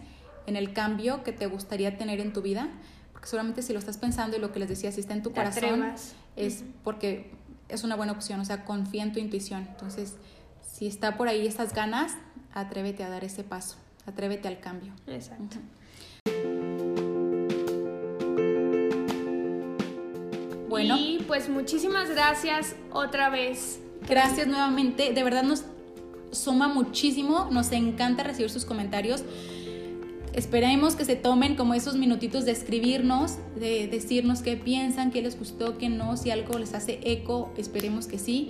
en 0.47 0.57
el 0.57 0.72
cambio 0.72 1.22
que 1.22 1.33
te 1.33 1.47
gustaría 1.47 1.97
tener 1.97 2.20
en 2.20 2.33
tu 2.33 2.43
vida, 2.43 2.68
porque 3.12 3.28
seguramente 3.28 3.62
si 3.62 3.72
lo 3.72 3.78
estás 3.78 3.99
pensando 3.99 4.37
y 4.37 4.41
lo 4.41 4.53
que 4.53 4.59
les 4.59 4.68
decía, 4.68 4.91
si 4.93 5.01
está 5.01 5.14
en 5.14 5.22
tu 5.22 5.33
corazón, 5.33 5.93
es 6.37 6.64
porque 6.83 7.31
es 7.68 7.85
una 7.85 7.97
buena 7.97 8.12
opción, 8.12 8.41
o 8.41 8.45
sea, 8.45 8.64
confía 8.64 9.03
en 9.03 9.12
tu 9.12 9.18
intuición. 9.18 9.66
Entonces, 9.70 10.16
si 10.62 10.87
está 10.87 11.16
por 11.16 11.28
ahí 11.28 11.47
esas 11.47 11.74
ganas, 11.74 12.16
atrévete 12.53 13.05
a 13.05 13.09
dar 13.09 13.24
ese 13.24 13.45
paso, 13.45 13.76
atrévete 14.07 14.49
al 14.49 14.61
cambio. 14.61 14.93
Exacto. 15.07 15.59
Bueno. 20.68 20.97
Y 20.97 21.10
pues 21.31 21.49
muchísimas 21.49 22.11
gracias 22.11 22.74
otra 22.91 23.31
vez. 23.31 23.78
Gracias 24.09 24.49
nuevamente. 24.49 25.12
De 25.12 25.22
verdad 25.22 25.45
nos 25.45 25.62
suma 26.33 26.66
muchísimo. 26.66 27.47
Nos 27.53 27.70
encanta 27.70 28.24
recibir 28.24 28.51
sus 28.51 28.64
comentarios. 28.64 29.22
Esperemos 30.33 30.97
que 30.97 31.05
se 31.05 31.14
tomen 31.14 31.55
como 31.55 31.74
esos 31.74 31.95
minutitos 31.95 32.45
de 32.47 32.51
escribirnos, 32.51 33.37
de 33.55 33.87
decirnos 33.87 34.43
qué 34.43 34.57
piensan, 34.57 35.12
qué 35.12 35.22
les 35.22 35.39
gustó, 35.39 35.78
qué 35.78 35.89
no, 35.89 36.16
si 36.16 36.33
algo 36.33 36.59
les 36.59 36.74
hace 36.74 36.99
eco. 37.05 37.53
Esperemos 37.57 38.09
que 38.09 38.18
sí. 38.18 38.49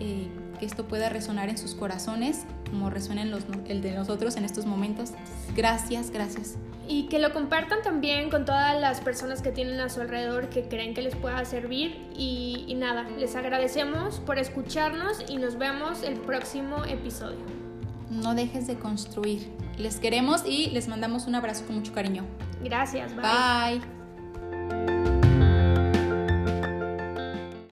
Eh, 0.00 0.28
que 0.58 0.66
esto 0.66 0.84
pueda 0.84 1.08
resonar 1.08 1.48
en 1.48 1.56
sus 1.56 1.74
corazones, 1.74 2.44
como 2.68 2.90
resuena 2.90 3.24
los, 3.24 3.44
el 3.66 3.80
de 3.80 3.92
nosotros 3.92 4.36
en 4.36 4.44
estos 4.44 4.66
momentos. 4.66 5.10
Gracias, 5.56 6.10
gracias. 6.10 6.56
Y 6.86 7.04
que 7.04 7.18
lo 7.18 7.32
compartan 7.32 7.82
también 7.82 8.30
con 8.30 8.44
todas 8.44 8.78
las 8.80 9.00
personas 9.00 9.42
que 9.42 9.52
tienen 9.52 9.80
a 9.80 9.88
su 9.88 10.00
alrededor 10.00 10.48
que 10.48 10.68
creen 10.68 10.92
que 10.92 11.02
les 11.02 11.14
pueda 11.16 11.44
servir. 11.44 11.96
Y, 12.16 12.64
y 12.66 12.74
nada, 12.74 13.06
les 13.18 13.36
agradecemos 13.36 14.20
por 14.20 14.38
escucharnos 14.38 15.24
y 15.28 15.36
nos 15.36 15.56
vemos 15.56 16.02
el 16.02 16.14
próximo 16.14 16.84
episodio. 16.84 17.38
No 18.10 18.34
dejes 18.34 18.66
de 18.66 18.78
construir. 18.78 19.48
Les 19.78 19.98
queremos 19.98 20.44
y 20.44 20.70
les 20.70 20.88
mandamos 20.88 21.26
un 21.26 21.36
abrazo 21.36 21.64
con 21.64 21.76
mucho 21.76 21.92
cariño. 21.92 22.24
Gracias, 22.62 23.14
bye. 23.14 23.78
Bye. 23.78 23.99